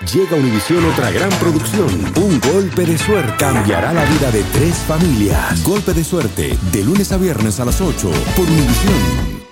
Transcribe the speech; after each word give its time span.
Llega 0.00 0.36
a 0.36 0.40
Univisión 0.40 0.84
otra 0.84 1.10
gran 1.10 1.30
producción. 1.38 1.88
Un 2.16 2.40
golpe 2.40 2.84
de 2.84 2.98
suerte 2.98 3.32
cambiará 3.38 3.92
la 3.92 4.04
vida 4.04 4.30
de 4.30 4.42
tres 4.52 4.74
familias. 4.74 5.62
Golpe 5.62 5.94
de 5.94 6.04
suerte, 6.04 6.58
de 6.72 6.84
lunes 6.84 7.10
a 7.12 7.16
viernes 7.16 7.58
a 7.60 7.64
las 7.64 7.80
8 7.80 8.10
por 8.36 8.44
Univisión. 8.44 9.44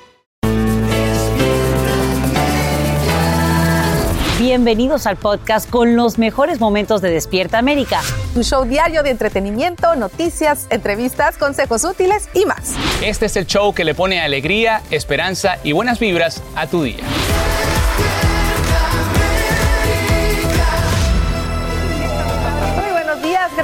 Bienvenidos 4.39 5.07
al 5.07 5.17
podcast 5.17 5.71
con 5.71 5.97
los 5.97 6.19
mejores 6.19 6.61
momentos 6.61 7.01
de 7.01 7.11
Despierta 7.11 7.59
América. 7.59 8.01
Un 8.35 8.43
show 8.43 8.65
diario 8.65 9.03
de 9.05 9.11
entretenimiento, 9.11 9.95
noticias, 9.95 10.67
entrevistas, 10.71 11.39
consejos 11.39 11.85
útiles 11.85 12.29
y 12.35 12.45
más. 12.45 12.75
Este 13.01 13.27
es 13.27 13.37
el 13.37 13.47
show 13.47 13.73
que 13.73 13.85
le 13.85 13.95
pone 13.95 14.21
alegría, 14.21 14.83
esperanza 14.91 15.59
y 15.63 15.73
buenas 15.73 16.01
vibras 16.01 16.43
a 16.57 16.67
tu 16.67 16.83
día. 16.83 17.05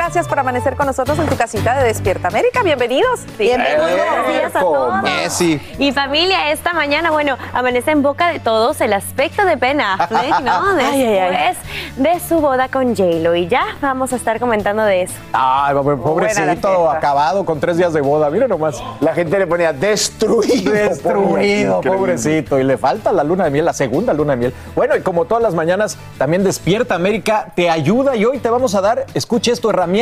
Gracias 0.09 0.27
por 0.27 0.39
amanecer 0.39 0.75
con 0.75 0.87
nosotros 0.87 1.19
en 1.19 1.27
tu 1.27 1.37
casita 1.37 1.77
de 1.77 1.85
Despierta 1.85 2.29
América. 2.29 2.63
Bienvenidos. 2.63 3.21
Bienvenidos. 3.39 3.91
Buenos 3.91 4.29
días 4.29 4.57
a 4.57 4.61
todos. 4.61 5.41
Y 5.79 5.93
familia, 5.93 6.51
esta 6.51 6.73
mañana, 6.73 7.11
bueno, 7.11 7.37
amanece 7.53 7.91
en 7.91 8.01
boca 8.01 8.29
de 8.29 8.41
todos 8.41 8.81
el 8.81 8.95
aspecto 8.95 9.45
de 9.45 9.57
Ben 9.57 9.83
Affleck, 9.83 10.41
¿no? 10.41 10.75
Después 10.77 11.59
de 11.97 12.21
su 12.27 12.41
boda 12.41 12.69
con 12.69 12.97
J-Lo. 12.97 13.35
Y 13.35 13.49
ya 13.49 13.77
vamos 13.83 14.15
a 14.15 14.17
estar 14.17 14.41
comentando 14.41 14.83
de 14.83 15.03
eso. 15.03 15.15
Ay, 15.35 15.75
pobrecito, 15.75 16.91
acabado 16.91 17.45
con 17.45 17.61
tres 17.61 17.77
días 17.77 17.93
de 17.93 18.01
boda. 18.01 18.31
Mira 18.31 18.49
nomás. 18.49 18.83
La 19.01 19.13
gente 19.13 19.39
le 19.39 19.47
ponía 19.47 19.75
destruido. 19.75 20.73
Destruido, 20.73 21.83
pobrecito. 21.83 22.59
Y 22.59 22.65
le 22.65 22.79
falta 22.79 23.13
la 23.13 23.25
luna 23.25 23.45
de 23.45 23.51
miel, 23.51 23.67
la 23.67 23.75
segunda 23.75 24.15
luna 24.15 24.33
de 24.33 24.37
miel. 24.39 24.55
Bueno, 24.75 24.97
y 24.97 25.03
como 25.03 25.27
todas 25.27 25.43
las 25.43 25.53
mañanas, 25.53 25.99
también 26.17 26.45
Despierta 26.45 26.95
América 26.95 27.53
te 27.55 27.69
ayuda 27.69 28.17
y 28.17 28.25
hoy 28.25 28.39
te 28.39 28.49
vamos 28.49 28.75
a 28.75 28.81
dar, 28.81 29.05
escuche 29.13 29.53
esto, 29.53 29.69
herramientas 29.69 29.98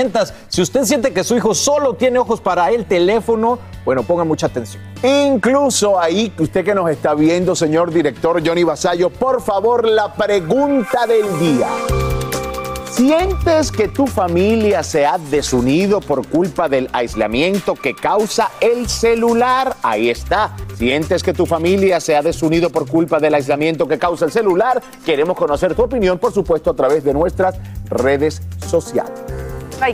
si 0.49 0.63
usted 0.63 0.85
siente 0.85 1.13
que 1.13 1.25
su 1.25 1.37
hijo 1.37 1.55
solo 1.55 1.95
tiene 1.95 2.19
ojos 2.19 2.41
para 2.41 2.71
el 2.71 2.85
teléfono, 2.87 3.59
bueno, 3.85 4.03
ponga 4.03 4.25
mucha 4.25 4.47
atención. 4.47 4.83
Incluso 5.03 5.99
ahí, 5.99 6.33
usted 6.39 6.65
que 6.65 6.75
nos 6.75 6.91
está 6.91 7.15
viendo, 7.15 7.55
señor 7.55 7.93
director 7.93 8.47
Johnny 8.47 8.65
Basayo, 8.65 9.11
por 9.11 9.43
favor, 9.43 9.87
la 9.87 10.13
pregunta 10.15 11.07
del 11.07 11.39
día. 11.39 11.69
¿Sientes 12.97 13.71
que 13.71 13.89
tu 13.89 14.07
familia 14.07 14.83
se 14.83 15.05
ha 15.05 15.19
desunido 15.19 16.01
por 16.01 16.27
culpa 16.27 16.67
del 16.67 16.89
aislamiento 16.95 17.75
que 17.75 17.95
causa 17.95 18.51
el 18.59 18.89
celular? 18.89 19.77
Ahí 19.83 20.09
está. 20.09 20.57
¿Sientes 20.79 21.23
que 21.23 21.35
tu 21.35 21.45
familia 21.45 22.01
se 22.01 22.17
ha 22.17 22.23
desunido 22.23 22.71
por 22.71 22.89
culpa 22.89 23.21
del 23.21 23.35
aislamiento 23.35 23.87
que 23.87 23.99
causa 23.99 24.25
el 24.25 24.33
celular? 24.33 24.83
Queremos 25.05 25.37
conocer 25.37 25.75
tu 25.75 25.83
opinión, 25.83 26.19
por 26.19 26.33
supuesto, 26.33 26.71
a 26.71 26.75
través 26.75 27.05
de 27.05 27.13
nuestras 27.13 27.57
redes 27.91 28.41
sociales. 28.67 29.26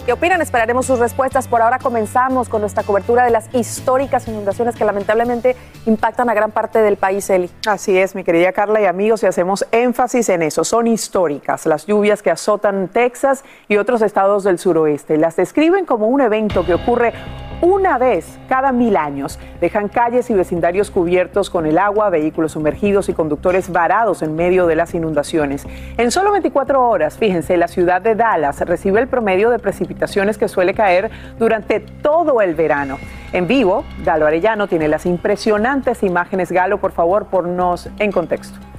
¿Qué 0.06 0.12
opinan? 0.12 0.40
Esperaremos 0.40 0.86
sus 0.86 0.98
respuestas. 0.98 1.48
Por 1.48 1.60
ahora 1.60 1.78
comenzamos 1.78 2.48
con 2.48 2.62
nuestra 2.62 2.82
cobertura 2.82 3.24
de 3.24 3.30
las 3.30 3.52
históricas 3.54 4.26
inundaciones 4.26 4.74
que 4.74 4.84
lamentablemente 4.84 5.54
impactan 5.86 6.30
a 6.30 6.34
gran 6.34 6.50
parte 6.50 6.80
del 6.80 6.96
país, 6.96 7.28
Eli. 7.28 7.50
Así 7.66 7.98
es, 7.98 8.14
mi 8.14 8.24
querida 8.24 8.52
Carla 8.52 8.80
y 8.80 8.86
amigos, 8.86 9.22
y 9.22 9.26
hacemos 9.26 9.66
énfasis 9.70 10.30
en 10.30 10.42
eso. 10.42 10.64
Son 10.64 10.86
históricas 10.86 11.66
las 11.66 11.84
lluvias 11.86 12.22
que 12.22 12.30
azotan 12.30 12.88
Texas 12.88 13.44
y 13.68 13.76
otros 13.76 14.00
estados 14.02 14.44
del 14.44 14.58
suroeste. 14.58 15.18
Las 15.18 15.36
describen 15.36 15.84
como 15.84 16.06
un 16.06 16.22
evento 16.22 16.64
que 16.64 16.74
ocurre 16.74 17.12
una 17.62 17.96
vez 17.96 18.38
cada 18.48 18.72
mil 18.72 18.96
años. 18.96 19.38
Dejan 19.60 19.88
calles 19.88 20.28
y 20.28 20.34
vecindarios 20.34 20.90
cubiertos 20.90 21.48
con 21.48 21.64
el 21.64 21.78
agua, 21.78 22.10
vehículos 22.10 22.52
sumergidos 22.52 23.08
y 23.08 23.14
conductores 23.14 23.70
varados 23.70 24.20
en 24.22 24.34
medio 24.34 24.66
de 24.66 24.76
las 24.76 24.94
inundaciones. 24.94 25.66
En 25.96 26.10
solo 26.10 26.32
24 26.32 26.86
horas, 26.86 27.16
fíjense, 27.16 27.56
la 27.56 27.68
ciudad 27.68 28.02
de 28.02 28.16
Dallas 28.16 28.60
recibe 28.60 29.00
el 29.00 29.08
promedio 29.08 29.48
de 29.48 29.58
precipitaciones 29.58 30.36
que 30.36 30.48
suele 30.48 30.74
caer 30.74 31.10
durante 31.38 31.80
todo 31.80 32.42
el 32.42 32.54
verano. 32.54 32.98
En 33.32 33.46
vivo, 33.46 33.84
Galo 34.04 34.26
Arellano 34.26 34.66
tiene 34.66 34.88
las 34.88 35.06
impresionantes 35.06 36.02
imágenes. 36.02 36.50
Galo, 36.50 36.78
por 36.78 36.92
favor, 36.92 37.26
ponnos 37.26 37.88
en 37.98 38.10
contexto. 38.10 38.71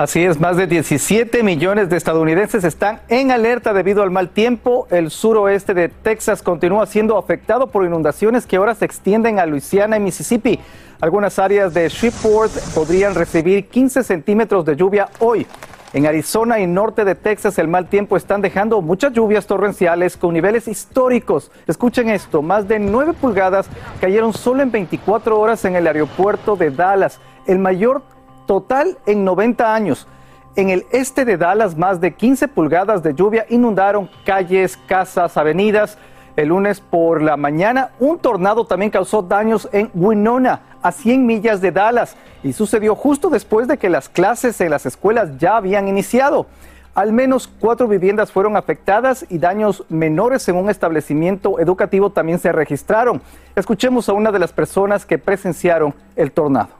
Así 0.00 0.24
es, 0.24 0.40
más 0.40 0.56
de 0.56 0.66
17 0.66 1.42
millones 1.42 1.90
de 1.90 1.98
estadounidenses 1.98 2.64
están 2.64 3.02
en 3.08 3.30
alerta 3.30 3.74
debido 3.74 4.02
al 4.02 4.10
mal 4.10 4.30
tiempo. 4.30 4.86
El 4.90 5.10
suroeste 5.10 5.74
de 5.74 5.90
Texas 5.90 6.40
continúa 6.40 6.86
siendo 6.86 7.18
afectado 7.18 7.66
por 7.66 7.84
inundaciones 7.84 8.46
que 8.46 8.56
ahora 8.56 8.74
se 8.74 8.86
extienden 8.86 9.38
a 9.38 9.44
Luisiana 9.44 9.98
y 9.98 10.00
Mississippi. 10.00 10.58
Algunas 11.02 11.38
áreas 11.38 11.74
de 11.74 11.86
Shreveport 11.86 12.50
podrían 12.74 13.14
recibir 13.14 13.68
15 13.68 14.02
centímetros 14.02 14.64
de 14.64 14.74
lluvia 14.74 15.10
hoy. 15.18 15.46
En 15.92 16.06
Arizona 16.06 16.60
y 16.60 16.66
norte 16.66 17.04
de 17.04 17.14
Texas 17.14 17.58
el 17.58 17.68
mal 17.68 17.86
tiempo 17.90 18.16
están 18.16 18.40
dejando 18.40 18.80
muchas 18.80 19.12
lluvias 19.12 19.46
torrenciales 19.46 20.16
con 20.16 20.32
niveles 20.32 20.66
históricos. 20.66 21.52
Escuchen 21.66 22.08
esto, 22.08 22.40
más 22.40 22.66
de 22.66 22.78
9 22.78 23.12
pulgadas 23.20 23.68
cayeron 24.00 24.32
solo 24.32 24.62
en 24.62 24.70
24 24.70 25.38
horas 25.38 25.62
en 25.66 25.76
el 25.76 25.86
aeropuerto 25.86 26.56
de 26.56 26.70
Dallas, 26.70 27.20
el 27.46 27.58
mayor 27.58 28.02
total 28.50 28.98
en 29.06 29.24
90 29.24 29.72
años. 29.72 30.08
En 30.56 30.70
el 30.70 30.84
este 30.90 31.24
de 31.24 31.36
Dallas, 31.36 31.76
más 31.76 32.00
de 32.00 32.14
15 32.14 32.48
pulgadas 32.48 33.00
de 33.00 33.14
lluvia 33.14 33.46
inundaron 33.48 34.10
calles, 34.24 34.76
casas, 34.88 35.36
avenidas. 35.36 35.98
El 36.34 36.48
lunes 36.48 36.80
por 36.80 37.22
la 37.22 37.36
mañana, 37.36 37.90
un 38.00 38.18
tornado 38.18 38.64
también 38.64 38.90
causó 38.90 39.22
daños 39.22 39.68
en 39.70 39.88
Winona, 39.94 40.62
a 40.82 40.90
100 40.90 41.26
millas 41.26 41.60
de 41.60 41.70
Dallas, 41.70 42.16
y 42.42 42.52
sucedió 42.52 42.96
justo 42.96 43.30
después 43.30 43.68
de 43.68 43.78
que 43.78 43.88
las 43.88 44.08
clases 44.08 44.60
en 44.60 44.70
las 44.70 44.84
escuelas 44.84 45.38
ya 45.38 45.56
habían 45.56 45.86
iniciado. 45.86 46.46
Al 46.92 47.12
menos 47.12 47.46
cuatro 47.46 47.86
viviendas 47.86 48.32
fueron 48.32 48.56
afectadas 48.56 49.24
y 49.28 49.38
daños 49.38 49.84
menores 49.88 50.48
en 50.48 50.56
un 50.56 50.70
establecimiento 50.70 51.60
educativo 51.60 52.10
también 52.10 52.40
se 52.40 52.50
registraron. 52.50 53.22
Escuchemos 53.54 54.08
a 54.08 54.12
una 54.12 54.32
de 54.32 54.40
las 54.40 54.52
personas 54.52 55.06
que 55.06 55.18
presenciaron 55.18 55.94
el 56.16 56.32
tornado. 56.32 56.79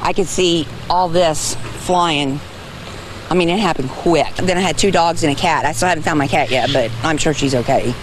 I 0.00 0.12
could 0.12 0.28
see 0.28 0.66
all 0.88 1.08
this 1.08 1.56
flying. 1.86 2.40
I 3.30 3.34
mean, 3.34 3.48
it 3.48 3.58
happened 3.58 3.90
quick. 3.90 4.34
Then 4.36 4.58
I 4.58 4.60
had 4.60 4.78
two 4.78 4.90
dogs 4.90 5.24
and 5.24 5.32
a 5.32 5.36
cat. 5.36 5.64
I 5.64 5.72
still 5.72 5.88
haven't 5.88 6.04
found 6.04 6.18
my 6.18 6.28
cat 6.28 6.50
yet, 6.50 6.70
but 6.72 6.90
I'm 7.02 7.16
sure 7.18 7.34
she's 7.34 7.54
okay. 7.54 7.94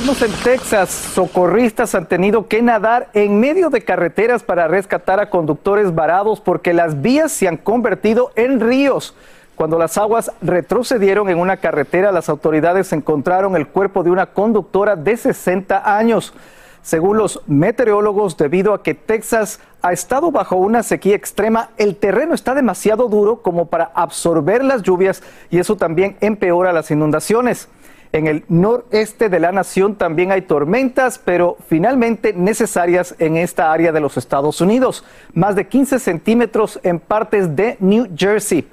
En 0.00 0.32
Texas, 0.42 0.90
socorristas 0.90 1.94
han 1.94 2.06
tenido 2.06 2.46
que 2.46 2.62
nadar 2.62 3.08
en 3.14 3.40
medio 3.40 3.68
de 3.68 3.82
carreteras 3.82 4.42
para 4.42 4.66
rescatar 4.66 5.20
a 5.20 5.28
conductores 5.28 5.94
varados 5.94 6.40
porque 6.40 6.72
las 6.72 7.02
vías 7.02 7.32
se 7.32 7.46
han 7.46 7.56
convertido 7.56 8.30
en 8.36 8.60
ríos. 8.60 9.14
Cuando 9.54 9.76
las 9.76 9.98
aguas 9.98 10.30
retrocedieron 10.40 11.28
en 11.28 11.38
una 11.38 11.56
carretera, 11.56 12.12
las 12.12 12.28
autoridades 12.28 12.92
encontraron 12.92 13.56
el 13.56 13.66
cuerpo 13.66 14.02
de 14.02 14.10
una 14.10 14.26
conductora 14.26 14.94
de 14.94 15.16
60 15.16 15.98
años. 15.98 16.32
Según 16.88 17.18
los 17.18 17.42
meteorólogos, 17.46 18.38
debido 18.38 18.72
a 18.72 18.82
que 18.82 18.94
Texas 18.94 19.60
ha 19.82 19.92
estado 19.92 20.30
bajo 20.30 20.56
una 20.56 20.82
sequía 20.82 21.16
extrema, 21.16 21.68
el 21.76 21.96
terreno 21.96 22.32
está 22.32 22.54
demasiado 22.54 23.08
duro 23.08 23.42
como 23.42 23.66
para 23.66 23.92
absorber 23.94 24.64
las 24.64 24.80
lluvias 24.80 25.22
y 25.50 25.58
eso 25.58 25.76
también 25.76 26.16
empeora 26.22 26.72
las 26.72 26.90
inundaciones. 26.90 27.68
En 28.10 28.26
el 28.26 28.46
noreste 28.48 29.28
de 29.28 29.38
la 29.38 29.52
nación 29.52 29.96
también 29.96 30.32
hay 30.32 30.40
tormentas, 30.40 31.20
pero 31.22 31.58
finalmente 31.68 32.32
necesarias 32.32 33.14
en 33.18 33.36
esta 33.36 33.70
área 33.70 33.92
de 33.92 34.00
los 34.00 34.16
Estados 34.16 34.62
Unidos. 34.62 35.04
Más 35.34 35.56
de 35.56 35.66
15 35.66 35.98
centímetros 35.98 36.80
en 36.84 37.00
partes 37.00 37.54
de 37.54 37.76
New 37.80 38.08
Jersey. 38.16 38.66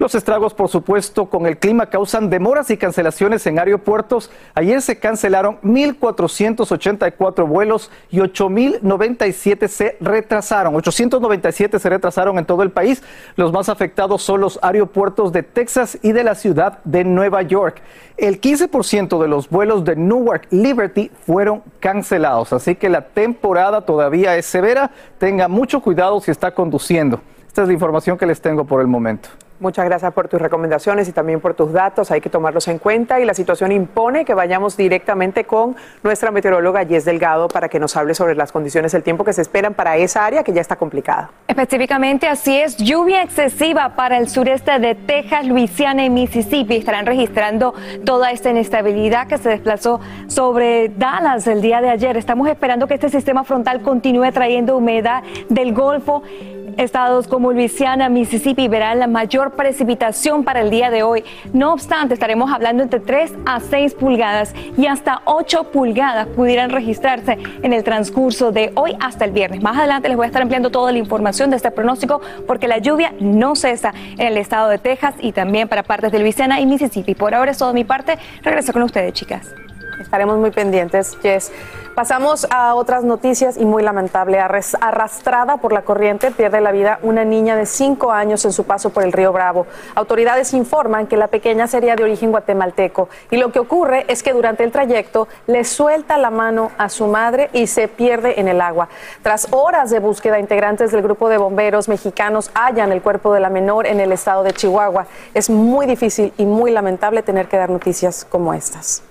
Los 0.00 0.14
estragos, 0.14 0.54
por 0.54 0.70
supuesto, 0.70 1.26
con 1.26 1.44
el 1.44 1.58
clima 1.58 1.90
causan 1.90 2.30
demoras 2.30 2.70
y 2.70 2.78
cancelaciones 2.78 3.46
en 3.46 3.58
aeropuertos. 3.58 4.30
Ayer 4.54 4.80
se 4.80 4.98
cancelaron 4.98 5.60
1.484 5.60 7.46
vuelos 7.46 7.90
y 8.10 8.20
8.097 8.20 9.68
se 9.68 9.98
retrasaron. 10.00 10.74
897 10.74 11.78
se 11.78 11.90
retrasaron 11.90 12.38
en 12.38 12.46
todo 12.46 12.62
el 12.62 12.70
país. 12.70 13.02
Los 13.36 13.52
más 13.52 13.68
afectados 13.68 14.22
son 14.22 14.40
los 14.40 14.58
aeropuertos 14.62 15.32
de 15.32 15.42
Texas 15.42 15.98
y 16.00 16.12
de 16.12 16.24
la 16.24 16.34
ciudad 16.34 16.78
de 16.84 17.04
Nueva 17.04 17.42
York. 17.42 17.82
El 18.16 18.40
15% 18.40 19.20
de 19.20 19.28
los 19.28 19.50
vuelos 19.50 19.84
de 19.84 19.96
Newark 19.96 20.46
Liberty 20.48 21.10
fueron 21.26 21.62
cancelados. 21.78 22.54
Así 22.54 22.74
que 22.74 22.88
la 22.88 23.02
temporada 23.02 23.82
todavía 23.82 24.34
es 24.38 24.46
severa. 24.46 24.92
Tenga 25.18 25.46
mucho 25.46 25.82
cuidado 25.82 26.22
si 26.22 26.30
está 26.30 26.54
conduciendo. 26.54 27.20
Esta 27.46 27.60
es 27.60 27.68
la 27.68 27.74
información 27.74 28.16
que 28.16 28.24
les 28.24 28.40
tengo 28.40 28.64
por 28.64 28.80
el 28.80 28.86
momento. 28.86 29.28
Muchas 29.60 29.84
gracias 29.84 30.10
por 30.14 30.26
tus 30.26 30.40
recomendaciones 30.40 31.06
y 31.06 31.12
también 31.12 31.38
por 31.38 31.52
tus 31.52 31.70
datos. 31.70 32.10
Hay 32.10 32.22
que 32.22 32.30
tomarlos 32.30 32.66
en 32.68 32.78
cuenta 32.78 33.20
y 33.20 33.26
la 33.26 33.34
situación 33.34 33.72
impone 33.72 34.24
que 34.24 34.32
vayamos 34.32 34.74
directamente 34.74 35.44
con 35.44 35.76
nuestra 36.02 36.30
meteoróloga 36.30 36.86
Jess 36.86 37.04
Delgado 37.04 37.46
para 37.46 37.68
que 37.68 37.78
nos 37.78 37.94
hable 37.94 38.14
sobre 38.14 38.34
las 38.34 38.52
condiciones 38.52 38.92
del 38.92 39.02
tiempo 39.02 39.22
que 39.22 39.34
se 39.34 39.42
esperan 39.42 39.74
para 39.74 39.98
esa 39.98 40.24
área 40.24 40.42
que 40.42 40.54
ya 40.54 40.62
está 40.62 40.76
complicada. 40.76 41.30
Específicamente 41.46 42.26
así 42.26 42.56
es, 42.56 42.78
lluvia 42.78 43.22
excesiva 43.22 43.96
para 43.96 44.16
el 44.16 44.30
sureste 44.30 44.78
de 44.78 44.94
Texas, 44.94 45.46
Luisiana 45.46 46.06
y 46.06 46.08
Mississippi. 46.08 46.76
Estarán 46.76 47.04
registrando 47.04 47.74
toda 48.06 48.30
esta 48.32 48.48
inestabilidad 48.48 49.26
que 49.26 49.36
se 49.36 49.50
desplazó 49.50 50.00
sobre 50.26 50.88
Dallas 50.88 51.46
el 51.46 51.60
día 51.60 51.82
de 51.82 51.90
ayer. 51.90 52.16
Estamos 52.16 52.48
esperando 52.48 52.86
que 52.86 52.94
este 52.94 53.10
sistema 53.10 53.44
frontal 53.44 53.82
continúe 53.82 54.32
trayendo 54.32 54.78
humedad 54.78 55.22
del 55.50 55.74
Golfo 55.74 56.22
Estados 56.76 57.26
como 57.26 57.52
Luisiana, 57.52 58.08
Mississippi 58.08 58.68
verán 58.68 58.98
la 58.98 59.06
mayor 59.06 59.52
precipitación 59.52 60.44
para 60.44 60.60
el 60.60 60.70
día 60.70 60.90
de 60.90 61.02
hoy. 61.02 61.24
No 61.52 61.72
obstante, 61.72 62.14
estaremos 62.14 62.52
hablando 62.52 62.82
entre 62.82 63.00
3 63.00 63.32
a 63.46 63.60
6 63.60 63.94
pulgadas 63.94 64.54
y 64.76 64.86
hasta 64.86 65.22
8 65.24 65.70
pulgadas 65.70 66.26
pudieran 66.28 66.70
registrarse 66.70 67.38
en 67.62 67.72
el 67.72 67.84
transcurso 67.84 68.52
de 68.52 68.72
hoy 68.74 68.96
hasta 69.00 69.24
el 69.24 69.32
viernes. 69.32 69.62
Más 69.62 69.76
adelante 69.76 70.08
les 70.08 70.16
voy 70.16 70.24
a 70.24 70.28
estar 70.28 70.42
ampliando 70.42 70.70
toda 70.70 70.92
la 70.92 70.98
información 70.98 71.50
de 71.50 71.56
este 71.56 71.70
pronóstico 71.70 72.20
porque 72.46 72.68
la 72.68 72.78
lluvia 72.78 73.12
no 73.20 73.54
cesa 73.54 73.92
en 74.18 74.26
el 74.26 74.36
estado 74.36 74.68
de 74.68 74.78
Texas 74.78 75.14
y 75.20 75.32
también 75.32 75.68
para 75.68 75.82
partes 75.82 76.12
de 76.12 76.18
Luisiana 76.18 76.60
y 76.60 76.66
Mississippi. 76.66 77.14
Por 77.14 77.34
ahora 77.34 77.50
es 77.50 77.58
todo 77.58 77.68
de 77.68 77.74
mi 77.74 77.84
parte. 77.84 78.18
Regreso 78.42 78.72
con 78.72 78.82
ustedes, 78.82 79.12
chicas. 79.12 79.54
Estaremos 80.00 80.38
muy 80.38 80.50
pendientes, 80.50 81.16
Jess. 81.22 81.52
Pasamos 81.94 82.46
a 82.50 82.74
otras 82.76 83.04
noticias 83.04 83.58
y 83.58 83.66
muy 83.66 83.82
lamentable. 83.82 84.40
Arrastrada 84.40 85.58
por 85.58 85.72
la 85.72 85.82
corriente, 85.82 86.30
pierde 86.30 86.62
la 86.62 86.72
vida 86.72 86.98
una 87.02 87.24
niña 87.24 87.56
de 87.56 87.66
cinco 87.66 88.10
años 88.10 88.44
en 88.46 88.52
su 88.52 88.64
paso 88.64 88.90
por 88.90 89.02
el 89.02 89.12
río 89.12 89.32
Bravo. 89.32 89.66
Autoridades 89.94 90.54
informan 90.54 91.08
que 91.08 91.18
la 91.18 91.26
pequeña 91.26 91.66
sería 91.66 91.96
de 91.96 92.04
origen 92.04 92.30
guatemalteco 92.30 93.10
y 93.30 93.36
lo 93.36 93.52
que 93.52 93.58
ocurre 93.58 94.06
es 94.08 94.22
que 94.22 94.32
durante 94.32 94.64
el 94.64 94.72
trayecto 94.72 95.28
le 95.46 95.64
suelta 95.64 96.16
la 96.16 96.30
mano 96.30 96.70
a 96.78 96.88
su 96.88 97.06
madre 97.06 97.50
y 97.52 97.66
se 97.66 97.86
pierde 97.86 98.40
en 98.40 98.48
el 98.48 98.62
agua. 98.62 98.88
Tras 99.22 99.48
horas 99.50 99.90
de 99.90 99.98
búsqueda, 99.98 100.38
integrantes 100.38 100.92
del 100.92 101.02
grupo 101.02 101.28
de 101.28 101.36
bomberos 101.36 101.88
mexicanos 101.88 102.50
hallan 102.54 102.92
el 102.92 103.02
cuerpo 103.02 103.34
de 103.34 103.40
la 103.40 103.50
menor 103.50 103.86
en 103.86 104.00
el 104.00 104.12
estado 104.12 104.42
de 104.42 104.54
Chihuahua. 104.54 105.06
Es 105.34 105.50
muy 105.50 105.84
difícil 105.84 106.32
y 106.38 106.46
muy 106.46 106.70
lamentable 106.70 107.22
tener 107.22 107.48
que 107.48 107.58
dar 107.58 107.68
noticias 107.68 108.24
como 108.24 108.54
estas. 108.54 109.02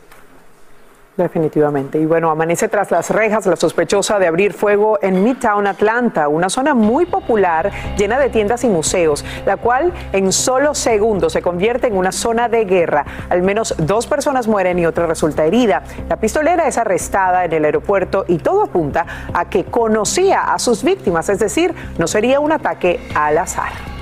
Definitivamente. 1.19 1.99
Y 1.99 2.05
bueno, 2.05 2.31
amanece 2.31 2.69
tras 2.69 2.91
las 2.91 3.09
rejas 3.09 3.45
la 3.45 3.57
sospechosa 3.57 4.19
de 4.19 4.27
abrir 4.27 4.53
fuego 4.53 4.99
en 5.01 5.21
Midtown 5.21 5.67
Atlanta, 5.67 6.29
una 6.29 6.49
zona 6.49 6.73
muy 6.73 7.05
popular 7.05 7.71
llena 7.97 8.17
de 8.17 8.29
tiendas 8.29 8.63
y 8.63 8.69
museos, 8.69 9.25
la 9.45 9.57
cual 9.57 9.91
en 10.13 10.31
solo 10.31 10.73
segundos 10.73 11.33
se 11.33 11.41
convierte 11.41 11.87
en 11.87 11.97
una 11.97 12.13
zona 12.13 12.47
de 12.47 12.63
guerra. 12.63 13.05
Al 13.27 13.41
menos 13.41 13.75
dos 13.77 14.07
personas 14.07 14.47
mueren 14.47 14.79
y 14.79 14.85
otra 14.85 15.07
resulta 15.07 15.43
herida. 15.43 15.83
La 16.07 16.15
pistolera 16.15 16.69
es 16.69 16.77
arrestada 16.77 17.43
en 17.43 17.51
el 17.51 17.65
aeropuerto 17.65 18.23
y 18.25 18.37
todo 18.37 18.63
apunta 18.63 19.05
a 19.33 19.49
que 19.49 19.65
conocía 19.65 20.53
a 20.53 20.57
sus 20.57 20.85
víctimas, 20.85 21.27
es 21.27 21.39
decir, 21.39 21.75
no 21.97 22.07
sería 22.07 22.39
un 22.39 22.53
ataque 22.53 23.01
al 23.13 23.39
azar. 23.39 23.98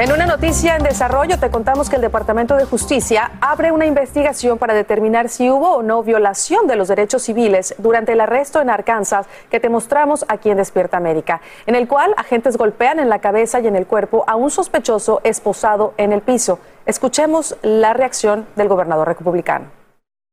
En 0.00 0.10
una 0.12 0.24
noticia 0.24 0.76
en 0.76 0.82
desarrollo 0.82 1.38
te 1.38 1.50
contamos 1.50 1.90
que 1.90 1.96
el 1.96 2.00
Departamento 2.00 2.56
de 2.56 2.64
Justicia 2.64 3.32
abre 3.42 3.70
una 3.70 3.84
investigación 3.84 4.56
para 4.56 4.72
determinar 4.72 5.28
si 5.28 5.50
hubo 5.50 5.76
o 5.76 5.82
no 5.82 6.02
violación 6.02 6.66
de 6.66 6.74
los 6.74 6.88
derechos 6.88 7.24
civiles 7.24 7.74
durante 7.76 8.12
el 8.12 8.22
arresto 8.22 8.62
en 8.62 8.70
Arkansas 8.70 9.26
que 9.50 9.60
te 9.60 9.68
mostramos 9.68 10.24
aquí 10.26 10.48
en 10.48 10.56
Despierta 10.56 10.96
América, 10.96 11.42
en 11.66 11.74
el 11.74 11.86
cual 11.86 12.14
agentes 12.16 12.56
golpean 12.56 12.98
en 12.98 13.10
la 13.10 13.18
cabeza 13.18 13.60
y 13.60 13.66
en 13.66 13.76
el 13.76 13.86
cuerpo 13.86 14.24
a 14.26 14.36
un 14.36 14.50
sospechoso 14.50 15.20
esposado 15.22 15.92
en 15.98 16.14
el 16.14 16.22
piso. 16.22 16.60
Escuchemos 16.86 17.58
la 17.60 17.92
reacción 17.92 18.46
del 18.56 18.68
gobernador 18.68 19.06
republicano. 19.06 19.66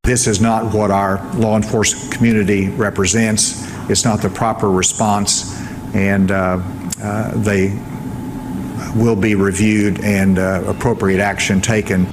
This 0.04 0.28
is 0.28 0.40
not 0.40 0.74
what 0.74 0.92
our 0.92 1.20
law 1.38 1.58
enforcement 1.58 2.10
community 2.16 2.70
represents. 2.78 3.68
It's 3.90 4.06
not 4.06 4.22
the 4.22 4.30
proper 4.30 4.70
response, 4.70 5.62
and 5.94 6.32
uh, 6.32 6.60
uh, 7.04 7.32
they 7.44 7.74
will 8.96 9.16
be 9.16 9.36
reviewed 9.36 10.00
and 10.04 10.38
uh, 10.38 10.64
appropriate 10.70 11.22
action 11.22 11.62
taken. 11.62 12.08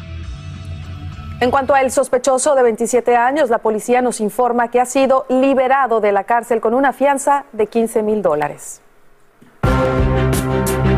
En 1.41 1.51
cuanto 1.51 1.75
al 1.75 1.91
sospechoso 1.91 2.55
de 2.55 2.63
27 2.63 3.17
años, 3.17 3.51
la 3.51 3.59
policía 3.59 4.01
nos 4.01 4.21
informa 4.21 4.69
que 4.69 4.81
ha 4.81 4.87
sido 4.87 5.27
liberado 5.29 6.01
de 6.01 6.13
la 6.13 6.25
cárcel 6.25 6.61
con 6.61 6.75
una 6.75 6.93
fianza 6.93 7.45
de 7.53 7.67
15 7.67 8.03
mil 8.03 8.23
dólares. 8.23 8.81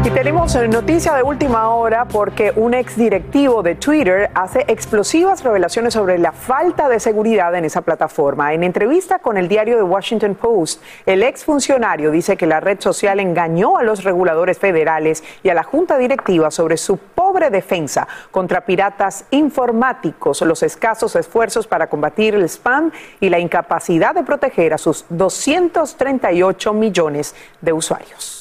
Y 0.07 0.11
tenemos 0.11 0.55
noticia 0.69 1.15
de 1.15 1.25
última 1.25 1.69
hora 1.71 2.05
porque 2.05 2.53
un 2.55 2.75
exdirectivo 2.75 3.65
de 3.65 3.75
Twitter 3.75 4.31
hace 4.35 4.65
explosivas 4.69 5.43
revelaciones 5.43 5.95
sobre 5.95 6.17
la 6.17 6.31
falta 6.31 6.89
de 6.89 7.01
seguridad 7.01 7.53
en 7.57 7.65
esa 7.65 7.81
plataforma. 7.81 8.55
En 8.55 8.63
entrevista 8.63 9.19
con 9.19 9.37
el 9.37 9.49
diario 9.49 9.77
The 9.77 9.83
Washington 9.83 10.37
Post, 10.37 10.81
el 11.07 11.25
exfuncionario 11.25 12.13
dice 12.13 12.37
que 12.37 12.47
la 12.47 12.61
red 12.61 12.79
social 12.79 13.19
engañó 13.19 13.79
a 13.79 13.83
los 13.83 14.05
reguladores 14.05 14.61
federales 14.61 15.25
y 15.43 15.49
a 15.49 15.55
la 15.55 15.65
junta 15.65 15.99
directiva 15.99 16.53
sobre 16.53 16.77
su 16.77 16.99
pobre 16.99 17.51
defensa 17.51 18.07
contra 18.31 18.65
piratas 18.65 19.25
informáticos, 19.33 20.41
los 20.43 20.63
escasos 20.63 21.17
esfuerzos 21.17 21.67
para 21.67 21.89
combatir 21.89 22.37
el 22.37 22.45
spam 22.45 22.93
y 23.19 23.29
la 23.29 23.41
incapacidad 23.41 24.15
de 24.15 24.23
proteger 24.23 24.73
a 24.73 24.79
sus 24.79 25.05
238 25.09 26.73
millones 26.75 27.35
de 27.61 27.73
usuarios. 27.73 28.36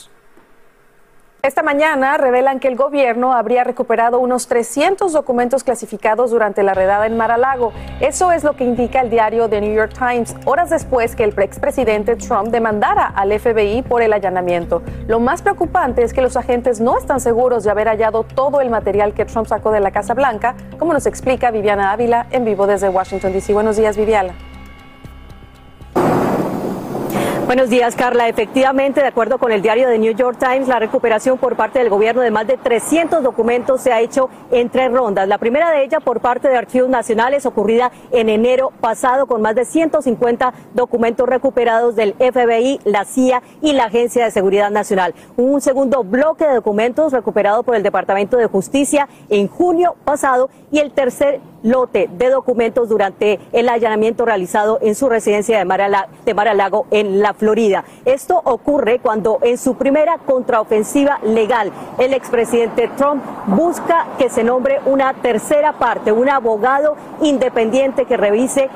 Esta 1.45 1.61
mañana 1.61 2.17
revelan 2.17 2.59
que 2.59 2.67
el 2.67 2.75
gobierno 2.75 3.33
habría 3.33 3.63
recuperado 3.63 4.17
unos 4.17 4.47
300 4.47 5.13
documentos 5.13 5.63
clasificados 5.63 6.31
durante 6.31 6.63
la 6.63 6.73
redada 6.73 7.05
en 7.05 7.17
Mar-a-Lago. 7.17 7.71
Eso 7.99 8.31
es 8.31 8.43
lo 8.43 8.55
que 8.55 8.63
indica 8.63 8.99
el 9.01 9.11
diario 9.11 9.47
The 9.47 9.61
New 9.61 9.75
York 9.75 9.93
Times, 9.93 10.35
horas 10.45 10.71
después 10.71 11.15
que 11.15 11.23
el 11.23 11.39
expresidente 11.39 12.15
Trump 12.15 12.47
demandara 12.47 13.05
al 13.05 13.31
FBI 13.39 13.83
por 13.83 14.01
el 14.01 14.13
allanamiento. 14.13 14.81
Lo 15.05 15.19
más 15.19 15.43
preocupante 15.43 16.01
es 16.01 16.13
que 16.13 16.23
los 16.23 16.35
agentes 16.35 16.81
no 16.81 16.97
están 16.97 17.19
seguros 17.19 17.63
de 17.63 17.69
haber 17.69 17.89
hallado 17.89 18.23
todo 18.23 18.59
el 18.59 18.71
material 18.71 19.13
que 19.13 19.25
Trump 19.25 19.45
sacó 19.45 19.69
de 19.69 19.81
la 19.81 19.91
Casa 19.91 20.15
Blanca, 20.15 20.55
como 20.79 20.93
nos 20.93 21.05
explica 21.05 21.51
Viviana 21.51 21.91
Ávila 21.91 22.25
en 22.31 22.43
vivo 22.43 22.65
desde 22.65 22.89
Washington, 22.89 23.33
D.C. 23.33 23.53
Buenos 23.53 23.77
días, 23.77 23.95
Viviana. 23.95 24.33
Buenos 27.45 27.69
días, 27.69 27.95
Carla. 27.95 28.27
Efectivamente, 28.27 29.01
de 29.01 29.07
acuerdo 29.07 29.37
con 29.37 29.51
el 29.51 29.61
diario 29.61 29.87
The 29.87 29.99
New 29.99 30.15
York 30.15 30.39
Times, 30.39 30.67
la 30.67 30.79
recuperación 30.79 31.37
por 31.37 31.55
parte 31.55 31.77
del 31.77 31.89
gobierno 31.89 32.23
de 32.23 32.31
más 32.31 32.47
de 32.47 32.57
300 32.57 33.21
documentos 33.21 33.81
se 33.81 33.93
ha 33.93 34.01
hecho 34.01 34.29
en 34.49 34.67
tres 34.71 34.91
rondas. 34.91 35.27
La 35.27 35.37
primera 35.37 35.69
de 35.69 35.83
ellas 35.83 36.01
por 36.03 36.21
parte 36.21 36.49
de 36.49 36.57
Archivos 36.57 36.89
Nacionales, 36.89 37.45
ocurrida 37.45 37.91
en 38.11 38.29
enero 38.29 38.71
pasado, 38.81 39.27
con 39.27 39.43
más 39.43 39.53
de 39.53 39.63
150 39.63 40.55
documentos 40.73 41.29
recuperados 41.29 41.95
del 41.95 42.15
FBI, 42.15 42.79
la 42.83 43.05
CIA 43.05 43.43
y 43.61 43.73
la 43.73 43.85
Agencia 43.85 44.25
de 44.25 44.31
Seguridad 44.31 44.71
Nacional. 44.71 45.13
Un 45.37 45.61
segundo 45.61 46.03
bloque 46.03 46.47
de 46.47 46.55
documentos 46.55 47.13
recuperado 47.13 47.61
por 47.61 47.75
el 47.75 47.83
Departamento 47.83 48.37
de 48.37 48.47
Justicia 48.47 49.07
en 49.29 49.47
junio 49.49 49.95
pasado 50.03 50.49
y 50.71 50.79
el 50.79 50.91
tercer 50.93 51.41
lote 51.65 52.07
de 52.11 52.29
documentos 52.29 52.87
durante 52.87 53.39
el 53.51 53.67
allanamiento 53.67 54.23
realizado 54.23 54.79
en 54.81 54.95
su 54.95 55.09
residencia 55.09 55.57
de 55.57 55.65
Mar-a-Lago 55.65 56.85
en 56.91 57.19
la 57.21 57.33
Florida. 57.33 57.83
Esto 58.05 58.39
ocurre 58.43 58.99
cuando 58.99 59.39
en 59.41 59.57
su 59.57 59.75
primera 59.75 60.19
contraofensiva 60.19 61.19
legal 61.23 61.71
el 61.97 62.13
expresidente 62.13 62.89
Trump 62.95 63.23
busca 63.47 64.05
que 64.17 64.29
se 64.29 64.43
nombre 64.43 64.79
una 64.85 65.13
tercera 65.15 65.73
parte, 65.73 66.11
un 66.11 66.29
abogado 66.29 66.95
independiente 67.21 68.05
que 68.05 68.15
revise 68.15 68.69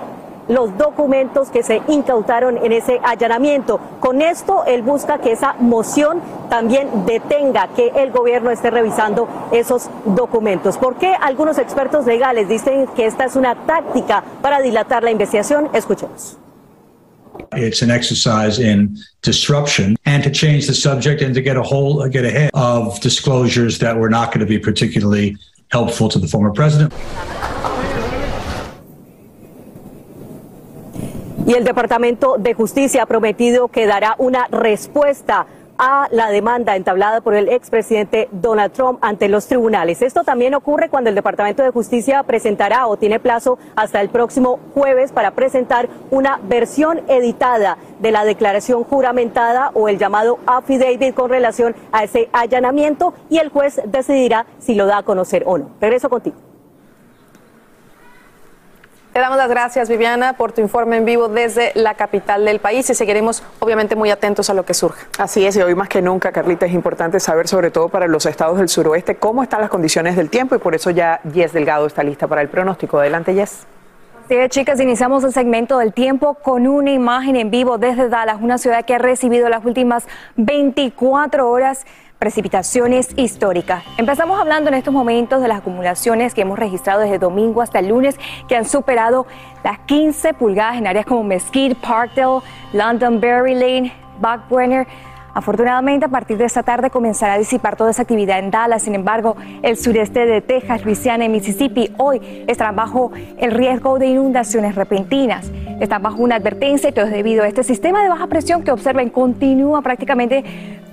los 0.50 0.78
documentos 0.78 1.50
que 1.50 1.64
se 1.64 1.82
incautaron 1.88 2.58
en 2.58 2.74
ese 2.74 3.00
allanamiento. 3.04 3.80
Con 4.02 4.22
esto, 4.22 4.66
él 4.66 4.82
busca 4.82 5.20
que 5.20 5.32
esa 5.32 5.54
moción 5.54 6.20
también 6.50 7.06
detenga 7.06 7.70
que 7.70 7.92
el 7.96 8.12
gobierno 8.12 8.50
esté 8.50 8.72
revisando 8.72 9.28
esos 9.54 9.90
documentos. 10.06 10.78
¿Por 10.78 10.98
qué 10.98 11.14
algunos 11.22 11.58
expertos 11.60 12.06
legales 12.06 12.50
dicen 12.50 12.88
que 12.96 13.06
esta 13.06 13.26
es 13.26 13.36
una 13.36 13.56
táctica 13.66 14.24
para 14.42 14.60
dilatar 14.60 15.04
la 15.04 15.12
investigación? 15.12 15.70
Escuchemos. 15.74 16.38
It's 17.54 17.82
an 17.82 17.90
exercise 17.90 18.60
in 18.60 18.98
disruption 19.22 19.96
and 20.06 20.24
to 20.24 20.30
change 20.30 20.68
the 20.68 20.74
subject 20.74 21.22
and 21.22 21.34
to 21.34 21.42
get 21.42 21.58
a 21.58 21.64
whole 21.64 22.08
get 22.10 22.26
ahead 22.26 22.52
of 22.54 23.00
disclosures 23.00 23.80
that 23.80 23.96
were 23.96 24.10
not 24.10 24.32
going 24.32 24.42
to 24.42 24.46
be 24.46 24.60
particularly 24.60 25.38
helpful 25.72 26.10
to 26.10 26.20
the 26.20 26.28
former 26.28 26.52
president. 26.52 26.94
Y 31.50 31.56
el 31.56 31.64
Departamento 31.64 32.36
de 32.38 32.54
Justicia 32.54 33.02
ha 33.02 33.06
prometido 33.08 33.70
que 33.70 33.88
dará 33.88 34.14
una 34.20 34.46
respuesta 34.52 35.48
a 35.80 36.08
la 36.12 36.30
demanda 36.30 36.76
entablada 36.76 37.22
por 37.22 37.34
el 37.34 37.50
expresidente 37.50 38.30
Donald 38.32 38.72
Trump 38.72 39.00
ante 39.02 39.30
los 39.30 39.48
tribunales. 39.48 40.04
Esto 40.04 40.24
también 40.24 40.54
ocurre 40.54 40.90
cuando 40.90 41.10
el 41.10 41.16
Departamento 41.16 41.64
de 41.64 41.72
Justicia 41.72 42.22
presentará 42.22 42.86
o 42.86 42.98
tiene 42.98 43.20
plazo 43.20 43.58
hasta 43.76 44.00
el 44.00 44.10
próximo 44.10 44.60
jueves 44.76 45.12
para 45.12 45.32
presentar 45.32 45.90
una 46.12 46.40
versión 46.44 47.02
editada 47.08 47.80
de 48.00 48.12
la 48.12 48.26
declaración 48.26 48.84
juramentada 48.84 49.72
o 49.74 49.90
el 49.90 49.98
llamado 49.98 50.38
affidavit 50.46 51.16
con 51.16 51.32
relación 51.32 51.76
a 51.92 52.04
ese 52.04 52.30
allanamiento 52.32 53.16
y 53.28 53.40
el 53.40 53.50
juez 53.50 53.82
decidirá 53.86 54.46
si 54.60 54.76
lo 54.76 54.86
da 54.86 55.00
a 55.00 55.04
conocer 55.04 55.42
o 55.48 55.58
no. 55.58 55.72
Regreso 55.82 56.12
contigo. 56.12 56.49
Te 59.20 59.24
damos 59.24 59.38
las 59.38 59.50
gracias, 59.50 59.90
Viviana, 59.90 60.32
por 60.32 60.54
tu 60.54 60.62
informe 60.62 60.96
en 60.96 61.04
vivo 61.04 61.28
desde 61.28 61.74
la 61.76 61.96
capital 61.96 62.46
del 62.46 62.60
país 62.60 62.90
y 62.90 62.96
seguiremos 62.96 63.44
obviamente 63.60 63.98
muy 63.98 64.12
atentos 64.12 64.50
a 64.50 64.54
lo 64.54 64.64
que 64.64 64.74
surja. 64.74 65.08
Así 65.18 65.46
es, 65.46 65.58
y 65.58 65.62
hoy 65.62 65.76
más 65.76 65.90
que 65.90 66.02
nunca, 66.02 66.32
Carlita, 66.32 66.66
es 66.66 66.72
importante 66.72 67.20
saber, 67.20 67.50
sobre 67.50 67.70
todo 67.70 67.90
para 67.90 68.08
los 68.08 68.26
estados 68.26 68.60
del 68.60 68.70
suroeste, 68.70 69.16
cómo 69.16 69.44
están 69.44 69.60
las 69.60 69.70
condiciones 69.70 70.16
del 70.16 70.30
tiempo 70.30 70.56
y 70.56 70.60
por 70.60 70.74
eso 70.74 70.90
ya 70.90 71.20
Yes 71.34 71.52
Delgado 71.52 71.86
está 71.86 72.02
lista 72.02 72.28
para 72.28 72.42
el 72.42 72.48
pronóstico. 72.48 72.98
Adelante, 72.98 73.34
Yes. 73.34 73.68
Sí, 74.30 74.38
chicas, 74.48 74.80
iniciamos 74.80 75.26
el 75.26 75.34
segmento 75.34 75.80
del 75.80 75.92
tiempo 75.92 76.36
con 76.36 76.66
una 76.66 76.92
imagen 76.92 77.36
en 77.36 77.52
vivo 77.52 77.78
desde 77.78 78.08
Dallas, 78.08 78.38
una 78.40 78.58
ciudad 78.58 78.86
que 78.86 78.96
ha 78.96 79.00
recibido 79.00 79.50
las 79.50 79.66
últimas 79.66 80.08
24 80.38 81.50
horas 81.50 81.86
precipitaciones 82.20 83.10
históricas. 83.16 83.84
Empezamos 83.98 84.40
hablando 84.40 84.70
en 84.70 84.76
estos 84.76 84.94
momentos 84.94 85.42
de 85.42 85.48
las 85.48 85.60
acumulaciones 85.60 86.34
que 86.34 86.42
hemos 86.42 86.60
registrado 86.60 87.00
desde 87.00 87.18
domingo 87.18 87.62
hasta 87.62 87.82
lunes, 87.82 88.20
que 88.50 88.58
han 88.58 88.66
superado 88.66 89.26
las 89.64 89.80
15 89.80 90.34
pulgadas 90.34 90.78
en 90.78 90.88
áreas 90.88 91.06
como 91.06 91.24
Mesquite, 91.24 91.76
Parkdale, 91.76 92.42
London, 92.74 93.22
Berry 93.22 93.54
Lane, 93.56 93.94
Buckbrenner. 94.20 94.86
Afortunadamente, 95.34 96.08
a 96.08 96.10
partir 96.10 96.38
de 96.38 96.46
esta 96.46 96.64
tarde 96.64 96.90
comenzará 96.90 97.34
a 97.34 97.38
disipar 97.38 97.78
toda 97.78 97.92
esa 97.92 98.02
actividad 98.02 98.40
en 98.40 98.52
Dallas. 98.52 98.84
Sin 98.84 98.96
embargo, 98.96 99.38
el 99.62 99.78
sureste 99.78 100.26
de 100.26 100.42
Texas, 100.42 100.84
Luisiana 100.84 101.24
y 101.24 101.30
Mississippi 101.30 101.94
hoy 101.98 102.44
están 102.48 102.76
bajo 102.76 103.12
el 103.38 103.52
riesgo 103.52 104.00
de 104.00 104.08
inundaciones 104.08 104.76
repentinas. 104.76 105.50
Están 105.80 106.02
bajo 106.02 106.18
una 106.22 106.36
advertencia 106.36 106.90
y 106.90 106.92
todo 106.92 107.06
es 107.06 107.12
debido 107.12 107.44
a 107.44 107.48
este 107.48 107.64
sistema 107.64 108.04
de 108.04 108.10
baja 108.10 108.28
presión 108.28 108.64
que 108.64 108.72
observen 108.72 109.10
continúa 109.10 109.82
prácticamente 109.82 110.44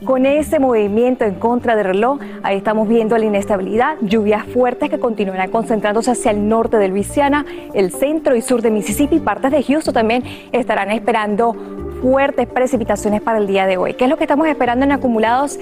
con 0.07 0.25
ese 0.25 0.59
movimiento 0.59 1.27
en 1.27 1.35
contra 1.35 1.77
del 1.77 1.85
reloj. 1.85 2.21
Ahí 2.43 2.57
estamos 2.57 2.89
viendo 2.89 3.19
la 3.19 3.27
inestabilidad, 3.27 3.97
lluvias 4.01 4.47
fuertes 4.47 4.89
que 4.89 4.99
continuarán 4.99 5.51
concentrándose 5.51 6.13
hacia 6.13 6.31
el 6.31 6.49
norte 6.49 6.79
de 6.79 6.89
Luisiana, 6.89 7.45
el 7.75 7.91
centro 7.91 8.35
y 8.35 8.41
sur 8.41 8.63
de 8.63 8.71
Mississippi, 8.71 9.19
partes 9.19 9.51
de 9.51 9.63
Houston 9.63 9.93
también 9.93 10.23
estarán 10.53 10.91
esperando 10.93 11.55
fuertes 12.01 12.47
precipitaciones 12.47 13.21
para 13.21 13.39
el 13.39 13.47
día 13.47 13.67
de 13.67 13.77
hoy. 13.77 13.95
¿Qué 13.95 14.05
es 14.05 14.11
lo 14.11 14.17
que 14.17 14.25
estamos 14.25 14.47
esperando 14.49 14.85
en 14.85 14.93
acumulados? 14.93 15.59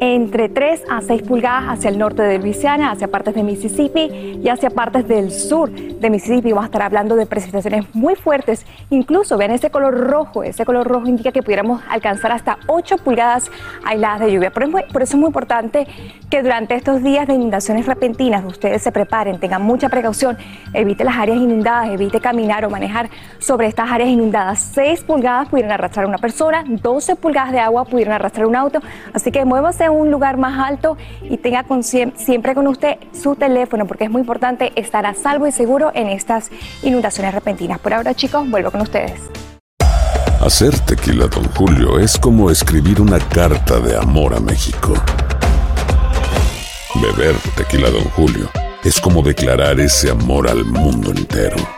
Entre 0.00 0.48
3 0.48 0.84
a 0.88 1.00
6 1.00 1.22
pulgadas 1.22 1.64
hacia 1.68 1.90
el 1.90 1.98
norte 1.98 2.22
de 2.22 2.38
Luisiana, 2.38 2.92
hacia 2.92 3.08
partes 3.08 3.34
de 3.34 3.42
Mississippi 3.42 4.38
y 4.42 4.48
hacia 4.48 4.70
partes 4.70 5.08
del 5.08 5.32
sur 5.32 5.70
de 5.70 6.10
Mississippi. 6.10 6.50
Vamos 6.50 6.64
a 6.64 6.66
estar 6.66 6.82
hablando 6.82 7.16
de 7.16 7.26
precipitaciones 7.26 7.84
muy 7.94 8.14
fuertes. 8.14 8.64
Incluso 8.90 9.36
vean 9.36 9.50
ese 9.50 9.70
color 9.70 9.94
rojo. 10.08 10.42
Ese 10.42 10.64
color 10.64 10.86
rojo 10.86 11.08
indica 11.08 11.32
que 11.32 11.42
pudiéramos 11.42 11.82
alcanzar 11.88 12.32
hasta 12.32 12.58
8 12.68 12.98
pulgadas 12.98 13.50
aisladas 13.84 14.20
de 14.20 14.32
lluvia. 14.32 14.52
Por, 14.52 15.02
eso 15.02 15.14
es 15.14 15.14
muy 15.16 15.28
importante 15.28 15.86
que 16.30 16.42
durante 16.42 16.74
estos 16.74 17.02
días 17.02 17.26
de 17.26 17.34
inundaciones 17.34 17.86
repentinas 17.86 18.44
ustedes 18.44 18.82
se 18.82 18.92
preparen, 18.92 19.40
tengan 19.40 19.62
mucha 19.62 19.88
precaución, 19.88 20.36
evite 20.74 21.02
las 21.02 21.16
áreas 21.16 21.38
inundadas, 21.38 21.88
evite 21.90 22.20
caminar 22.20 22.64
o 22.64 22.70
manejar 22.70 23.08
sobre 23.38 23.66
estas 23.66 23.90
áreas 23.90 24.10
inundadas. 24.10 24.60
6 24.74 25.04
pulgadas 25.04 25.48
pudieran 25.48 25.77
arrastrar 25.78 26.06
una 26.06 26.18
persona, 26.18 26.64
12 26.66 27.16
pulgadas 27.16 27.52
de 27.52 27.60
agua 27.60 27.84
pudieran 27.84 28.14
arrastrar 28.14 28.46
un 28.46 28.56
auto. 28.56 28.80
Así 29.12 29.30
que 29.30 29.44
muévase 29.44 29.84
a 29.84 29.90
un 29.90 30.10
lugar 30.10 30.36
más 30.36 30.58
alto 30.58 30.96
y 31.22 31.36
tenga 31.36 31.64
siempre 32.16 32.54
con 32.54 32.66
usted 32.66 32.96
su 33.12 33.36
teléfono 33.36 33.86
porque 33.86 34.04
es 34.04 34.10
muy 34.10 34.20
importante 34.20 34.72
estar 34.76 35.06
a 35.06 35.14
salvo 35.14 35.46
y 35.46 35.52
seguro 35.52 35.90
en 35.94 36.08
estas 36.08 36.50
inundaciones 36.82 37.34
repentinas. 37.34 37.78
Por 37.78 37.94
ahora 37.94 38.14
chicos, 38.14 38.48
vuelvo 38.50 38.70
con 38.70 38.80
ustedes. 38.80 39.20
Hacer 40.40 40.78
tequila, 40.80 41.26
don 41.26 41.44
Julio, 41.54 41.98
es 41.98 42.16
como 42.16 42.50
escribir 42.50 43.00
una 43.00 43.18
carta 43.18 43.80
de 43.80 43.96
amor 43.96 44.34
a 44.34 44.40
México. 44.40 44.94
Beber 46.94 47.34
tequila, 47.56 47.90
don 47.90 48.04
Julio, 48.10 48.48
es 48.84 49.00
como 49.00 49.22
declarar 49.22 49.80
ese 49.80 50.10
amor 50.10 50.48
al 50.48 50.64
mundo 50.64 51.10
entero. 51.10 51.77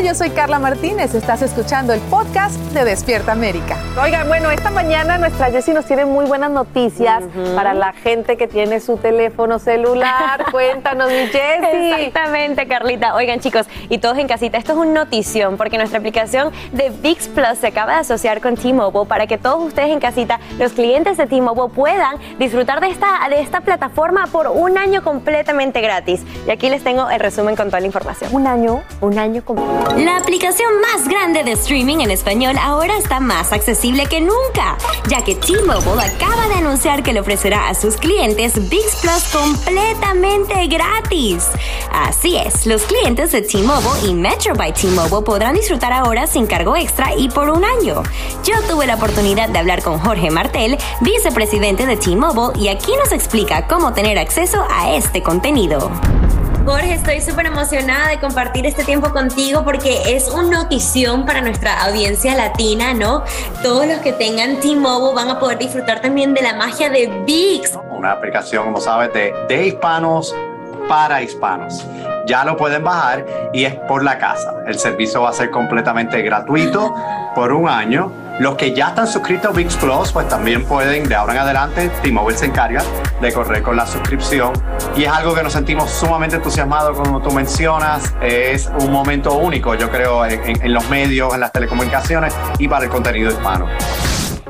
Hola, 0.00 0.08
yo 0.08 0.14
soy 0.14 0.30
Carla 0.30 0.58
Martínez. 0.58 1.14
Estás 1.14 1.42
escuchando 1.42 1.92
el 1.92 2.00
podcast 2.00 2.54
de 2.72 2.86
Despierta 2.86 3.32
América. 3.32 3.76
Oigan, 4.02 4.28
bueno, 4.28 4.50
esta 4.50 4.70
mañana 4.70 5.18
nuestra 5.18 5.50
Jessie 5.50 5.74
nos 5.74 5.84
tiene 5.84 6.06
muy 6.06 6.24
buenas 6.24 6.50
noticias 6.50 7.22
para 7.54 7.74
la 7.74 7.92
gente 7.92 8.38
que 8.38 8.48
tiene 8.48 8.80
su 8.80 8.96
teléfono 8.96 9.58
celular. 9.58 10.46
Cuéntanos, 10.52 11.10
mi 11.10 11.26
Jessie. 11.26 12.06
Exactamente, 12.06 12.66
Carlita. 12.66 13.14
Oigan, 13.14 13.40
chicos, 13.40 13.66
y 13.90 13.98
todos 13.98 14.16
en 14.16 14.26
casita, 14.26 14.56
esto 14.56 14.72
es 14.72 14.78
un 14.78 14.94
notición 14.94 15.58
porque 15.58 15.76
nuestra 15.76 15.98
aplicación 15.98 16.50
de 16.72 16.88
VIX 16.88 17.28
Plus 17.28 17.58
se 17.60 17.66
acaba 17.66 17.92
de 17.96 17.98
asociar 18.00 18.40
con 18.40 18.54
T-Mobile 18.54 19.04
para 19.06 19.26
que 19.26 19.36
todos 19.36 19.62
ustedes 19.62 19.90
en 19.90 20.00
casita, 20.00 20.40
los 20.58 20.72
clientes 20.72 21.18
de 21.18 21.26
T-Mobile, 21.26 21.74
puedan 21.74 22.16
disfrutar 22.38 22.80
de 22.80 22.88
esta, 22.88 23.28
de 23.28 23.42
esta 23.42 23.60
plataforma 23.60 24.28
por 24.32 24.48
un 24.48 24.78
año 24.78 25.02
completamente 25.02 25.82
gratis. 25.82 26.22
Y 26.46 26.50
aquí 26.50 26.70
les 26.70 26.82
tengo 26.82 27.10
el 27.10 27.20
resumen 27.20 27.54
con 27.54 27.66
toda 27.66 27.80
la 27.80 27.86
información. 27.86 28.34
Un 28.34 28.46
año, 28.46 28.82
un 29.02 29.18
año 29.18 29.44
completo. 29.44 29.89
La 29.96 30.16
aplicación 30.16 30.80
más 30.80 31.08
grande 31.08 31.42
de 31.42 31.52
streaming 31.52 31.98
en 31.98 32.10
español 32.10 32.56
ahora 32.60 32.96
está 32.96 33.18
más 33.18 33.52
accesible 33.52 34.06
que 34.06 34.20
nunca, 34.20 34.78
ya 35.08 35.22
que 35.24 35.34
T-Mobile 35.34 36.02
acaba 36.02 36.48
de 36.48 36.54
anunciar 36.54 37.02
que 37.02 37.12
le 37.12 37.20
ofrecerá 37.20 37.68
a 37.68 37.74
sus 37.74 37.96
clientes 37.96 38.68
VIX 38.70 38.96
Plus 39.02 39.24
completamente 39.32 40.66
gratis. 40.68 41.48
Así 41.92 42.36
es, 42.36 42.66
los 42.66 42.82
clientes 42.82 43.32
de 43.32 43.42
T-Mobile 43.42 44.08
y 44.08 44.14
Metro 44.14 44.54
by 44.54 44.72
T-Mobile 44.72 45.24
podrán 45.24 45.54
disfrutar 45.54 45.92
ahora 45.92 46.26
sin 46.26 46.46
cargo 46.46 46.76
extra 46.76 47.14
y 47.16 47.28
por 47.28 47.50
un 47.50 47.64
año. 47.64 48.02
Yo 48.44 48.54
tuve 48.68 48.86
la 48.86 48.94
oportunidad 48.94 49.48
de 49.48 49.58
hablar 49.58 49.82
con 49.82 49.98
Jorge 49.98 50.30
Martel, 50.30 50.78
vicepresidente 51.00 51.86
de 51.86 51.96
T-Mobile, 51.96 52.58
y 52.58 52.68
aquí 52.68 52.92
nos 52.96 53.12
explica 53.12 53.66
cómo 53.66 53.92
tener 53.92 54.18
acceso 54.18 54.64
a 54.70 54.94
este 54.94 55.22
contenido. 55.22 55.90
Jorge, 56.64 56.92
estoy 56.92 57.20
súper 57.22 57.46
emocionada 57.46 58.08
de 58.08 58.20
compartir 58.20 58.66
este 58.66 58.84
tiempo 58.84 59.10
contigo 59.10 59.64
porque 59.64 60.14
es 60.14 60.28
una 60.28 60.62
notición 60.62 61.24
para 61.24 61.40
nuestra 61.40 61.82
audiencia 61.84 62.34
latina, 62.34 62.92
¿no? 62.92 63.24
Todos 63.62 63.86
los 63.86 63.98
que 63.98 64.12
tengan 64.12 64.60
T-Mobile 64.60 65.14
van 65.14 65.30
a 65.30 65.38
poder 65.40 65.58
disfrutar 65.58 66.00
también 66.00 66.34
de 66.34 66.42
la 66.42 66.54
magia 66.54 66.90
de 66.90 67.06
VIX. 67.24 67.78
Una 67.90 68.12
aplicación, 68.12 68.64
como 68.64 68.80
sabes, 68.80 69.12
de, 69.14 69.32
de 69.48 69.68
hispanos 69.68 70.34
para 70.86 71.22
hispanos. 71.22 71.86
Ya 72.26 72.44
lo 72.44 72.56
pueden 72.56 72.84
bajar 72.84 73.24
y 73.52 73.64
es 73.64 73.74
por 73.88 74.04
la 74.04 74.18
casa. 74.18 74.54
El 74.66 74.78
servicio 74.78 75.22
va 75.22 75.30
a 75.30 75.32
ser 75.32 75.50
completamente 75.50 76.20
gratuito 76.22 76.94
por 77.34 77.52
un 77.52 77.68
año. 77.68 78.12
Los 78.40 78.54
que 78.54 78.72
ya 78.72 78.88
están 78.88 79.06
suscritos 79.06 79.50
a 79.50 79.54
VIX 79.54 79.76
Plus, 79.76 80.12
pues 80.12 80.26
también 80.26 80.64
pueden, 80.64 81.06
de 81.06 81.14
ahora 81.14 81.34
en 81.34 81.40
adelante, 81.40 81.90
T-Mobile 82.02 82.38
se 82.38 82.46
encarga 82.46 82.82
de 83.20 83.32
correr 83.34 83.62
con 83.62 83.76
la 83.76 83.86
suscripción. 83.86 84.54
Y 84.96 85.04
es 85.04 85.12
algo 85.12 85.34
que 85.34 85.42
nos 85.42 85.52
sentimos 85.52 85.90
sumamente 85.90 86.36
entusiasmados, 86.36 86.96
como 86.96 87.20
tú 87.20 87.30
mencionas. 87.32 88.14
Es 88.22 88.70
un 88.80 88.92
momento 88.92 89.34
único, 89.34 89.74
yo 89.74 89.90
creo, 89.90 90.24
en, 90.24 90.58
en 90.62 90.72
los 90.72 90.88
medios, 90.88 91.34
en 91.34 91.40
las 91.40 91.52
telecomunicaciones 91.52 92.34
y 92.58 92.66
para 92.66 92.86
el 92.86 92.90
contenido 92.90 93.30
hispano. 93.30 93.66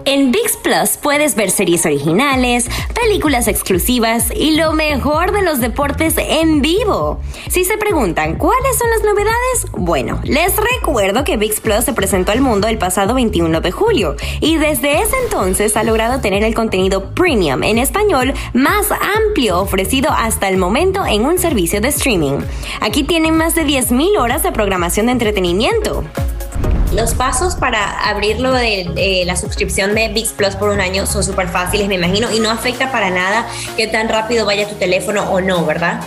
En 0.04 0.32
VIX 0.32 0.56
Plus 0.58 0.96
puedes 1.02 1.34
ver 1.34 1.50
series 1.50 1.84
originales, 1.86 2.68
películas 2.94 3.48
exclusivas 3.48 4.30
y 4.34 4.56
lo 4.56 4.72
mejor 4.72 5.32
de 5.32 5.42
los 5.42 5.60
deportes 5.60 6.14
en 6.16 6.62
vivo. 6.62 7.20
Si 7.48 7.64
se 7.64 7.76
preguntan 7.76 8.36
cuáles 8.36 8.78
son 8.78 8.90
las 8.90 9.02
novedades, 9.02 9.66
bueno, 9.72 10.20
les 10.24 10.54
recuerdo 10.56 11.24
que 11.24 11.36
VIX 11.36 11.60
Plus 11.60 11.84
se 11.84 11.92
presentó 11.92 12.32
al 12.32 12.40
mundo 12.40 12.68
el 12.68 12.78
pasado 12.78 13.14
21 13.14 13.60
de 13.60 13.70
julio 13.70 14.16
y 14.40 14.56
desde 14.56 15.02
ese 15.02 15.16
entonces 15.24 15.76
ha 15.76 15.84
logrado 15.84 16.20
tener 16.20 16.44
el 16.44 16.54
contenido 16.54 17.14
premium 17.14 17.62
en 17.62 17.78
español 17.78 18.34
más 18.54 18.86
amplio 18.90 19.60
ofrecido 19.60 20.10
hasta 20.10 20.48
el 20.48 20.56
momento 20.56 21.04
en 21.06 21.24
un 21.24 21.38
servicio 21.38 21.80
de 21.80 21.88
streaming. 21.88 22.38
Aquí 22.80 23.04
tienen 23.04 23.36
más 23.36 23.54
de 23.54 23.66
10.000 23.66 24.18
horas 24.18 24.42
de 24.42 24.52
programación 24.52 25.06
de 25.06 25.12
entretenimiento. 25.12 26.04
Los 26.92 27.14
pasos 27.14 27.54
para 27.54 28.08
abrirlo 28.08 28.52
de, 28.52 29.22
la 29.24 29.36
suscripción 29.36 29.94
de 29.94 30.08
VIX 30.08 30.32
Plus 30.32 30.56
por 30.56 30.70
un 30.70 30.80
año 30.80 31.06
son 31.06 31.22
súper 31.22 31.48
fáciles, 31.48 31.86
me 31.86 31.94
imagino, 31.94 32.32
y 32.32 32.40
no 32.40 32.50
afecta 32.50 32.90
para 32.90 33.10
nada 33.10 33.46
que 33.76 33.86
tan 33.86 34.08
rápido 34.08 34.44
vaya 34.44 34.68
tu 34.68 34.74
teléfono 34.74 35.30
o 35.30 35.40
no, 35.40 35.64
¿verdad? 35.64 36.00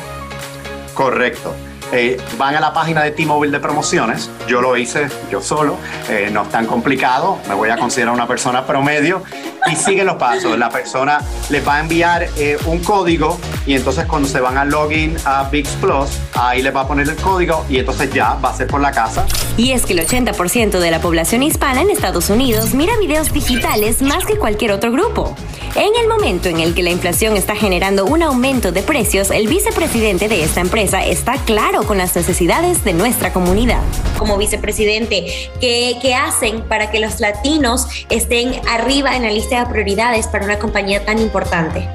Correcto. 0.94 1.56
Eh, 1.92 2.20
van 2.38 2.56
a 2.56 2.60
la 2.60 2.74
página 2.74 3.04
de 3.04 3.12
T-Mobile 3.12 3.52
de 3.52 3.60
promociones. 3.60 4.30
Yo 4.48 4.62
lo 4.62 4.78
hice 4.78 5.08
yo 5.32 5.42
solo. 5.42 5.78
Eh, 6.10 6.30
no 6.32 6.44
es 6.44 6.50
tan 6.50 6.66
complicado. 6.66 7.40
Me 7.48 7.54
voy 7.54 7.70
a 7.70 7.78
considerar 7.78 8.13
una 8.13 8.28
persona 8.28 8.66
promedio. 8.66 9.24
Y 9.72 9.75
siguen 9.75 10.08
los 10.08 10.16
pasos. 10.16 10.58
La 10.58 10.70
persona 10.70 11.20
les 11.50 11.66
va 11.66 11.75
a 11.75 11.80
enviar 11.80 12.28
eh, 12.38 12.58
un 12.66 12.80
código 12.80 13.40
y 13.66 13.75
entonces 13.75 14.06
cuando 14.06 14.28
se 14.28 14.42
van 14.42 14.58
a 14.58 14.66
login 14.66 15.16
a 15.25 15.44
VIX 15.50 15.70
Plus, 15.82 16.10
ahí 16.34 16.62
les 16.62 16.75
va 16.75 16.82
a 16.82 16.88
poner 16.88 17.08
el 17.08 17.16
código 17.16 17.66
y 17.70 17.78
entonces 17.78 18.12
ya 18.12 18.34
va 18.36 18.50
a 18.50 18.54
ser 18.54 18.68
por 18.68 18.82
la 18.82 18.92
casa. 18.92 19.25
Y 19.56 19.72
es 19.72 19.86
que 19.86 19.94
el 19.94 20.06
80% 20.06 20.80
de 20.80 20.92
la 20.92 21.00
población 21.00 21.44
hispana 21.44 21.82
en 21.82 21.90
Estados 21.90 22.30
Unidos 22.30 22.74
mira 22.74 22.98
videos 22.98 23.32
digitales 23.32 24.02
más 24.02 24.25
que 24.25 24.36
cualquier 24.36 24.72
otro 24.72 24.92
grupo. 24.92 25.36
En 25.75 25.96
el 26.00 26.08
momento 26.08 26.50
en 26.50 26.60
el 26.60 26.75
que 26.75 26.84
la 26.84 26.92
inflación 26.92 27.36
está 27.36 27.56
generando 27.56 28.06
un 28.06 28.22
aumento 28.22 28.72
de 28.72 28.84
precios, 28.84 29.32
el 29.32 29.48
vicepresidente 29.48 30.28
de 30.28 30.44
esta 30.44 30.62
empresa 30.62 31.04
está 31.04 31.34
claro 31.46 31.83
con 31.86 31.98
las 31.98 32.16
necesidades 32.16 32.84
de 32.84 32.94
nuestra 32.94 33.34
comunidad. 33.34 33.82
Como 34.18 34.38
vicepresidente, 34.38 35.52
¿qué, 35.60 36.16
hacen 36.16 36.62
para 36.62 36.92
que 36.92 37.00
los 37.00 37.20
latinos 37.20 37.88
estén 38.10 38.62
arriba 38.70 39.16
en 39.16 39.24
la 39.24 39.32
lista 39.32 39.60
de 39.60 39.72
prioridades 39.72 40.28
para 40.28 40.46
una 40.46 40.60
compañía 40.60 41.06
tan 41.06 41.20
importante? 41.20 41.88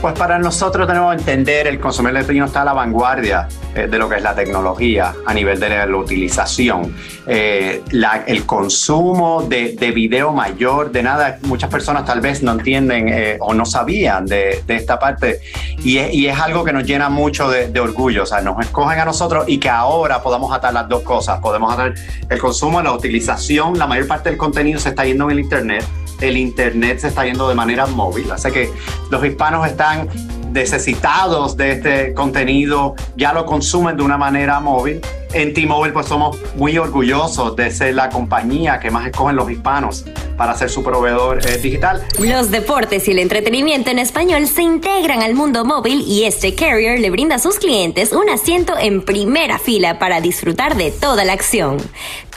Pues 0.00 0.12
para 0.18 0.38
nosotros 0.38 0.86
tenemos 0.86 1.14
que 1.14 1.20
entender, 1.20 1.66
el 1.66 1.80
consumidor 1.80 2.20
latino 2.20 2.44
está 2.44 2.62
a 2.62 2.64
la 2.66 2.74
vanguardia 2.74 3.48
eh, 3.74 3.88
de 3.88 3.98
lo 3.98 4.08
que 4.08 4.16
es 4.16 4.22
la 4.22 4.34
tecnología 4.34 5.14
a 5.24 5.32
nivel 5.32 5.58
de 5.58 5.70
la, 5.70 5.96
utilización. 5.96 6.94
Eh, 7.26 7.82
el 8.26 8.44
consumo 8.44 9.42
de, 9.42 9.74
de 9.74 9.90
video 9.92 10.32
mayor, 10.32 10.92
de 10.92 11.02
nada, 11.02 11.38
muchas 11.42 11.70
personas 11.70 12.04
tal 12.04 12.20
vez 12.20 12.42
no 12.42 12.52
entienden 12.52 13.08
eh, 13.08 13.38
o 13.40 13.54
no 13.54 13.64
sabían 13.64 14.26
de, 14.26 14.62
de 14.66 14.76
esta 14.76 14.98
parte. 14.98 15.40
Y 15.82 15.96
es, 15.96 16.12
y 16.12 16.26
es 16.26 16.38
algo 16.38 16.62
que 16.62 16.74
nos 16.74 16.84
llena 16.84 17.08
mucho 17.08 17.48
de, 17.48 17.68
de 17.68 17.80
orgullo, 17.80 18.24
o 18.24 18.26
sea, 18.26 18.42
nos 18.42 18.60
escogen 18.60 19.00
a 19.00 19.04
nosotros 19.06 19.44
y 19.48 19.58
que 19.58 19.70
ahora 19.70 20.22
podamos 20.22 20.52
atar 20.54 20.74
las 20.74 20.88
dos 20.88 21.02
cosas, 21.02 21.40
podemos 21.40 21.72
atar 21.72 21.94
el 22.28 22.38
consumo, 22.38 22.82
la 22.82 22.92
utilización, 22.92 23.78
la 23.78 23.86
mayor 23.86 24.06
parte 24.06 24.28
del 24.28 24.38
contenido 24.38 24.78
se 24.78 24.90
está 24.90 25.06
yendo 25.06 25.24
en 25.24 25.30
el 25.30 25.40
Internet 25.40 25.84
el 26.20 26.36
internet 26.36 26.98
se 27.00 27.08
está 27.08 27.24
yendo 27.24 27.48
de 27.48 27.54
manera 27.54 27.86
móvil. 27.86 28.30
Así 28.30 28.50
que 28.50 28.70
los 29.10 29.24
hispanos 29.24 29.66
están 29.66 30.08
necesitados 30.52 31.56
de 31.56 31.72
este 31.72 32.14
contenido, 32.14 32.94
ya 33.16 33.32
lo 33.32 33.44
consumen 33.44 33.96
de 33.96 34.02
una 34.02 34.16
manera 34.16 34.60
móvil. 34.60 35.00
En 35.36 35.52
T-Mobile 35.52 35.92
pues 35.92 36.06
somos 36.06 36.38
muy 36.54 36.78
orgullosos 36.78 37.54
de 37.56 37.70
ser 37.70 37.94
la 37.94 38.08
compañía 38.08 38.80
que 38.80 38.90
más 38.90 39.06
escogen 39.06 39.36
los 39.36 39.50
hispanos 39.50 40.06
para 40.38 40.54
ser 40.54 40.70
su 40.70 40.82
proveedor 40.82 41.46
eh, 41.46 41.58
digital. 41.58 42.02
Los 42.18 42.50
deportes 42.50 43.06
y 43.06 43.10
el 43.10 43.18
entretenimiento 43.18 43.90
en 43.90 43.98
español 43.98 44.46
se 44.46 44.62
integran 44.62 45.22
al 45.22 45.34
mundo 45.34 45.66
móvil 45.66 46.02
y 46.06 46.24
este 46.24 46.54
carrier 46.54 47.00
le 47.00 47.10
brinda 47.10 47.36
a 47.36 47.38
sus 47.38 47.58
clientes 47.58 48.12
un 48.12 48.30
asiento 48.30 48.78
en 48.78 49.02
primera 49.02 49.58
fila 49.58 49.98
para 49.98 50.22
disfrutar 50.22 50.74
de 50.74 50.90
toda 50.90 51.24
la 51.26 51.34
acción. 51.34 51.76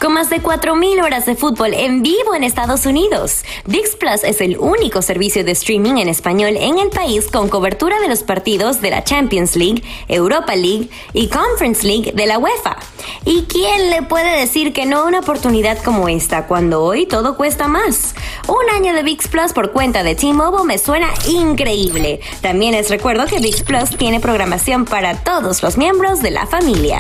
Con 0.02 0.14
más 0.14 0.30
de 0.30 0.42
4.000 0.42 1.04
horas 1.04 1.26
de 1.26 1.36
fútbol 1.36 1.74
en 1.74 2.04
vivo 2.04 2.36
en 2.36 2.44
Estados 2.44 2.86
Unidos, 2.86 3.44
VIX 3.66 3.96
Plus 3.98 4.24
es 4.24 4.42
el 4.42 4.58
único 4.58 5.02
servicio 5.02 5.44
de 5.44 5.52
streaming 5.52 5.98
en 5.98 6.10
español 6.10 6.56
en 6.58 6.80
el 6.80 6.90
país 6.90 7.28
con 7.30 7.50
cobertura 7.50 8.00
de 8.00 8.08
los 8.08 8.24
partidos 8.24 8.82
de 8.82 8.92
la 8.92 9.04
Champions 9.04 9.56
League, 9.56 9.84
Europa 10.08 10.56
League 10.56 10.90
y 11.14 11.28
Conference 11.28 11.86
League 11.86 12.14
de 12.14 12.26
la 12.26 12.38
UEFA. 12.38 12.78
¿Y 13.26 13.44
quién 13.44 13.90
le 13.90 14.02
puede 14.02 14.40
decir 14.40 14.74
que 14.74 14.86
no 14.86 15.00
a 15.00 15.06
una 15.06 15.20
oportunidad 15.20 15.78
como 15.84 16.10
esta 16.10 16.48
cuando 16.48 16.84
hoy 16.84 17.06
todo 17.06 17.36
cuesta 17.36 17.68
más? 17.68 18.16
Un 18.48 18.70
año 18.76 18.94
de 18.94 19.04
VIX 19.04 19.28
Plus 19.28 19.54
por 19.54 19.72
cuenta 19.72 20.04
de 20.04 20.16
T-Mobile 20.16 20.66
me 20.66 20.78
suena 20.78 21.08
increíble. 21.28 22.20
También 22.42 22.74
les 22.74 22.90
recuerdo 22.90 23.26
que 23.26 23.40
VIX 23.40 23.64
Plus 23.64 23.90
tiene 23.98 24.20
programación 24.20 24.86
para 24.86 25.16
todos 25.24 25.62
los 25.64 25.78
miembros 25.78 26.22
de 26.22 26.32
la 26.32 26.48
familia. 26.48 27.00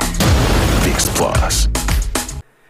VIX 0.86 1.10
Plus. 1.10 1.89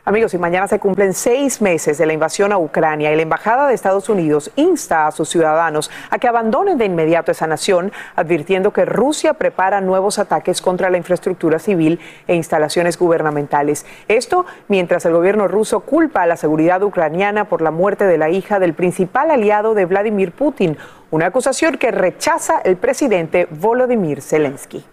Amigos, 0.06 0.34
y 0.34 0.38
mañana 0.38 0.68
se 0.68 0.80
cumplen 0.80 1.14
seis 1.14 1.62
meses 1.62 1.98
de 1.98 2.06
la 2.06 2.14
invasión 2.14 2.54
a 2.54 2.58
Ucrania 2.58 3.12
y 3.12 3.16
la 3.18 3.22
Embajada 3.22 3.68
de 3.68 3.76
Estados 3.76 4.08
Unidos 4.08 4.50
insta 4.56 5.06
a 5.06 5.12
sus 5.12 5.28
ciudadanos 5.28 5.92
a 6.10 6.18
que 6.18 6.28
abandonen 6.28 6.78
de 6.78 6.86
inmediato 6.86 7.32
esa 7.32 7.48
nación, 7.48 7.92
advirtiendo 8.16 8.72
que 8.72 8.86
Rusia 8.86 9.34
prepara 9.34 9.82
nuevos 9.82 10.18
ataques 10.18 10.62
contra 10.62 10.90
la 10.90 10.98
infraestructura 10.98 11.60
civil 11.60 12.00
e 12.28 12.36
instalaciones 12.36 12.98
gubernamentales. 12.98 13.86
Esto 14.08 14.46
mientras 14.70 15.06
el 15.06 15.14
gobierno 15.14 15.50
ruso 15.50 15.82
culpa 15.82 16.24
a 16.24 16.28
la 16.28 16.38
seguridad 16.38 16.82
ucraniana 16.82 17.46
por 17.46 17.62
la 17.62 17.70
muerte 17.70 18.06
de 18.06 18.18
la 18.18 18.30
hija 18.30 18.58
del 18.58 18.74
principal 18.74 19.30
aliado 19.30 19.74
de 19.74 19.86
Vladimir 19.86 20.32
Putin, 20.32 20.78
una 21.12 21.28
acusación 21.28 21.78
que 21.78 21.92
rechaza 21.92 22.62
el 22.64 22.78
presidente 22.78 23.48
Volodymyr 23.52 24.22
Zelensky. 24.22 24.86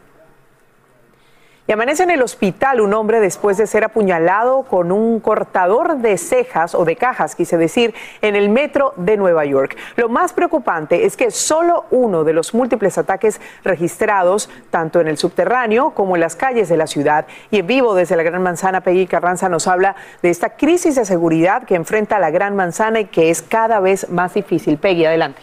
Y 1.69 1.73
amanece 1.73 2.05
en 2.05 2.13
el 2.13 2.23
hospital 2.23 2.81
un 2.81 2.95
hombre 2.95 3.19
después 3.19 3.57
de 3.57 3.67
ser 3.67 3.83
apuñalado 3.83 4.63
con 4.63 4.93
un 4.93 5.19
cortador 5.19 5.97
de 5.97 6.17
cejas 6.17 6.77
o 6.77 6.85
de 6.85 6.95
cajas, 6.95 7.35
quise 7.35 7.57
decir, 7.57 7.93
en 8.23 8.37
el 8.37 8.51
metro 8.51 8.95
de 8.97 9.17
Nueva 9.17 9.45
York. 9.45 9.77
Lo 9.97 10.09
más 10.09 10.33
preocupante 10.33 11.07
es 11.07 11.17
que 11.17 11.33
solo 11.33 11.87
uno 11.91 12.23
de 12.23 12.35
los 12.35 12.55
múltiples 12.55 12.99
ataques 12.99 13.41
registrados, 13.65 14.49
tanto 14.71 15.01
en 15.01 15.09
el 15.09 15.19
subterráneo 15.19 15.91
como 15.91 16.15
en 16.15 16.21
las 16.21 16.37
calles 16.37 16.69
de 16.69 16.77
la 16.77 16.87
ciudad. 16.87 17.27
Y 17.51 17.59
en 17.59 17.67
vivo 17.67 17.97
desde 17.97 18.15
la 18.15 18.23
Gran 18.23 18.45
Manzana, 18.45 18.83
Peggy 18.83 19.09
Carranza 19.09 19.49
nos 19.49 19.67
habla 19.67 19.97
de 20.23 20.31
esta 20.31 20.51
crisis 20.51 20.95
de 20.95 21.05
seguridad 21.05 21.65
que 21.65 21.75
enfrenta 21.75 22.21
la 22.21 22.31
Gran 22.31 22.55
Manzana 22.55 23.01
y 23.01 23.07
que 23.07 23.31
es 23.31 23.43
cada 23.43 23.81
vez 23.81 24.09
más 24.09 24.35
difícil. 24.35 24.79
Peggy, 24.79 25.05
adelante. 25.05 25.43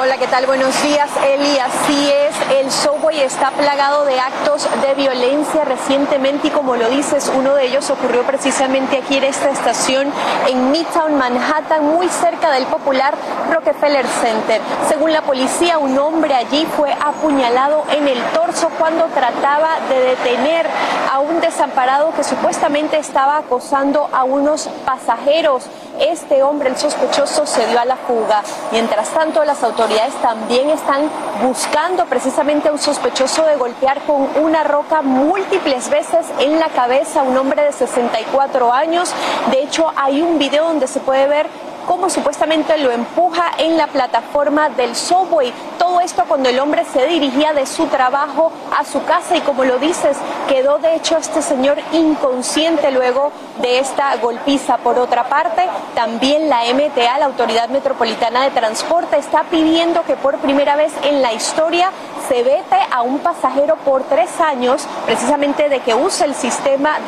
Hola, 0.00 0.15
¿qué 0.26 0.32
tal? 0.32 0.46
Buenos 0.46 0.82
días, 0.82 1.08
Eli. 1.24 1.58
Así 1.58 2.10
es, 2.10 2.34
el 2.58 2.70
subway 2.72 3.20
está 3.20 3.50
plagado 3.52 4.04
de 4.04 4.18
actos 4.18 4.66
de 4.82 4.94
violencia 4.94 5.64
recientemente 5.64 6.48
y 6.48 6.50
como 6.50 6.74
lo 6.74 6.88
dices, 6.88 7.30
uno 7.34 7.54
de 7.54 7.66
ellos 7.66 7.88
ocurrió 7.90 8.22
precisamente 8.24 8.98
aquí 8.98 9.18
en 9.18 9.24
esta 9.24 9.50
estación 9.50 10.12
en 10.48 10.72
Midtown 10.72 11.16
Manhattan, 11.16 11.84
muy 11.84 12.08
cerca 12.08 12.50
del 12.50 12.66
popular 12.66 13.14
Rockefeller 13.52 14.06
Center. 14.06 14.60
Según 14.88 15.12
la 15.12 15.22
policía, 15.22 15.78
un 15.78 15.96
hombre 15.98 16.34
allí 16.34 16.66
fue 16.76 16.92
apuñalado 16.92 17.84
en 17.92 18.08
el 18.08 18.20
torso 18.32 18.70
cuando 18.78 19.04
trataba 19.06 19.78
de 19.88 20.00
detener 20.00 20.66
a 21.12 21.20
un 21.20 21.40
desamparado 21.40 22.12
que 22.14 22.24
supuestamente 22.24 22.98
estaba 22.98 23.38
acosando 23.38 24.08
a 24.12 24.24
unos 24.24 24.68
pasajeros. 24.84 25.64
Este 25.98 26.42
hombre, 26.42 26.68
el 26.68 26.76
sospechoso, 26.76 27.46
se 27.46 27.66
dio 27.68 27.80
a 27.80 27.86
la 27.86 27.96
fuga. 27.96 28.42
Mientras 28.70 29.08
tanto, 29.10 29.44
las 29.44 29.62
autoridades 29.62 30.15
también 30.22 30.70
están 30.70 31.08
buscando 31.42 32.06
precisamente 32.06 32.68
a 32.68 32.72
un 32.72 32.78
sospechoso 32.78 33.44
de 33.44 33.56
golpear 33.56 34.00
con 34.02 34.28
una 34.42 34.64
roca 34.64 35.02
múltiples 35.02 35.88
veces 35.90 36.26
en 36.38 36.58
la 36.58 36.68
cabeza 36.68 37.20
a 37.20 37.22
un 37.22 37.36
hombre 37.36 37.62
de 37.62 37.72
64 37.72 38.72
años. 38.72 39.12
De 39.50 39.62
hecho, 39.62 39.92
hay 39.96 40.22
un 40.22 40.38
video 40.38 40.64
donde 40.64 40.86
se 40.86 41.00
puede 41.00 41.26
ver 41.26 41.46
cómo 41.86 42.10
supuestamente 42.10 42.76
lo 42.78 42.90
empuja 42.90 43.52
en 43.58 43.76
la 43.76 43.86
plataforma 43.86 44.68
del 44.70 44.94
subway. 44.96 45.52
Todo 45.78 46.00
esto 46.00 46.24
cuando 46.26 46.48
el 46.48 46.58
hombre 46.58 46.84
se 46.84 47.06
dirigía 47.06 47.52
de 47.52 47.66
su 47.66 47.86
trabajo 47.86 48.50
a 48.76 48.84
su 48.84 49.04
casa 49.04 49.36
y 49.36 49.40
como 49.40 49.64
lo 49.64 49.78
dices, 49.78 50.16
quedó 50.48 50.78
de 50.78 50.96
hecho 50.96 51.16
este 51.16 51.42
señor 51.42 51.78
inconsciente 51.92 52.90
luego 52.90 53.30
de 53.60 53.78
esta 53.78 54.16
golpiza. 54.16 54.78
Por 54.78 54.98
otra 54.98 55.28
parte, 55.28 55.62
también 55.94 56.48
la 56.48 56.62
MTA, 56.74 57.18
la 57.18 57.26
Autoridad 57.26 57.68
Metropolitana 57.68 58.42
de 58.42 58.50
Transporte, 58.50 59.16
está 59.16 59.44
pidiendo 59.44 60.02
que 60.04 60.16
por 60.16 60.38
primera 60.38 60.76
vez 60.76 60.92
en 61.04 61.22
la 61.22 61.32
historia 61.32 61.90
se 62.28 62.42
vete 62.42 62.76
a 62.90 63.02
un 63.02 63.20
pasajero 63.20 63.76
por 63.76 64.02
tres 64.04 64.40
años, 64.40 64.86
precisamente 65.04 65.68
de 65.68 65.80
que 65.80 65.94
use 65.94 66.24
el 66.24 66.34
sistema 66.34 66.98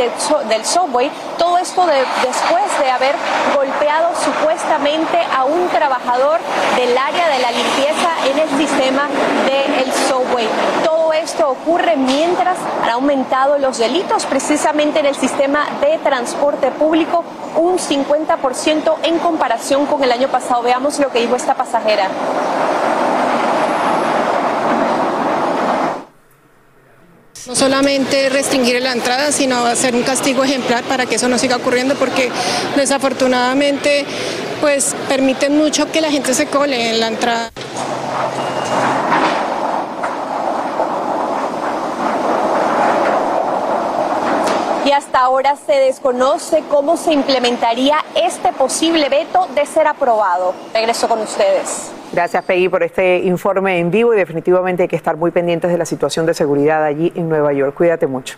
del 0.48 0.64
subway. 0.64 1.10
Todo 1.36 1.58
esto 1.58 1.84
después 1.86 2.78
de 2.80 2.90
haber 2.90 3.16
golpeado 3.56 4.10
supuestamente 4.24 4.67
a 4.70 5.44
un 5.44 5.68
trabajador 5.68 6.38
del 6.76 6.96
área 6.96 7.28
de 7.28 7.38
la 7.38 7.50
limpieza 7.50 8.10
en 8.30 8.38
el 8.38 8.48
sistema 8.58 9.08
del 9.46 9.92
subway. 9.92 10.46
Todo 10.84 11.12
esto 11.14 11.50
ocurre 11.50 11.96
mientras 11.96 12.58
han 12.82 12.90
aumentado 12.90 13.56
los 13.58 13.78
delitos 13.78 14.26
precisamente 14.26 15.00
en 15.00 15.06
el 15.06 15.14
sistema 15.14 15.66
de 15.80 15.98
transporte 15.98 16.70
público 16.70 17.24
un 17.56 17.78
50% 17.78 18.94
en 19.04 19.18
comparación 19.18 19.86
con 19.86 20.02
el 20.04 20.12
año 20.12 20.28
pasado. 20.28 20.62
Veamos 20.62 20.98
lo 20.98 21.10
que 21.10 21.20
dijo 21.20 21.34
esta 21.34 21.54
pasajera. 21.54 22.08
No 27.46 27.54
solamente 27.54 28.28
restringir 28.28 28.82
la 28.82 28.92
entrada, 28.92 29.32
sino 29.32 29.64
hacer 29.64 29.94
un 29.94 30.02
castigo 30.02 30.44
ejemplar 30.44 30.84
para 30.84 31.06
que 31.06 31.14
eso 31.14 31.28
no 31.28 31.38
siga 31.38 31.56
ocurriendo, 31.56 31.94
porque 31.94 32.30
desafortunadamente 32.76 34.04
pues 34.60 34.94
permiten 35.08 35.56
mucho 35.56 35.90
que 35.90 36.00
la 36.00 36.10
gente 36.10 36.34
se 36.34 36.46
cole 36.46 36.90
en 36.90 37.00
la 37.00 37.06
entrada. 37.08 37.50
y 44.88 44.92
hasta 44.92 45.18
ahora 45.18 45.54
se 45.66 45.74
desconoce 45.74 46.64
cómo 46.70 46.96
se 46.96 47.12
implementaría 47.12 48.02
este 48.14 48.54
posible 48.54 49.10
veto 49.10 49.46
de 49.54 49.66
ser 49.66 49.86
aprobado. 49.86 50.54
Regreso 50.72 51.06
con 51.06 51.20
ustedes. 51.20 51.90
Gracias, 52.12 52.44
Peggy, 52.44 52.68
por 52.68 52.82
este 52.82 53.18
informe 53.18 53.78
en 53.78 53.90
vivo 53.90 54.14
y 54.14 54.16
definitivamente 54.16 54.84
hay 54.84 54.88
que 54.88 54.96
estar 54.96 55.16
muy 55.16 55.30
pendientes 55.30 55.70
de 55.70 55.76
la 55.76 55.84
situación 55.84 56.24
de 56.26 56.34
seguridad 56.34 56.82
allí 56.82 57.12
en 57.14 57.28
Nueva 57.28 57.52
York. 57.52 57.74
Cuídate 57.74 58.06
mucho. 58.06 58.36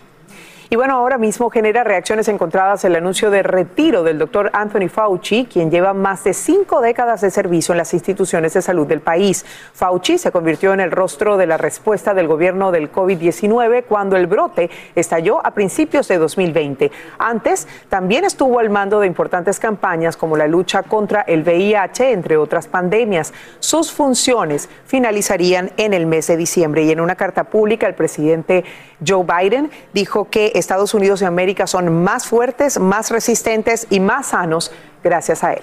Y 0.72 0.76
bueno, 0.76 0.94
ahora 0.94 1.18
mismo 1.18 1.50
genera 1.50 1.82
reacciones 1.82 2.28
encontradas 2.28 2.84
el 2.84 2.94
anuncio 2.94 3.32
de 3.32 3.42
retiro 3.42 4.04
del 4.04 4.20
doctor 4.20 4.52
Anthony 4.52 4.88
Fauci, 4.88 5.48
quien 5.52 5.68
lleva 5.68 5.94
más 5.94 6.22
de 6.22 6.32
cinco 6.32 6.80
décadas 6.80 7.22
de 7.22 7.32
servicio 7.32 7.72
en 7.72 7.78
las 7.78 7.92
instituciones 7.92 8.54
de 8.54 8.62
salud 8.62 8.86
del 8.86 9.00
país. 9.00 9.44
Fauci 9.72 10.16
se 10.16 10.30
convirtió 10.30 10.72
en 10.72 10.78
el 10.78 10.92
rostro 10.92 11.36
de 11.36 11.48
la 11.48 11.56
respuesta 11.56 12.14
del 12.14 12.28
gobierno 12.28 12.70
del 12.70 12.92
COVID-19 12.92 13.82
cuando 13.88 14.14
el 14.16 14.28
brote 14.28 14.70
estalló 14.94 15.44
a 15.44 15.50
principios 15.50 16.06
de 16.06 16.18
2020. 16.18 16.92
Antes, 17.18 17.66
también 17.88 18.24
estuvo 18.24 18.60
al 18.60 18.70
mando 18.70 19.00
de 19.00 19.08
importantes 19.08 19.58
campañas 19.58 20.16
como 20.16 20.36
la 20.36 20.46
lucha 20.46 20.84
contra 20.84 21.22
el 21.22 21.42
VIH, 21.42 22.12
entre 22.12 22.36
otras 22.36 22.68
pandemias. 22.68 23.34
Sus 23.58 23.90
funciones 23.90 24.68
finalizarían 24.86 25.72
en 25.76 25.94
el 25.94 26.06
mes 26.06 26.28
de 26.28 26.36
diciembre 26.36 26.84
y 26.84 26.92
en 26.92 27.00
una 27.00 27.16
carta 27.16 27.42
pública 27.42 27.88
el 27.88 27.96
presidente 27.96 28.62
Joe 29.04 29.24
Biden 29.24 29.70
dijo 29.92 30.28
que 30.30 30.52
Estados 30.60 30.94
Unidos 30.94 31.20
y 31.22 31.24
América 31.24 31.66
son 31.66 32.02
más 32.04 32.26
fuertes, 32.26 32.78
más 32.78 33.10
resistentes 33.10 33.86
y 33.90 33.98
más 34.00 34.28
sanos 34.28 34.70
gracias 35.02 35.42
a 35.42 35.54
él. 35.54 35.62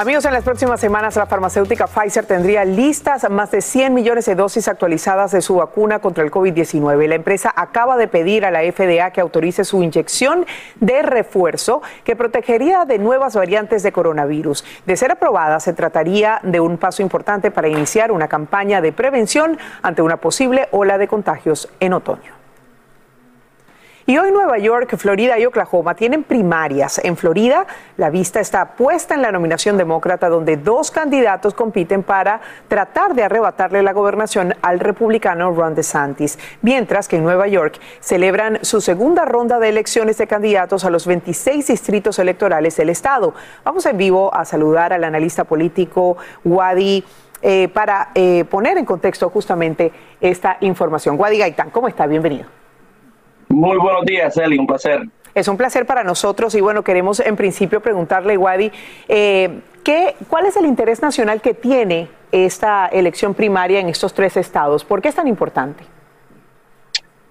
Amigos, 0.00 0.24
en 0.26 0.32
las 0.32 0.44
próximas 0.44 0.78
semanas 0.78 1.16
la 1.16 1.26
farmacéutica 1.26 1.88
Pfizer 1.88 2.24
tendría 2.24 2.64
listas 2.64 3.28
más 3.28 3.50
de 3.50 3.60
100 3.60 3.92
millones 3.92 4.26
de 4.26 4.36
dosis 4.36 4.68
actualizadas 4.68 5.32
de 5.32 5.42
su 5.42 5.56
vacuna 5.56 5.98
contra 5.98 6.22
el 6.22 6.30
COVID-19. 6.30 7.08
La 7.08 7.16
empresa 7.16 7.52
acaba 7.56 7.96
de 7.96 8.06
pedir 8.06 8.44
a 8.44 8.52
la 8.52 8.60
FDA 8.60 9.10
que 9.10 9.20
autorice 9.20 9.64
su 9.64 9.82
inyección 9.82 10.46
de 10.78 11.02
refuerzo 11.02 11.82
que 12.04 12.14
protegería 12.14 12.84
de 12.84 13.00
nuevas 13.00 13.34
variantes 13.34 13.82
de 13.82 13.90
coronavirus. 13.90 14.64
De 14.86 14.96
ser 14.96 15.10
aprobada, 15.10 15.58
se 15.58 15.72
trataría 15.72 16.38
de 16.44 16.60
un 16.60 16.78
paso 16.78 17.02
importante 17.02 17.50
para 17.50 17.66
iniciar 17.66 18.12
una 18.12 18.28
campaña 18.28 18.80
de 18.80 18.92
prevención 18.92 19.58
ante 19.82 20.02
una 20.02 20.18
posible 20.18 20.68
ola 20.70 20.96
de 20.96 21.08
contagios 21.08 21.68
en 21.80 21.94
otoño. 21.94 22.37
Y 24.08 24.16
hoy 24.16 24.32
Nueva 24.32 24.56
York, 24.56 24.96
Florida 24.96 25.38
y 25.38 25.44
Oklahoma 25.44 25.94
tienen 25.94 26.24
primarias. 26.24 26.98
En 27.04 27.14
Florida, 27.18 27.66
la 27.98 28.08
vista 28.08 28.40
está 28.40 28.74
puesta 28.74 29.14
en 29.14 29.20
la 29.20 29.30
nominación 29.30 29.76
demócrata, 29.76 30.30
donde 30.30 30.56
dos 30.56 30.90
candidatos 30.90 31.52
compiten 31.52 32.02
para 32.02 32.40
tratar 32.68 33.14
de 33.14 33.24
arrebatarle 33.24 33.82
la 33.82 33.92
gobernación 33.92 34.54
al 34.62 34.80
republicano 34.80 35.50
Ron 35.50 35.74
DeSantis. 35.74 36.38
Mientras 36.62 37.06
que 37.06 37.16
en 37.16 37.22
Nueva 37.22 37.48
York 37.48 37.78
celebran 38.00 38.60
su 38.62 38.80
segunda 38.80 39.26
ronda 39.26 39.58
de 39.58 39.68
elecciones 39.68 40.16
de 40.16 40.26
candidatos 40.26 40.86
a 40.86 40.90
los 40.90 41.06
26 41.06 41.66
distritos 41.66 42.18
electorales 42.18 42.78
del 42.78 42.88
estado. 42.88 43.34
Vamos 43.62 43.84
en 43.84 43.98
vivo 43.98 44.34
a 44.34 44.46
saludar 44.46 44.94
al 44.94 45.04
analista 45.04 45.44
político 45.44 46.16
Wadi. 46.44 47.04
Eh, 47.42 47.68
para 47.68 48.08
eh, 48.14 48.46
poner 48.50 48.78
en 48.78 48.86
contexto 48.86 49.28
justamente 49.28 49.92
esta 50.20 50.56
información. 50.62 51.20
Wadi 51.20 51.38
Gaitán, 51.38 51.70
¿cómo 51.70 51.86
está? 51.86 52.06
Bienvenido. 52.06 52.57
Muy 53.48 53.78
buenos 53.78 54.04
días, 54.04 54.36
Eli, 54.36 54.58
un 54.58 54.66
placer. 54.66 55.02
Es 55.34 55.48
un 55.48 55.56
placer 55.56 55.86
para 55.86 56.04
nosotros 56.04 56.54
y 56.54 56.60
bueno, 56.60 56.82
queremos 56.82 57.20
en 57.20 57.36
principio 57.36 57.80
preguntarle, 57.80 58.36
Wadi, 58.36 58.70
eh, 59.08 59.60
¿qué, 59.84 60.16
¿cuál 60.28 60.46
es 60.46 60.56
el 60.56 60.66
interés 60.66 61.00
nacional 61.00 61.40
que 61.40 61.54
tiene 61.54 62.08
esta 62.32 62.86
elección 62.86 63.34
primaria 63.34 63.80
en 63.80 63.88
estos 63.88 64.12
tres 64.12 64.36
estados? 64.36 64.84
¿Por 64.84 65.00
qué 65.00 65.08
es 65.08 65.14
tan 65.14 65.28
importante? 65.28 65.84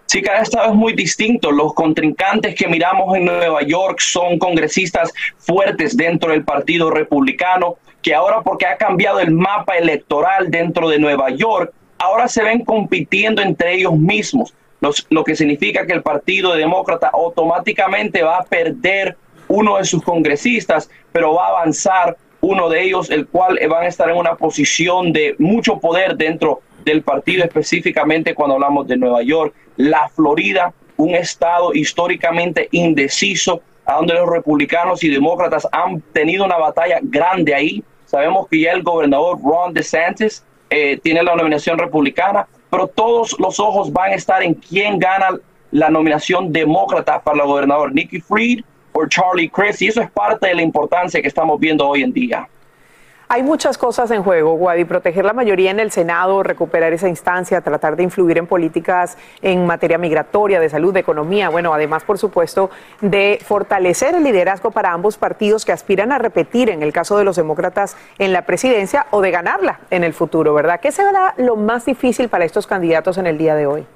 Sí, 0.06 0.22
cada 0.22 0.42
estado 0.42 0.70
es 0.70 0.74
muy 0.74 0.94
distinto. 0.94 1.52
Los 1.52 1.74
contrincantes 1.74 2.56
que 2.56 2.68
miramos 2.68 3.16
en 3.18 3.26
Nueva 3.26 3.62
York 3.64 4.00
son 4.00 4.40
congresistas 4.40 5.14
fuertes 5.38 5.98
dentro 5.98 6.32
del 6.32 6.46
Partido 6.46 6.90
Republicano, 6.90 7.76
que 8.02 8.16
ahora 8.16 8.42
porque 8.42 8.66
ha 8.66 8.78
cambiado 8.78 9.20
el 9.20 9.32
mapa 9.32 9.76
electoral 9.76 10.50
dentro 10.50 10.88
de 10.88 10.98
Nueva 10.98 11.30
York, 11.32 11.74
ahora 11.98 12.30
se 12.30 12.42
ven 12.42 12.64
compitiendo 12.64 13.42
entre 13.42 13.74
ellos 13.74 13.98
mismos 13.98 14.54
lo 14.80 15.24
que 15.24 15.36
significa 15.36 15.86
que 15.86 15.94
el 15.94 16.04
Partido 16.04 16.56
Demócrata 16.56 17.10
automáticamente 17.12 18.24
va 18.24 18.38
a 18.38 18.44
perder 18.44 19.18
uno 19.48 19.78
de 19.78 19.86
sus 19.86 20.04
congresistas, 20.04 20.90
pero 21.12 21.34
va 21.34 21.48
a 21.48 21.50
avanzar 21.50 22.18
uno 22.42 22.70
de 22.70 22.84
ellos, 22.84 23.10
el 23.10 23.28
cual 23.28 23.60
van 23.70 23.84
a 23.84 23.88
estar 23.88 24.10
en 24.10 24.18
una 24.18 24.36
posición 24.36 25.12
de 25.12 25.36
mucho 25.40 25.80
poder 25.80 26.16
dentro 26.16 26.62
del 26.86 27.02
partido, 27.02 27.44
específicamente 27.44 28.34
cuando 28.34 28.56
hablamos 28.56 28.88
de 28.88 28.98
Nueva 28.98 29.22
York, 29.22 29.54
la 29.76 30.10
Florida, 30.10 30.74
un 30.98 31.16
estado 31.16 31.74
históricamente 31.74 32.70
indeciso, 32.72 33.62
a 33.86 33.96
donde 33.96 34.14
los 34.14 34.30
republicanos 34.30 35.04
y 35.04 35.10
demócratas 35.10 35.68
han 35.72 36.02
tenido 36.12 36.44
una 36.44 36.58
batalla 36.58 37.00
grande 37.02 37.56
ahí. 37.56 37.84
Sabemos 38.06 38.48
que 38.50 38.60
ya 38.60 38.72
el 38.72 38.84
gobernador 38.84 39.38
Ron 39.42 39.74
DeSantis 39.74 40.44
eh, 40.70 41.00
tiene 41.02 41.24
la 41.24 41.36
nominación 41.36 41.78
republicana, 41.78 42.48
pero 42.70 42.88
todos 42.88 43.36
los 43.40 43.60
ojos 43.60 43.92
van 43.92 44.12
a 44.12 44.16
estar 44.16 44.44
en 44.44 44.54
quién 44.54 45.00
gana 45.00 45.38
la 45.72 45.90
nominación 45.90 46.52
demócrata 46.52 47.22
para 47.22 47.42
el 47.42 47.48
gobernador, 47.48 47.94
Nikki 47.94 48.20
Fried 48.20 48.64
o 48.94 49.06
Charlie 49.08 49.50
Crist, 49.50 49.82
y 49.82 49.88
eso 49.88 50.02
es 50.02 50.10
parte 50.12 50.48
de 50.48 50.56
la 50.56 50.62
importancia 50.62 51.22
que 51.22 51.28
estamos 51.28 51.60
viendo 51.60 51.88
hoy 51.88 52.04
en 52.04 52.14
día. 52.14 52.48
Hay 53.30 53.44
muchas 53.44 53.78
cosas 53.78 54.10
en 54.12 54.24
juego, 54.24 54.54
Wadi. 54.54 54.86
Proteger 54.86 55.26
la 55.26 55.34
mayoría 55.34 55.70
en 55.72 55.82
el 55.82 55.92
Senado, 55.92 56.44
recuperar 56.44 56.94
esa 56.94 57.10
instancia, 57.10 57.60
tratar 57.60 57.98
de 57.98 58.04
influir 58.04 58.38
en 58.38 58.48
políticas 58.48 59.18
en 59.42 59.66
materia 59.66 59.98
migratoria, 59.98 60.62
de 60.62 60.70
salud, 60.70 60.94
de 60.94 61.02
economía. 61.02 61.50
Bueno, 61.50 61.74
además, 61.74 62.06
por 62.06 62.18
supuesto, 62.18 62.70
de 63.02 63.38
fortalecer 63.46 64.16
el 64.16 64.24
liderazgo 64.24 64.72
para 64.72 64.94
ambos 64.94 65.18
partidos 65.18 65.66
que 65.66 65.74
aspiran 65.74 66.14
a 66.14 66.20
repetir, 66.20 66.70
en 66.70 66.82
el 66.82 66.94
caso 66.94 67.18
de 67.18 67.26
los 67.26 67.36
demócratas, 67.36 67.98
en 68.18 68.32
la 68.32 68.44
presidencia 68.44 69.08
o 69.12 69.20
de 69.20 69.32
ganarla 69.32 69.82
en 69.90 70.06
el 70.06 70.14
futuro, 70.14 70.54
¿verdad? 70.54 70.80
¿Qué 70.80 70.94
será 70.94 71.34
lo 71.36 71.58
más 71.58 71.84
difícil 71.84 72.30
para 72.30 72.46
estos 72.46 72.66
candidatos 72.66 73.18
en 73.18 73.28
el 73.28 73.38
día 73.38 73.56
de 73.56 73.68
hoy? 73.68 73.88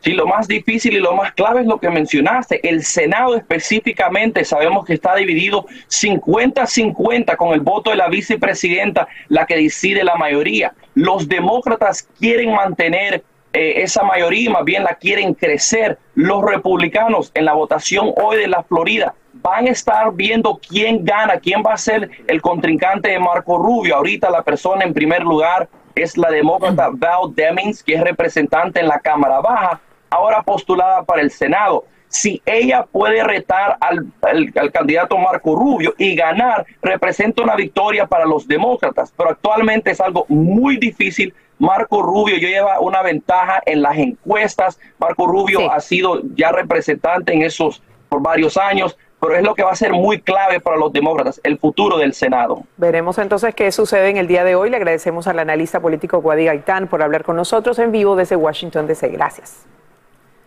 Sí, 0.00 0.12
lo 0.12 0.26
más 0.26 0.46
difícil 0.46 0.94
y 0.94 1.00
lo 1.00 1.14
más 1.16 1.32
clave 1.32 1.62
es 1.62 1.66
lo 1.66 1.78
que 1.78 1.90
mencionaste. 1.90 2.66
El 2.68 2.84
Senado 2.84 3.34
específicamente 3.34 4.44
sabemos 4.44 4.84
que 4.86 4.94
está 4.94 5.16
dividido 5.16 5.66
50-50 5.88 7.36
con 7.36 7.52
el 7.52 7.60
voto 7.60 7.90
de 7.90 7.96
la 7.96 8.08
vicepresidenta, 8.08 9.08
la 9.28 9.44
que 9.44 9.56
decide 9.56 10.04
la 10.04 10.14
mayoría. 10.14 10.72
Los 10.94 11.28
demócratas 11.28 12.08
quieren 12.18 12.52
mantener 12.54 13.24
eh, 13.52 13.82
esa 13.82 14.04
mayoría, 14.04 14.50
más 14.50 14.64
bien 14.64 14.84
la 14.84 14.94
quieren 14.94 15.34
crecer. 15.34 15.98
Los 16.14 16.44
republicanos 16.44 17.32
en 17.34 17.44
la 17.44 17.54
votación 17.54 18.12
hoy 18.22 18.36
de 18.36 18.46
la 18.46 18.62
Florida 18.62 19.14
van 19.32 19.66
a 19.66 19.70
estar 19.70 20.12
viendo 20.14 20.60
quién 20.68 21.04
gana, 21.04 21.40
quién 21.40 21.62
va 21.66 21.72
a 21.72 21.78
ser 21.78 22.08
el 22.28 22.40
contrincante 22.40 23.10
de 23.10 23.18
Marco 23.18 23.58
Rubio. 23.58 23.96
Ahorita 23.96 24.30
la 24.30 24.42
persona 24.42 24.84
en 24.84 24.94
primer 24.94 25.22
lugar 25.22 25.68
es 25.96 26.16
la 26.16 26.30
demócrata 26.30 26.90
Val 26.92 27.34
Demings, 27.34 27.82
que 27.82 27.94
es 27.94 28.00
representante 28.00 28.78
en 28.78 28.86
la 28.86 29.00
Cámara 29.00 29.40
Baja 29.40 29.80
ahora 30.10 30.42
postulada 30.42 31.04
para 31.04 31.22
el 31.22 31.30
Senado. 31.30 31.84
si 32.10 32.40
ella 32.46 32.86
puede 32.90 33.22
retar 33.22 33.76
al, 33.80 34.06
al, 34.22 34.72
candidato 34.72 35.18
Marco 35.18 35.54
Rubio 35.54 35.92
y 35.98 36.16
ganar, 36.16 36.64
representa 36.80 37.42
una 37.42 37.54
victoria 37.54 38.06
para 38.06 38.24
los 38.24 38.48
demócratas, 38.48 39.12
pero 39.14 39.28
actualmente 39.28 39.90
es 39.90 40.00
algo 40.00 40.24
muy 40.28 40.78
difícil. 40.78 41.34
Marco 41.58 42.00
Rubio 42.00 42.38
lleva 42.38 42.80
una 42.80 43.02
ventaja 43.02 43.60
en 43.66 43.82
las 43.82 43.98
encuestas. 43.98 44.80
Marco 44.98 45.26
Rubio 45.26 45.70
ha 45.70 45.80
sido 45.80 46.22
ya 46.34 46.50
representante 46.50 47.34
en 47.34 47.42
esos 47.42 47.82
por 48.08 48.22
varios 48.22 48.56
años 48.56 48.96
pero 49.20 49.36
es 49.36 49.42
lo 49.42 49.54
que 49.54 49.62
va 49.62 49.72
a 49.72 49.76
ser 49.76 49.92
muy 49.92 50.20
clave 50.20 50.60
para 50.60 50.76
los 50.76 50.92
demócratas, 50.92 51.40
el 51.42 51.58
futuro 51.58 51.98
del 51.98 52.14
Senado. 52.14 52.62
Veremos 52.76 53.18
entonces 53.18 53.54
qué 53.54 53.70
sucede 53.72 54.10
en 54.10 54.16
el 54.16 54.28
día 54.28 54.44
de 54.44 54.54
hoy. 54.54 54.70
Le 54.70 54.76
agradecemos 54.76 55.26
al 55.26 55.38
analista 55.38 55.80
político 55.80 56.20
Guadi 56.20 56.44
Gaitán 56.44 56.88
por 56.88 57.02
hablar 57.02 57.24
con 57.24 57.36
nosotros 57.36 57.78
en 57.78 57.92
vivo 57.92 58.16
desde 58.16 58.36
Washington 58.36 58.86
DC. 58.86 59.08
Gracias. 59.08 59.66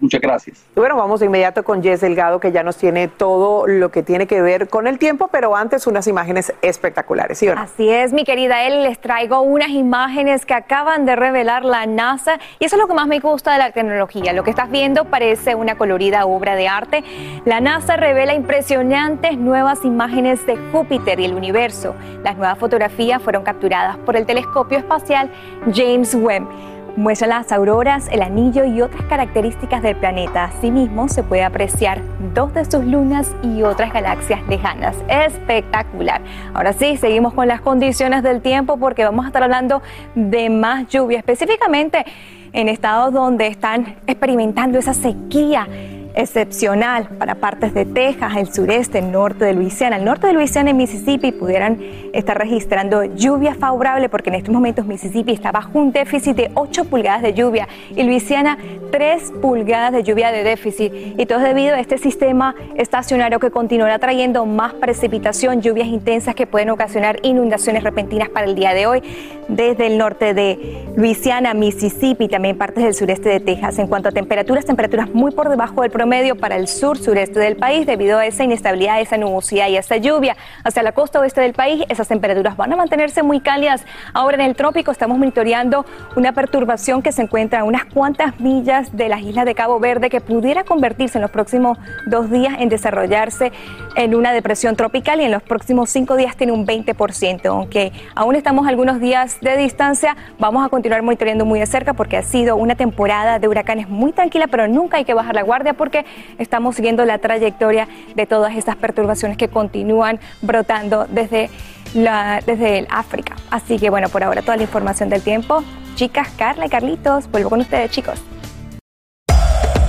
Muchas 0.01 0.19
gracias. 0.19 0.65
Bueno, 0.75 0.95
vamos 0.95 1.19
de 1.19 1.27
inmediato 1.27 1.63
con 1.63 1.83
Jess 1.83 2.01
Delgado, 2.01 2.39
que 2.39 2.51
ya 2.51 2.63
nos 2.63 2.75
tiene 2.75 3.07
todo 3.07 3.67
lo 3.67 3.91
que 3.91 4.01
tiene 4.01 4.25
que 4.25 4.41
ver 4.41 4.67
con 4.67 4.87
el 4.87 4.97
tiempo, 4.97 5.29
pero 5.31 5.55
antes 5.55 5.85
unas 5.85 6.07
imágenes 6.07 6.53
espectaculares. 6.63 7.37
¿sí 7.37 7.47
Así 7.47 7.89
es, 7.89 8.11
mi 8.11 8.23
querida 8.23 8.65
Eli, 8.65 8.81
les 8.81 8.99
traigo 8.99 9.41
unas 9.41 9.69
imágenes 9.69 10.45
que 10.45 10.55
acaban 10.55 11.05
de 11.05 11.15
revelar 11.15 11.63
la 11.63 11.85
NASA, 11.85 12.39
y 12.57 12.65
eso 12.65 12.75
es 12.75 12.81
lo 12.81 12.87
que 12.87 12.95
más 12.95 13.07
me 13.07 13.19
gusta 13.19 13.53
de 13.53 13.59
la 13.59 13.71
tecnología. 13.71 14.33
Lo 14.33 14.43
que 14.43 14.49
estás 14.49 14.71
viendo 14.71 15.05
parece 15.05 15.53
una 15.53 15.77
colorida 15.77 16.25
obra 16.25 16.55
de 16.55 16.67
arte. 16.67 17.03
La 17.45 17.61
NASA 17.61 17.95
revela 17.95 18.33
impresionantes 18.33 19.37
nuevas 19.37 19.85
imágenes 19.85 20.45
de 20.47 20.57
Júpiter 20.71 21.19
y 21.19 21.25
el 21.25 21.35
universo. 21.35 21.93
Las 22.23 22.37
nuevas 22.37 22.57
fotografías 22.57 23.21
fueron 23.21 23.43
capturadas 23.43 23.97
por 23.97 24.15
el 24.15 24.25
telescopio 24.25 24.79
espacial 24.79 25.29
James 25.71 26.15
Webb. 26.15 26.70
Muestra 26.97 27.27
las 27.27 27.51
auroras, 27.53 28.09
el 28.11 28.21
anillo 28.21 28.65
y 28.65 28.81
otras 28.81 29.03
características 29.03 29.81
del 29.81 29.95
planeta. 29.95 30.45
Asimismo, 30.45 31.07
se 31.07 31.23
puede 31.23 31.43
apreciar 31.43 32.01
dos 32.33 32.53
de 32.53 32.65
sus 32.65 32.83
lunas 32.83 33.33
y 33.41 33.63
otras 33.63 33.93
galaxias 33.93 34.45
lejanas. 34.49 34.97
Espectacular. 35.07 36.21
Ahora 36.53 36.73
sí, 36.73 36.97
seguimos 36.97 37.33
con 37.33 37.47
las 37.47 37.61
condiciones 37.61 38.23
del 38.23 38.41
tiempo 38.41 38.75
porque 38.77 39.05
vamos 39.05 39.23
a 39.23 39.29
estar 39.29 39.41
hablando 39.41 39.81
de 40.15 40.49
más 40.49 40.87
lluvia, 40.89 41.19
específicamente 41.19 42.05
en 42.51 42.67
estados 42.67 43.13
donde 43.13 43.47
están 43.47 43.95
experimentando 44.05 44.77
esa 44.77 44.93
sequía 44.93 45.67
excepcional 46.15 47.07
para 47.17 47.35
partes 47.35 47.73
de 47.73 47.85
Texas, 47.85 48.35
el 48.37 48.53
sureste, 48.53 48.99
el 48.99 49.11
norte 49.11 49.45
de 49.45 49.53
Luisiana. 49.53 49.97
El 49.97 50.05
norte 50.05 50.27
de 50.27 50.33
Luisiana 50.33 50.71
y 50.71 50.73
Mississippi 50.73 51.31
pudieran 51.31 51.79
estar 52.13 52.37
registrando 52.37 53.03
lluvia 53.03 53.55
favorable 53.55 54.09
porque 54.09 54.29
en 54.29 54.35
estos 54.35 54.53
momentos 54.53 54.85
Mississippi 54.85 55.31
está 55.31 55.51
bajo 55.51 55.77
un 55.79 55.91
déficit 55.91 56.35
de 56.35 56.51
8 56.53 56.85
pulgadas 56.85 57.21
de 57.21 57.33
lluvia 57.33 57.67
y 57.95 58.03
Luisiana 58.03 58.57
3 58.91 59.33
pulgadas 59.41 59.93
de 59.93 60.03
lluvia 60.03 60.31
de 60.31 60.43
déficit. 60.43 60.91
Y 61.17 61.25
todo 61.25 61.39
debido 61.39 61.75
a 61.75 61.79
este 61.79 61.97
sistema 61.97 62.55
estacionario 62.75 63.39
que 63.39 63.51
continuará 63.51 63.99
trayendo 63.99 64.45
más 64.45 64.73
precipitación, 64.73 65.61
lluvias 65.61 65.87
intensas 65.87 66.35
que 66.35 66.47
pueden 66.47 66.69
ocasionar 66.69 67.19
inundaciones 67.23 67.83
repentinas 67.83 68.29
para 68.29 68.45
el 68.47 68.55
día 68.55 68.73
de 68.73 68.87
hoy 68.87 69.01
desde 69.47 69.87
el 69.87 69.97
norte 69.97 70.33
de 70.33 70.85
Luisiana, 70.95 71.53
Mississippi, 71.53 72.27
también 72.27 72.57
partes 72.57 72.83
del 72.83 72.93
sureste 72.93 73.29
de 73.29 73.39
Texas. 73.39 73.79
En 73.79 73.87
cuanto 73.87 74.09
a 74.09 74.11
temperaturas, 74.11 74.65
temperaturas 74.65 75.09
muy 75.13 75.31
por 75.31 75.49
debajo 75.49 75.81
del 75.81 75.91
promedio 76.01 76.35
para 76.35 76.55
el 76.55 76.67
sur 76.67 76.97
sureste 76.97 77.39
del 77.39 77.57
país 77.57 77.85
debido 77.85 78.17
a 78.17 78.25
esa 78.25 78.43
inestabilidad, 78.43 78.99
esa 78.99 79.17
nubosidad 79.17 79.67
y 79.67 79.77
esa 79.77 79.97
lluvia. 79.97 80.35
Hacia 80.63 80.81
la 80.81 80.93
costa 80.93 81.19
oeste 81.19 81.41
del 81.41 81.53
país, 81.53 81.83
esas 81.89 82.07
temperaturas 82.07 82.57
van 82.57 82.73
a 82.73 82.75
mantenerse 82.75 83.21
muy 83.21 83.39
cálidas. 83.39 83.85
Ahora 84.11 84.37
en 84.37 84.41
el 84.41 84.55
trópico 84.55 84.89
estamos 84.89 85.19
monitoreando 85.19 85.85
una 86.15 86.31
perturbación 86.31 87.03
que 87.03 87.11
se 87.11 87.21
encuentra 87.21 87.59
a 87.59 87.65
unas 87.65 87.85
cuantas 87.85 88.39
millas 88.39 88.97
de 88.97 89.09
las 89.09 89.21
islas 89.21 89.45
de 89.45 89.53
Cabo 89.53 89.79
Verde 89.79 90.09
que 90.09 90.21
pudiera 90.21 90.63
convertirse 90.63 91.19
en 91.19 91.21
los 91.21 91.29
próximos 91.29 91.77
dos 92.07 92.31
días 92.31 92.55
en 92.57 92.69
desarrollarse 92.69 93.51
en 93.95 94.15
una 94.15 94.33
depresión 94.33 94.75
tropical 94.75 95.21
y 95.21 95.25
en 95.25 95.31
los 95.31 95.43
próximos 95.43 95.91
cinco 95.91 96.15
días 96.15 96.35
tiene 96.35 96.51
un 96.51 96.65
20%. 96.65 97.45
Aunque 97.45 97.91
aún 98.15 98.35
estamos 98.35 98.67
algunos 98.67 98.99
días 98.99 99.39
de 99.41 99.55
distancia, 99.55 100.17
vamos 100.39 100.65
a 100.65 100.69
continuar 100.69 101.03
monitoreando 101.03 101.45
muy 101.45 101.59
de 101.59 101.67
cerca 101.67 101.93
porque 101.93 102.17
ha 102.17 102.23
sido 102.23 102.55
una 102.55 102.73
temporada 102.73 103.37
de 103.37 103.47
huracanes 103.47 103.87
muy 103.87 104.13
tranquila, 104.13 104.47
pero 104.47 104.67
nunca 104.67 104.97
hay 104.97 105.05
que 105.05 105.13
bajar 105.13 105.35
la 105.35 105.43
guardia 105.43 105.73
porque 105.73 105.90
que 105.91 106.05
estamos 106.39 106.75
siguiendo 106.75 107.05
la 107.05 107.19
trayectoria 107.19 107.87
de 108.15 108.25
todas 108.25 108.55
estas 108.55 108.75
perturbaciones 108.75 109.37
que 109.37 109.47
continúan 109.47 110.19
brotando 110.41 111.05
desde, 111.09 111.49
desde 111.93 112.79
el 112.79 112.87
África. 112.89 113.35
Así 113.51 113.77
que 113.77 113.89
bueno, 113.89 114.09
por 114.09 114.23
ahora 114.23 114.41
toda 114.41 114.57
la 114.57 114.63
información 114.63 115.09
del 115.09 115.21
tiempo. 115.21 115.63
Chicas, 115.95 116.29
Carla 116.37 116.65
y 116.65 116.69
Carlitos, 116.69 117.29
vuelvo 117.29 117.49
con 117.49 117.61
ustedes 117.61 117.91
chicos. 117.91 118.19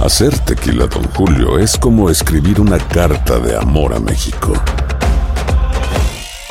Hacer 0.00 0.36
tequila, 0.40 0.86
don 0.88 1.04
Julio, 1.12 1.60
es 1.60 1.78
como 1.78 2.10
escribir 2.10 2.60
una 2.60 2.76
carta 2.76 3.38
de 3.38 3.56
amor 3.56 3.94
a 3.94 4.00
México. 4.00 4.52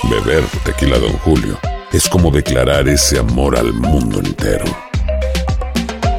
Beber 0.09 0.43
tequila, 0.63 0.97
don 0.97 1.11
Julio, 1.17 1.59
es 1.91 2.07
como 2.07 2.31
declarar 2.31 2.87
ese 2.87 3.19
amor 3.19 3.57
al 3.57 3.73
mundo 3.73 4.19
entero. 4.19 4.63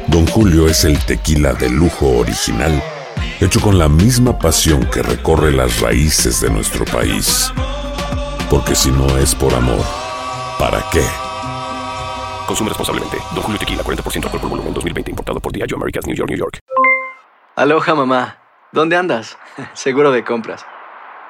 Don 0.07 0.27
Julio 0.27 0.67
es 0.67 0.85
el 0.85 0.99
tequila 1.05 1.53
de 1.53 1.69
lujo 1.69 2.07
original 2.19 2.83
hecho 3.39 3.59
con 3.59 3.77
la 3.77 3.89
misma 3.89 4.37
pasión 4.37 4.85
que 4.85 5.01
recorre 5.01 5.51
las 5.51 5.79
raíces 5.79 6.41
de 6.41 6.49
nuestro 6.49 6.85
país. 6.85 7.51
Porque 8.49 8.75
si 8.75 8.91
no 8.91 9.17
es 9.17 9.33
por 9.33 9.53
amor, 9.53 9.83
¿para 10.59 10.83
qué? 10.91 11.03
Consume 12.47 12.69
responsablemente. 12.69 13.17
Don 13.33 13.43
Julio 13.43 13.59
Tequila, 13.59 13.83
40% 13.83 14.25
alcohol 14.25 14.41
por 14.41 14.49
volumen, 14.49 14.73
2020. 14.73 15.11
Importado 15.11 15.39
por 15.39 15.51
Diageo 15.51 15.77
Americas, 15.77 16.05
New 16.05 16.15
York, 16.15 16.29
New 16.29 16.37
York. 16.37 16.59
Aloha, 17.55 17.95
mamá. 17.95 18.37
¿Dónde 18.71 18.95
andas? 18.95 19.37
Seguro 19.73 20.11
de 20.11 20.23
compras. 20.23 20.65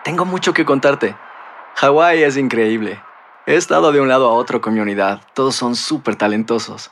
Tengo 0.04 0.26
mucho 0.26 0.54
que 0.54 0.66
contarte. 0.66 1.16
Hawái 1.76 2.24
es 2.24 2.38
increíble. 2.38 3.02
He 3.46 3.56
estado 3.56 3.92
de 3.92 4.00
un 4.00 4.08
lado 4.08 4.30
a 4.30 4.34
otro 4.34 4.62
con 4.62 4.74
mi 4.74 4.80
unidad. 4.80 5.22
Todos 5.34 5.56
son 5.56 5.76
súper 5.76 6.16
talentosos. 6.16 6.92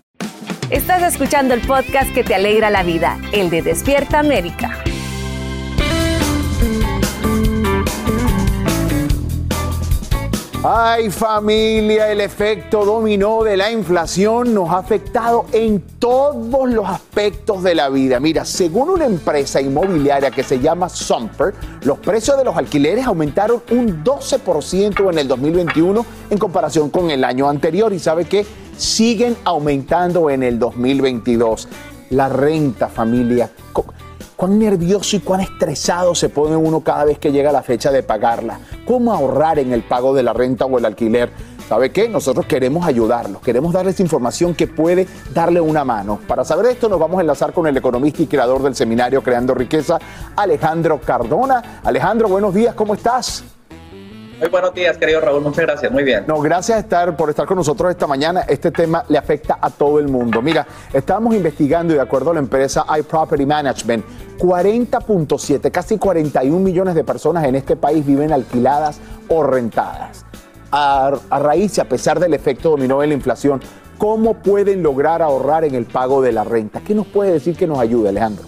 Estás 0.71 1.03
escuchando 1.03 1.53
el 1.53 1.59
podcast 1.59 2.13
que 2.13 2.23
te 2.23 2.33
alegra 2.33 2.69
la 2.69 2.81
vida, 2.81 3.19
el 3.33 3.49
de 3.49 3.61
Despierta 3.61 4.19
América. 4.19 4.81
Ay 10.63 11.09
familia, 11.09 12.09
el 12.09 12.21
efecto 12.21 12.85
dominó 12.85 13.43
de 13.43 13.57
la 13.57 13.69
inflación 13.69 14.53
nos 14.53 14.69
ha 14.69 14.77
afectado 14.77 15.45
en 15.51 15.81
todos 15.99 16.69
los 16.69 16.87
aspectos 16.87 17.63
de 17.63 17.75
la 17.75 17.89
vida. 17.89 18.21
Mira, 18.21 18.45
según 18.45 18.91
una 18.91 19.05
empresa 19.05 19.59
inmobiliaria 19.59 20.31
que 20.31 20.43
se 20.43 20.61
llama 20.61 20.87
Sumper, 20.87 21.53
los 21.81 21.97
precios 21.97 22.37
de 22.37 22.45
los 22.45 22.55
alquileres 22.55 23.05
aumentaron 23.05 23.61
un 23.71 24.05
12% 24.05 25.11
en 25.11 25.17
el 25.17 25.27
2021 25.27 26.05
en 26.29 26.37
comparación 26.37 26.89
con 26.89 27.11
el 27.11 27.25
año 27.25 27.49
anterior. 27.49 27.91
¿Y 27.91 27.99
sabe 27.99 28.23
qué? 28.23 28.45
Siguen 28.81 29.37
aumentando 29.43 30.29
en 30.31 30.41
el 30.41 30.57
2022. 30.57 31.67
La 32.09 32.27
renta, 32.29 32.87
familia. 32.87 33.51
Cuán 34.35 34.57
nervioso 34.57 35.15
y 35.15 35.19
cuán 35.19 35.41
estresado 35.41 36.15
se 36.15 36.29
pone 36.29 36.55
uno 36.55 36.81
cada 36.81 37.05
vez 37.05 37.19
que 37.19 37.31
llega 37.31 37.51
la 37.51 37.61
fecha 37.61 37.91
de 37.91 38.01
pagarla. 38.01 38.59
¿Cómo 38.87 39.13
ahorrar 39.13 39.59
en 39.59 39.71
el 39.71 39.83
pago 39.83 40.15
de 40.15 40.23
la 40.23 40.33
renta 40.33 40.65
o 40.65 40.79
el 40.79 40.85
alquiler? 40.85 41.29
¿Sabe 41.69 41.91
qué? 41.91 42.09
Nosotros 42.09 42.47
queremos 42.47 42.85
ayudarlos, 42.85 43.41
queremos 43.43 43.71
darles 43.71 43.99
información 43.99 44.55
que 44.55 44.65
puede 44.65 45.07
darle 45.31 45.61
una 45.61 45.85
mano. 45.85 46.19
Para 46.27 46.43
saber 46.43 46.65
esto 46.65 46.89
nos 46.89 46.99
vamos 46.99 47.19
a 47.19 47.21
enlazar 47.21 47.53
con 47.53 47.67
el 47.67 47.77
economista 47.77 48.23
y 48.23 48.27
creador 48.27 48.63
del 48.63 48.75
seminario 48.75 49.21
Creando 49.21 49.53
Riqueza, 49.53 49.99
Alejandro 50.35 50.99
Cardona. 50.99 51.81
Alejandro, 51.83 52.27
buenos 52.27 52.53
días, 52.53 52.73
¿cómo 52.73 52.95
estás? 52.95 53.43
Muy 54.41 54.49
buenos 54.49 54.73
días, 54.73 54.97
querido 54.97 55.21
Raúl. 55.21 55.43
Muchas 55.43 55.67
gracias. 55.67 55.91
Muy 55.91 56.03
bien. 56.03 56.23
No, 56.25 56.41
gracias 56.41 56.79
estar, 56.79 57.15
por 57.15 57.29
estar 57.29 57.45
con 57.45 57.57
nosotros 57.57 57.91
esta 57.91 58.07
mañana. 58.07 58.41
Este 58.47 58.71
tema 58.71 59.05
le 59.07 59.19
afecta 59.19 59.59
a 59.61 59.69
todo 59.69 59.99
el 59.99 60.07
mundo. 60.07 60.41
Mira, 60.41 60.65
estábamos 60.91 61.35
investigando 61.35 61.93
y 61.93 61.97
de 61.97 62.01
acuerdo 62.01 62.31
a 62.31 62.33
la 62.33 62.39
empresa 62.39 62.83
iProperty 62.97 63.45
Management, 63.45 64.03
40.7, 64.39 65.69
casi 65.69 65.99
41 65.99 66.57
millones 66.57 66.95
de 66.95 67.03
personas 67.03 67.43
en 67.43 67.53
este 67.53 67.75
país 67.75 68.03
viven 68.03 68.33
alquiladas 68.33 68.99
o 69.27 69.43
rentadas. 69.43 70.25
A, 70.71 71.11
a 71.29 71.39
raíz 71.39 71.77
y 71.77 71.81
a 71.81 71.85
pesar 71.85 72.19
del 72.19 72.33
efecto 72.33 72.71
dominó 72.71 73.01
de 73.01 73.07
la 73.07 73.13
inflación, 73.13 73.61
¿cómo 73.99 74.33
pueden 74.41 74.81
lograr 74.81 75.21
ahorrar 75.21 75.65
en 75.65 75.75
el 75.75 75.85
pago 75.85 76.19
de 76.19 76.31
la 76.31 76.43
renta? 76.43 76.81
¿Qué 76.81 76.95
nos 76.95 77.05
puede 77.05 77.33
decir 77.33 77.55
que 77.55 77.67
nos 77.67 77.77
ayude, 77.77 78.09
Alejandro? 78.09 78.45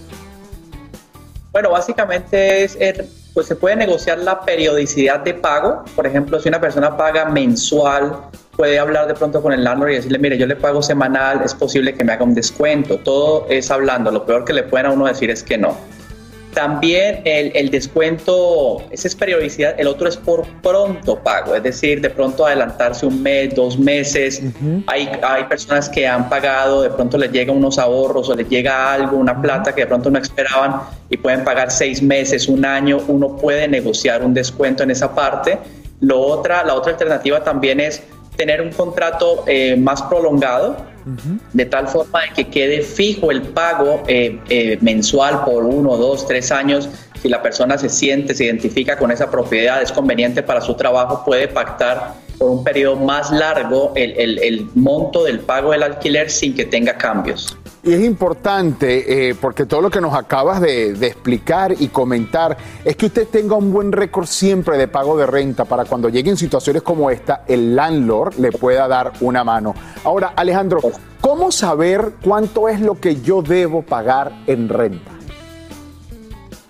Bueno, 1.52 1.70
básicamente 1.70 2.64
es, 2.64 2.76
eh, 2.80 3.08
pues 3.34 3.48
se 3.48 3.56
puede 3.56 3.76
negociar 3.76 4.20
la 4.20 4.42
periodicidad 4.42 5.22
de 5.22 5.34
pago. 5.34 5.84
Por 5.96 6.06
ejemplo, 6.06 6.40
si 6.40 6.50
una 6.50 6.62
persona 6.62 6.96
paga 6.96 7.26
mensual, 7.26 8.16
puede 8.56 8.78
hablar 8.78 9.08
de 9.08 9.16
pronto 9.16 9.42
con 9.42 9.52
el 9.54 9.64
landlord 9.64 9.92
y 9.92 9.96
decirle, 9.96 10.20
mire, 10.20 10.38
yo 10.38 10.46
le 10.46 10.56
pago 10.56 10.84
semanal, 10.84 11.42
es 11.44 11.56
posible 11.56 11.94
que 11.96 12.04
me 12.04 12.14
haga 12.14 12.24
un 12.24 12.36
descuento. 12.36 12.98
Todo 13.00 13.48
es 13.50 13.72
hablando. 13.72 14.12
Lo 14.12 14.26
peor 14.26 14.46
que 14.46 14.54
le 14.54 14.64
pueden 14.64 14.88
a 14.88 14.92
uno 14.92 15.08
decir 15.08 15.32
es 15.32 15.44
que 15.44 15.58
no. 15.58 15.76
También 16.54 17.22
el, 17.26 17.52
el, 17.56 17.70
descuento, 17.70 18.84
esa 18.92 19.08
es 19.08 19.16
periodicidad, 19.16 19.80
el 19.80 19.88
otro 19.88 20.08
es 20.08 20.18
por 20.18 20.46
pronto 20.62 21.20
pago, 21.20 21.56
es 21.56 21.64
decir, 21.64 22.00
de 22.02 22.10
pronto 22.10 22.46
adelantarse 22.46 23.06
un 23.06 23.22
mes, 23.24 23.56
dos 23.56 23.78
meses. 23.78 24.42
hay, 24.88 25.10
hay 25.22 25.44
personas 25.46 25.90
que 25.90 26.08
han 26.08 26.30
pagado, 26.30 26.84
de 26.84 26.90
pronto 26.90 27.18
les 27.18 27.32
llega 27.32 27.52
unos 27.52 27.80
ahorros 27.80 28.30
o 28.30 28.36
les 28.36 28.48
llega 28.48 28.94
algo, 28.94 29.18
una 29.18 29.42
plata 29.42 29.74
que 29.74 29.82
de 29.82 29.88
pronto 29.88 30.10
no 30.10 30.20
esperaban 30.20 30.82
y 31.10 31.18
pueden 31.18 31.44
pagar 31.44 31.72
seis 31.72 32.02
meses, 32.02 32.48
un 32.48 32.66
año. 32.66 33.00
Uno 33.08 33.36
puede 33.36 33.68
negociar 33.68 34.24
un 34.24 34.34
descuento 34.34 34.84
en 34.84 34.92
esa 34.92 35.14
parte. 35.14 35.58
Lo 36.02 36.20
otra, 36.20 36.64
la 36.64 36.74
otra 36.76 36.92
alternativa 36.92 37.44
también 37.44 37.80
es 37.80 38.04
tener 38.36 38.62
un 38.62 38.72
contrato 38.72 39.44
eh, 39.48 39.76
más 39.76 40.02
prolongado, 40.04 40.78
de 41.54 41.66
tal 41.66 41.88
forma 41.88 42.22
que 42.36 42.46
quede 42.46 42.82
fijo 42.82 43.32
el 43.32 43.42
pago 43.42 44.04
eh, 44.08 44.40
eh, 44.50 44.78
mensual 44.82 45.44
por 45.46 45.66
uno, 45.66 45.98
dos, 45.98 46.28
tres 46.28 46.52
años. 46.52 46.90
Si 47.22 47.30
la 47.30 47.42
persona 47.42 47.78
se 47.78 47.90
siente, 47.90 48.36
se 48.36 48.46
identifica 48.46 48.98
con 48.98 49.12
esa 49.12 49.30
propiedad, 49.30 49.82
es 49.82 49.92
conveniente 49.92 50.44
para 50.44 50.62
su 50.62 50.74
trabajo, 50.76 51.24
puede 51.26 51.48
pactar 51.48 52.16
por 52.38 52.50
un 52.50 52.64
periodo 52.64 52.98
más 52.98 53.32
largo 53.32 53.94
el, 53.96 54.40
el 54.40 54.68
monto 54.76 55.24
del 55.24 55.40
pago 55.40 55.72
del 55.72 55.84
alquiler 55.84 56.30
sin 56.30 56.54
que 56.54 56.66
tenga 56.66 56.98
cambios. 56.98 57.58
Y 57.86 57.92
es 57.92 58.02
importante, 58.02 59.30
eh, 59.30 59.36
porque 59.36 59.66
todo 59.66 59.82
lo 59.82 59.90
que 59.90 60.00
nos 60.00 60.16
acabas 60.16 60.62
de, 60.62 60.94
de, 60.94 61.08
explicar 61.08 61.76
y 61.78 61.90
comentar, 61.90 62.56
es 62.86 62.96
que 62.96 63.08
usted 63.08 63.28
tenga 63.28 63.58
un 63.58 63.74
buen 63.74 63.92
récord 63.92 64.26
siempre 64.26 64.78
de 64.78 64.88
pago 64.88 65.18
de 65.18 65.26
renta 65.26 65.66
para 65.66 65.84
cuando 65.84 66.08
lleguen 66.08 66.38
situaciones 66.38 66.82
como 66.82 67.10
esta, 67.10 67.44
el 67.46 67.76
landlord 67.76 68.36
le 68.38 68.54
pueda 68.54 68.88
dar 68.88 69.12
una 69.20 69.44
mano. 69.44 69.76
Ahora, 70.06 70.32
Alejandro, 70.34 70.80
¿cómo 71.20 71.52
saber 71.52 72.14
cuánto 72.24 72.70
es 72.70 72.80
lo 72.80 73.02
que 73.02 73.22
yo 73.22 73.42
debo 73.42 73.82
pagar 73.82 74.32
en 74.48 74.70
renta? 74.70 75.13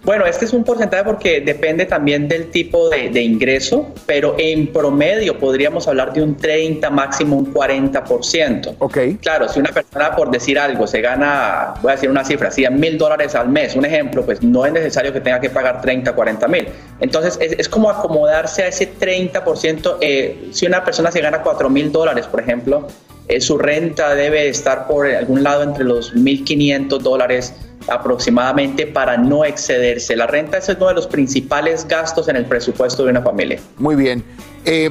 Bueno, 0.03 0.25
este 0.25 0.43
es 0.43 0.51
un 0.51 0.65
porcentaje 0.65 1.03
porque 1.05 1.39
depende 1.39 1.85
también 1.85 2.27
del 2.27 2.51
tipo 2.51 2.89
de, 2.89 3.09
de, 3.09 3.21
ingreso, 3.21 3.93
pero 4.05 4.35
en 4.37 4.67
promedio 4.67 5.39
podríamos 5.39 5.87
hablar 5.87 6.11
de 6.11 6.21
un 6.21 6.35
30, 6.35 6.89
máximo 6.89 7.37
un 7.37 7.53
40%. 7.53 8.75
Ok. 8.79 8.97
Claro, 9.21 9.47
si 9.47 9.61
una 9.61 9.71
persona, 9.71 10.13
por 10.13 10.29
decir 10.29 10.59
algo, 10.59 10.87
se 10.87 10.99
gana, 10.99 11.75
voy 11.81 11.91
a 11.91 11.95
decir 11.95 12.09
una 12.09 12.25
cifra, 12.25 12.51
100 12.51 12.77
mil 12.77 12.97
dólares 12.97 13.33
al 13.33 13.47
mes, 13.47 13.75
un 13.77 13.85
ejemplo, 13.85 14.25
pues 14.25 14.43
no 14.43 14.65
es 14.65 14.73
necesario 14.73 15.13
que 15.13 15.21
tenga 15.21 15.39
que 15.39 15.49
pagar 15.49 15.81
30, 15.81 16.11
40 16.11 16.47
mil. 16.49 16.67
Entonces, 16.99 17.37
es, 17.39 17.53
es, 17.57 17.69
como 17.69 17.89
acomodarse 17.89 18.63
a 18.63 18.67
ese 18.67 18.91
30%. 18.93 19.97
Eh, 20.01 20.49
si 20.51 20.65
una 20.65 20.83
persona 20.83 21.11
se 21.11 21.21
gana 21.21 21.41
4 21.41 21.69
mil 21.69 21.93
dólares, 21.93 22.27
por 22.27 22.41
ejemplo, 22.41 22.87
eh, 23.29 23.39
su 23.39 23.57
renta 23.57 24.15
debe 24.15 24.49
estar 24.49 24.85
por 24.85 25.07
algún 25.07 25.43
lado 25.43 25.63
entre 25.63 25.85
los 25.85 26.13
1.500 26.13 26.99
dólares 26.99 27.53
aproximadamente 27.87 28.87
para 28.87 29.17
no 29.17 29.45
excederse. 29.45 30.15
La 30.15 30.27
renta 30.27 30.57
es 30.57 30.69
uno 30.69 30.87
de 30.87 30.93
los 30.93 31.07
principales 31.07 31.87
gastos 31.87 32.27
en 32.27 32.35
el 32.35 32.45
presupuesto 32.45 33.03
de 33.03 33.11
una 33.11 33.21
familia. 33.21 33.59
Muy 33.77 33.95
bien. 33.95 34.23
Eh, 34.65 34.89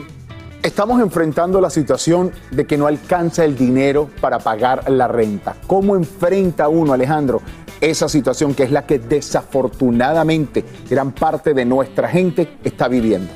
estamos 0.63 1.01
enfrentando 1.01 1.61
la 1.61 1.71
situación 1.71 2.33
de 2.51 2.67
que 2.67 2.77
no 2.77 2.87
alcanza 2.87 3.45
el 3.45 3.57
dinero 3.57 4.09
para 4.21 4.39
pagar 4.39 4.91
la 4.91 5.09
renta. 5.09 5.57
¿Cómo 5.67 5.97
enfrenta 5.97 6.69
uno, 6.69 6.93
Alejandro, 6.93 7.41
esa 7.81 8.09
situación 8.09 8.55
que 8.55 8.63
es 8.63 8.71
la 8.71 8.87
que 8.87 8.99
desafortunadamente 8.99 10.65
gran 10.89 11.13
parte 11.13 11.53
de 11.53 11.65
nuestra 11.65 12.09
gente 12.09 12.49
está 12.63 12.89
viviendo? 12.89 13.33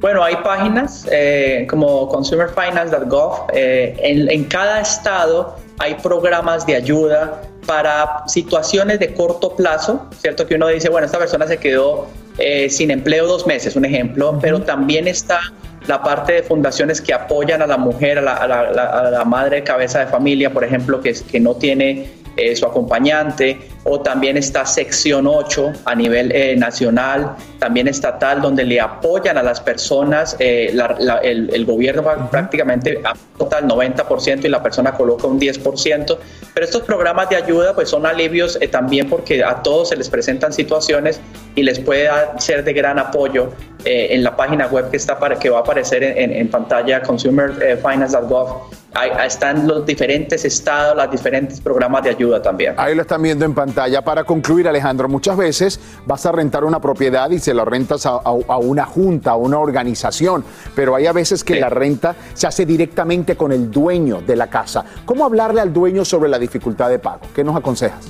Bueno, 0.00 0.22
hay 0.22 0.36
páginas 0.36 1.08
eh, 1.10 1.66
como 1.68 2.08
consumerfinance.gov. 2.08 3.48
Eh, 3.52 3.96
en, 3.98 4.30
en 4.30 4.44
cada 4.44 4.80
estado 4.80 5.56
hay 5.78 5.94
programas 5.94 6.64
de 6.66 6.76
ayuda 6.76 7.40
para 7.68 8.26
situaciones 8.26 8.98
de 8.98 9.12
corto 9.12 9.54
plazo, 9.54 10.06
¿cierto? 10.22 10.46
Que 10.46 10.54
uno 10.54 10.68
dice, 10.68 10.88
bueno, 10.88 11.04
esta 11.04 11.18
persona 11.18 11.46
se 11.46 11.58
quedó 11.58 12.06
eh, 12.38 12.70
sin 12.70 12.90
empleo 12.90 13.26
dos 13.26 13.46
meses, 13.46 13.76
un 13.76 13.84
ejemplo, 13.84 14.30
uh 14.30 14.32
-huh. 14.32 14.40
pero 14.40 14.62
también 14.62 15.06
está 15.06 15.38
la 15.86 16.02
parte 16.02 16.32
de 16.32 16.42
fundaciones 16.42 17.02
que 17.02 17.12
apoyan 17.12 17.60
a 17.60 17.66
la 17.66 17.76
mujer, 17.76 18.18
a 18.18 18.22
la, 18.22 18.32
a 18.32 18.46
la, 18.46 18.84
a 18.84 19.10
la 19.10 19.24
madre 19.26 19.62
cabeza 19.64 19.98
de 20.00 20.06
familia, 20.06 20.50
por 20.50 20.64
ejemplo, 20.64 21.02
que, 21.02 21.12
que 21.30 21.40
no 21.40 21.56
tiene 21.56 22.08
eh, 22.38 22.56
su 22.56 22.64
acompañante, 22.64 23.58
o 23.88 24.00
también 24.00 24.36
está 24.36 24.66
sección 24.66 25.26
8 25.26 25.72
a 25.84 25.94
nivel 25.94 26.30
eh, 26.32 26.54
nacional, 26.56 27.34
también 27.58 27.88
estatal, 27.88 28.42
donde 28.42 28.64
le 28.64 28.80
apoyan 28.80 29.38
a 29.38 29.42
las 29.42 29.60
personas, 29.60 30.36
eh, 30.38 30.70
la, 30.74 30.94
la, 30.98 31.18
el, 31.18 31.50
el, 31.54 31.64
gobierno 31.64 32.02
uh 32.02 32.28
prácticamente 32.30 33.00
aporta 33.02 33.58
el 33.58 33.66
90% 33.66 34.44
y 34.44 34.48
la 34.48 34.62
persona 34.62 34.92
coloca 34.92 35.26
un 35.26 35.40
10%, 35.40 36.18
pero 36.52 36.66
estos 36.66 36.82
programas 36.82 37.30
de 37.30 37.36
ayuda 37.36 37.74
pues 37.74 37.88
son 37.88 38.04
alivios 38.04 38.58
eh, 38.60 38.68
también 38.68 39.08
porque 39.08 39.42
a 39.42 39.62
todos 39.62 39.88
se 39.88 39.96
les 39.96 40.08
presentan 40.10 40.52
situaciones 40.52 41.20
y 41.54 41.62
les 41.62 41.78
puede 41.78 42.08
ser 42.38 42.64
de 42.64 42.72
gran 42.72 42.98
apoyo 42.98 43.52
eh, 43.84 44.08
en 44.10 44.22
la 44.22 44.36
página 44.36 44.66
web 44.66 44.90
que, 44.90 44.96
está 44.98 45.18
para, 45.18 45.38
que 45.38 45.48
va 45.48 45.58
a 45.58 45.60
aparecer 45.60 46.02
en, 46.02 46.18
en, 46.18 46.32
en 46.32 46.48
pantalla, 46.48 47.00
consumerfinance.gov. 47.02 48.70
Ahí 48.94 49.10
están 49.26 49.68
los 49.68 49.86
diferentes 49.86 50.44
estados, 50.44 50.96
los 50.96 51.10
diferentes 51.10 51.60
programas 51.60 52.02
de 52.02 52.10
ayuda 52.10 52.42
también. 52.42 52.74
Ahí 52.76 52.94
lo 52.94 53.02
están 53.02 53.22
viendo 53.22 53.44
en 53.44 53.54
pantalla. 53.54 53.77
Para 54.04 54.24
concluir, 54.24 54.66
Alejandro, 54.66 55.08
muchas 55.08 55.36
veces 55.36 55.78
vas 56.04 56.26
a 56.26 56.32
rentar 56.32 56.64
una 56.64 56.80
propiedad 56.80 57.30
y 57.30 57.38
se 57.38 57.54
la 57.54 57.64
rentas 57.64 58.06
a, 58.06 58.14
a, 58.14 58.36
a 58.48 58.56
una 58.58 58.84
junta, 58.84 59.30
a 59.30 59.36
una 59.36 59.58
organización, 59.58 60.44
pero 60.74 60.96
hay 60.96 61.06
a 61.06 61.12
veces 61.12 61.44
que 61.44 61.54
sí. 61.54 61.60
la 61.60 61.68
renta 61.68 62.16
se 62.34 62.48
hace 62.48 62.66
directamente 62.66 63.36
con 63.36 63.52
el 63.52 63.70
dueño 63.70 64.20
de 64.20 64.34
la 64.34 64.48
casa. 64.48 64.84
¿Cómo 65.04 65.24
hablarle 65.24 65.60
al 65.60 65.72
dueño 65.72 66.04
sobre 66.04 66.28
la 66.28 66.40
dificultad 66.40 66.90
de 66.90 66.98
pago? 66.98 67.20
¿Qué 67.32 67.44
nos 67.44 67.54
aconsejas? 67.54 68.04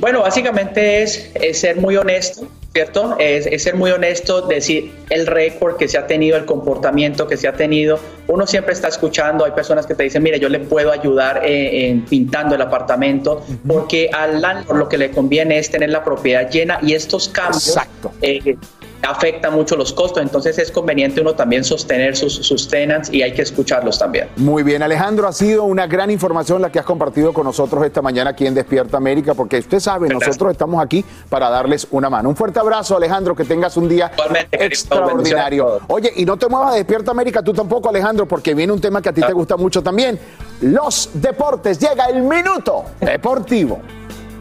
Bueno, 0.00 0.20
básicamente 0.20 1.02
es, 1.02 1.30
es 1.34 1.60
ser 1.60 1.78
muy 1.78 1.96
honesto, 1.96 2.46
¿cierto? 2.72 3.16
Es, 3.18 3.46
es, 3.46 3.62
ser 3.62 3.74
muy 3.74 3.90
honesto, 3.90 4.42
decir 4.42 4.92
el 5.10 5.26
récord 5.26 5.76
que 5.76 5.88
se 5.88 5.98
ha 5.98 6.06
tenido, 6.06 6.36
el 6.36 6.44
comportamiento 6.44 7.26
que 7.26 7.36
se 7.36 7.48
ha 7.48 7.52
tenido. 7.52 7.98
Uno 8.28 8.46
siempre 8.46 8.72
está 8.72 8.88
escuchando, 8.88 9.44
hay 9.44 9.52
personas 9.52 9.86
que 9.86 9.94
te 9.94 10.04
dicen, 10.04 10.22
mire, 10.22 10.38
yo 10.38 10.48
le 10.48 10.60
puedo 10.60 10.92
ayudar 10.92 11.42
en, 11.44 11.98
en 11.98 12.04
pintando 12.04 12.54
el 12.54 12.62
apartamento, 12.62 13.42
uh 13.46 13.52
-huh. 13.52 13.58
porque 13.66 14.10
al 14.12 14.40
landlord 14.40 14.78
lo 14.78 14.88
que 14.88 14.98
le 14.98 15.10
conviene 15.10 15.58
es 15.58 15.70
tener 15.70 15.90
la 15.90 16.04
propiedad 16.04 16.48
llena 16.48 16.78
y 16.82 16.94
estos 16.94 17.28
cambios. 17.28 17.76
Eh, 18.22 18.56
afecta 19.02 19.50
mucho 19.50 19.76
los 19.76 19.92
costos, 19.92 20.22
entonces 20.22 20.58
es 20.58 20.70
conveniente 20.70 21.20
uno 21.20 21.34
también 21.34 21.64
sostener 21.64 22.16
sus, 22.16 22.34
sus 22.34 22.68
tenants 22.68 23.10
y 23.12 23.22
hay 23.22 23.32
que 23.32 23.42
escucharlos 23.42 23.98
también. 23.98 24.28
Muy 24.36 24.62
bien, 24.62 24.82
Alejandro, 24.82 25.26
ha 25.26 25.32
sido 25.32 25.64
una 25.64 25.86
gran 25.86 26.10
información 26.10 26.60
la 26.62 26.70
que 26.70 26.78
has 26.78 26.84
compartido 26.84 27.32
con 27.32 27.44
nosotros 27.44 27.84
esta 27.84 28.02
mañana 28.02 28.30
aquí 28.30 28.46
en 28.46 28.54
Despierta 28.54 28.96
América, 28.96 29.34
porque 29.34 29.58
usted 29.58 29.80
sabe, 29.80 30.08
Gracias. 30.08 30.28
nosotros 30.28 30.52
estamos 30.52 30.82
aquí 30.82 31.04
para 31.28 31.48
darles 31.48 31.86
una 31.90 32.10
mano. 32.10 32.28
Un 32.28 32.36
fuerte 32.36 32.59
abrazo, 32.60 32.96
Alejandro, 32.96 33.34
que 33.34 33.44
tengas 33.44 33.76
un 33.76 33.88
día 33.88 34.10
Igualmente, 34.12 34.64
extraordinario. 34.64 35.80
Oye, 35.88 36.12
y 36.16 36.24
no 36.24 36.36
te 36.36 36.48
muevas 36.48 36.72
de 36.72 36.78
Despierta 36.78 37.10
América, 37.10 37.42
tú 37.42 37.52
tampoco, 37.52 37.88
Alejandro, 37.88 38.26
porque 38.26 38.54
viene 38.54 38.72
un 38.72 38.80
tema 38.80 39.02
que 39.02 39.08
a 39.08 39.12
ti 39.12 39.20
te 39.20 39.32
gusta 39.32 39.56
mucho 39.56 39.82
también. 39.82 40.18
Los 40.60 41.10
deportes, 41.14 41.78
llega 41.78 42.06
el 42.06 42.22
minuto 42.22 42.84
deportivo. 43.00 43.80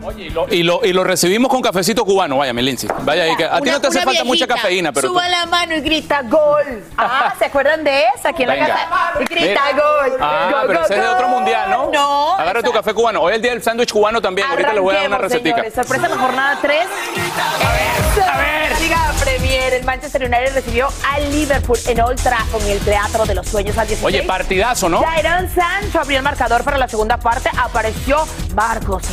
Oye, 0.04 0.26
y 0.26 0.30
lo, 0.30 0.48
y, 0.50 0.64
lo, 0.64 0.80
y 0.84 0.94
lo, 0.94 1.04
recibimos 1.04 1.52
con 1.52 1.62
cafecito 1.62 2.06
cubano, 2.06 2.38
vaya, 2.38 2.54
mi 2.54 2.62
Lindsay. 2.62 2.90
Vaya 3.02 3.24
ahí, 3.24 3.36
que 3.36 3.46
a 3.46 3.60
ti 3.60 3.70
no 3.70 3.82
te 3.82 3.88
hace 3.88 4.02
falta 4.02 4.24
mucha 4.24 4.48
cafeína, 4.48 4.92
pero. 4.92 5.10
Suba 5.10 5.26
tú... 5.26 5.32
la 5.32 5.46
mano 5.46 5.76
y 5.76 5.82
grita 5.82 6.22
gol. 6.24 6.84
Ah, 6.98 7.34
¿se 7.38 7.46
acuerdan 7.46 7.84
de 7.84 8.04
esa? 8.16 8.30
Aquí 8.30 8.44
en 8.44 8.50
Venga. 8.50 8.68
la 8.68 8.74
casa. 8.74 8.90
Y 9.20 9.26
grita 9.26 9.62
Mira. 9.74 9.84
gol. 9.84 10.18
Ah, 10.22 10.50
go, 10.52 10.68
pero 10.68 10.80
go, 10.80 10.86
ese 10.86 10.96
es 10.96 11.02
de 11.02 11.08
otro 11.08 11.28
mundial, 11.28 11.70
¿no? 11.70 11.92
No. 11.92 12.36
Agarra 12.38 12.64
tu 12.64 12.72
café 12.72 12.94
cubano. 12.94 13.22
Hoy 13.22 13.32
es 13.32 13.36
el 13.38 13.42
día 13.42 13.52
del 13.52 13.64
sándwich 13.64 13.92
cubano 13.92 14.22
también. 14.22 14.48
Ahorita 14.50 14.74
les 14.74 14.82
voy 14.82 14.96
a 14.96 15.00
dar 15.00 15.08
una 15.08 15.18
recetita. 15.18 15.64
Sorpresa 15.72 16.06
en 16.06 16.12
la 16.12 16.18
jornada 16.18 16.60
3. 16.62 16.80
A 16.82 17.72
ver. 17.74 18.30
A 18.30 18.38
ver. 18.38 18.80
Liga 18.80 19.14
Premier 19.20 19.74
el 19.74 19.84
Manchester 19.84 20.24
United 20.24 20.54
recibió 20.54 20.88
al 21.06 21.32
Liverpool 21.32 21.78
en 21.88 22.00
Old 22.02 22.22
Trafford, 22.22 22.64
en 22.64 22.72
el 22.72 22.80
Teatro 22.80 23.26
de 23.26 23.36
los 23.36 23.48
Sueños 23.48 23.78
al 23.78 23.88
16. 23.88 24.06
Oye, 24.06 24.24
partidazo, 24.24 24.88
¿no? 24.88 25.02
Jadon 25.02 25.50
Sancho 25.54 26.00
abrió 26.00 26.18
el 26.18 26.24
marcador 26.24 26.64
para 26.64 26.78
la 26.78 26.88
segunda 26.88 27.18
parte. 27.18 27.50
Apareció 27.58 28.26
Marcos 28.56 29.04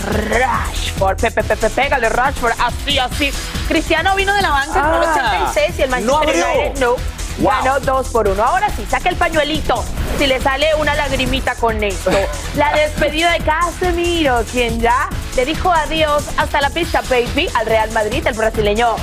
Rashford. 0.77 1.17
Pepe, 1.21 1.43
Pepe, 1.43 1.71
pégale 1.71 2.09
Rashford. 2.09 2.53
Así, 2.59 2.99
así. 2.99 3.31
Cristiano 3.69 4.15
vino 4.15 4.33
de 4.35 4.43
la 4.43 4.51
banca 4.51 4.79
en 4.81 4.87
el 4.87 5.09
Ah, 5.09 5.51
86 5.53 5.79
y 5.79 5.83
el 5.83 5.91
Manchester. 5.91 6.45
United 6.45 6.81
no. 6.81 6.97
Wow. 7.39 7.53
Ganó 7.65 7.81
dos 7.81 8.09
por 8.09 8.29
uno. 8.29 8.43
Ahora 8.43 8.69
sí, 8.75 8.87
saca 8.89 9.11
el 9.11 9.17
pañuelito. 9.17 9.85
Si 10.19 10.27
le 10.27 10.41
sale 10.41 10.69
una 10.79 10.95
lagrimita 10.95 11.55
con 11.57 11.83
esto. 11.85 12.11
La 12.57 12.73
despedida 12.73 13.31
de 13.33 13.41
Casemiro, 13.41 14.43
quien 14.51 14.81
ya 14.81 15.11
le 15.35 15.45
dijo 15.45 15.71
adiós 15.71 16.25
hasta 16.39 16.63
la 16.63 16.71
pista, 16.71 17.03
baby, 17.11 17.47
al 17.55 17.67
Real 17.67 17.91
Madrid, 17.93 18.27
el 18.27 18.33
brasileño. 18.35 18.97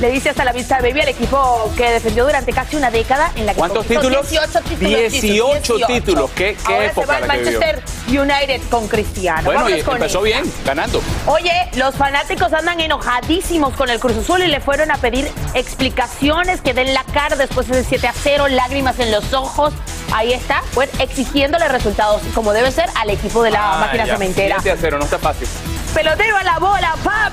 Le 0.00 0.10
dice 0.10 0.30
hasta 0.30 0.44
la 0.44 0.52
vista, 0.52 0.78
baby, 0.80 1.02
al 1.02 1.08
equipo 1.08 1.70
que 1.76 1.90
defendió 1.90 2.24
durante 2.24 2.52
casi 2.54 2.76
una 2.76 2.90
década 2.90 3.32
en 3.36 3.44
la 3.44 3.52
que 3.52 3.58
¿Cuántos 3.58 3.86
títulos? 3.86 4.30
18 4.30 4.60
títulos. 4.62 5.12
18 5.12 5.76
títulos. 5.86 6.30
¿Qué, 6.30 6.56
qué 6.66 6.72
Ahora 6.72 6.86
época 6.86 7.06
se 7.06 7.12
va 7.12 7.16
al? 7.18 7.26
Manchester 7.28 7.82
United 8.08 8.60
con 8.70 8.88
Cristiano. 8.88 9.42
Bueno, 9.44 9.60
y 9.60 9.64
Vámonos 9.64 9.84
con 9.84 9.96
empezó 9.96 10.22
bien, 10.22 10.50
ganando. 10.64 11.02
Oye, 11.26 11.52
los 11.74 11.94
fanáticos 11.94 12.50
andan 12.54 12.80
enojadísimos 12.80 13.74
con 13.74 13.90
el 13.90 14.00
Cruz 14.00 14.16
Azul 14.16 14.42
y 14.42 14.46
le 14.46 14.60
fueron 14.60 14.90
a 14.90 14.96
pedir 14.96 15.30
explicaciones 15.54 16.60
que 16.60 16.72
den 16.72 16.94
la 16.94 17.04
cara 17.04 17.36
después 17.36 17.68
de 17.68 17.84
7 17.84 18.06
a 18.08 18.12
0, 18.14 18.48
lágrimas 18.48 18.98
en 19.00 19.12
los 19.12 19.32
ojos. 19.34 19.72
Ahí 20.12 20.32
está, 20.32 20.62
pues 20.74 20.88
exigiéndole 20.98 21.68
resultados 21.68 22.22
como 22.34 22.52
debe 22.52 22.72
ser 22.72 22.88
al 22.96 23.10
equipo 23.10 23.42
de 23.42 23.50
la 23.50 23.74
Ah, 23.74 23.80
máquina 23.80 24.06
cementera. 24.06 24.56
7 24.62 24.70
a 24.70 24.80
0, 24.80 24.98
no 24.98 25.04
está 25.04 25.18
fácil. 25.18 25.46
Pelotero 25.94 26.36
a 26.36 26.42
la 26.44 26.58
bola, 26.58 26.94
pa, 27.02 27.29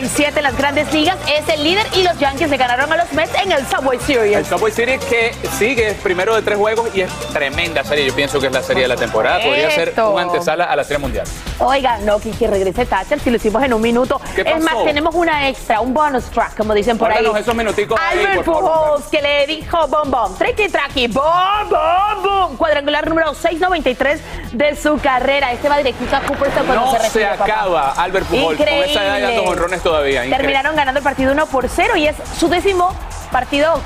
37 0.00 0.38
en 0.38 0.44
las 0.44 0.56
grandes 0.56 0.90
ligas, 0.94 1.18
es 1.28 1.46
el 1.50 1.62
líder 1.62 1.86
y 1.94 2.02
los 2.02 2.18
Yankees 2.18 2.48
le 2.48 2.56
ganaron 2.56 2.90
a 2.90 2.96
los 2.96 3.12
Mets 3.12 3.34
en 3.34 3.52
el 3.52 3.66
Subway 3.66 3.98
Series. 3.98 4.38
El 4.38 4.46
Subway 4.46 4.72
Series 4.72 5.04
que 5.04 5.34
sigue 5.58 5.92
primero 6.02 6.34
de 6.34 6.40
tres 6.40 6.56
juegos 6.56 6.88
y 6.94 7.02
es 7.02 7.12
tremenda 7.34 7.84
serie. 7.84 8.06
Yo 8.06 8.14
pienso 8.14 8.40
que 8.40 8.46
es 8.46 8.52
la 8.52 8.62
serie 8.62 8.84
de 8.84 8.88
la 8.88 8.96
temporada. 8.96 9.40
Podría 9.44 9.70
ser 9.70 9.92
una 10.00 10.22
antesala 10.22 10.64
a 10.64 10.74
la 10.74 10.84
serie 10.84 11.00
mundial. 11.00 11.26
Oiga 11.58 11.98
no, 11.98 12.18
que, 12.18 12.32
regrese 12.46 12.86
Thatcher 12.86 13.20
si 13.20 13.28
lo 13.28 13.36
hicimos 13.36 13.62
en 13.62 13.74
un 13.74 13.82
minuto. 13.82 14.18
Es 14.34 14.64
más, 14.64 14.82
tenemos 14.84 15.14
una 15.14 15.50
extra, 15.50 15.82
un 15.82 15.92
bonus 15.92 16.24
track, 16.30 16.56
como 16.56 16.72
dicen 16.72 16.96
por 16.96 17.12
ahí. 17.12 17.22
esos 17.38 17.54
minuticos 17.54 18.00
Albert 18.00 18.44
Pujols, 18.44 19.04
que 19.08 19.20
le 19.20 19.46
dijo 19.46 19.86
bom 19.86 20.10
bom, 20.10 20.34
tricky 20.38 20.68
tracky, 20.68 21.08
bom 21.08 21.68
bom 21.68 22.22
bom, 22.22 22.56
cuadrangular 22.56 23.06
número 23.06 23.34
693 23.34 24.20
de 24.52 24.76
su 24.76 24.98
carrera. 24.98 25.52
Este 25.52 25.68
va 25.68 25.76
directito 25.76 26.16
a 26.16 26.20
Cooperstown 26.20 26.66
cuando 26.66 26.86
no 26.86 26.98
se 26.98 27.10
se 27.10 27.26
acaba. 27.26 27.92
Albert 27.98 28.26
Pujols 28.28 28.58
Increíble. 28.58 28.86
con 28.86 28.90
esa 28.90 29.04
edad 29.04 29.28
dando 29.28 29.44
todavía. 29.90 30.24
Increíble. 30.24 30.36
Terminaron 30.36 30.76
ganando 30.76 30.98
el 30.98 31.04
partido 31.04 31.32
1 31.32 31.46
por 31.46 31.68
0 31.68 31.96
y 31.96 32.06
es 32.06 32.16
su 32.38 32.48
décimo 32.48 32.94
partido 33.32 33.80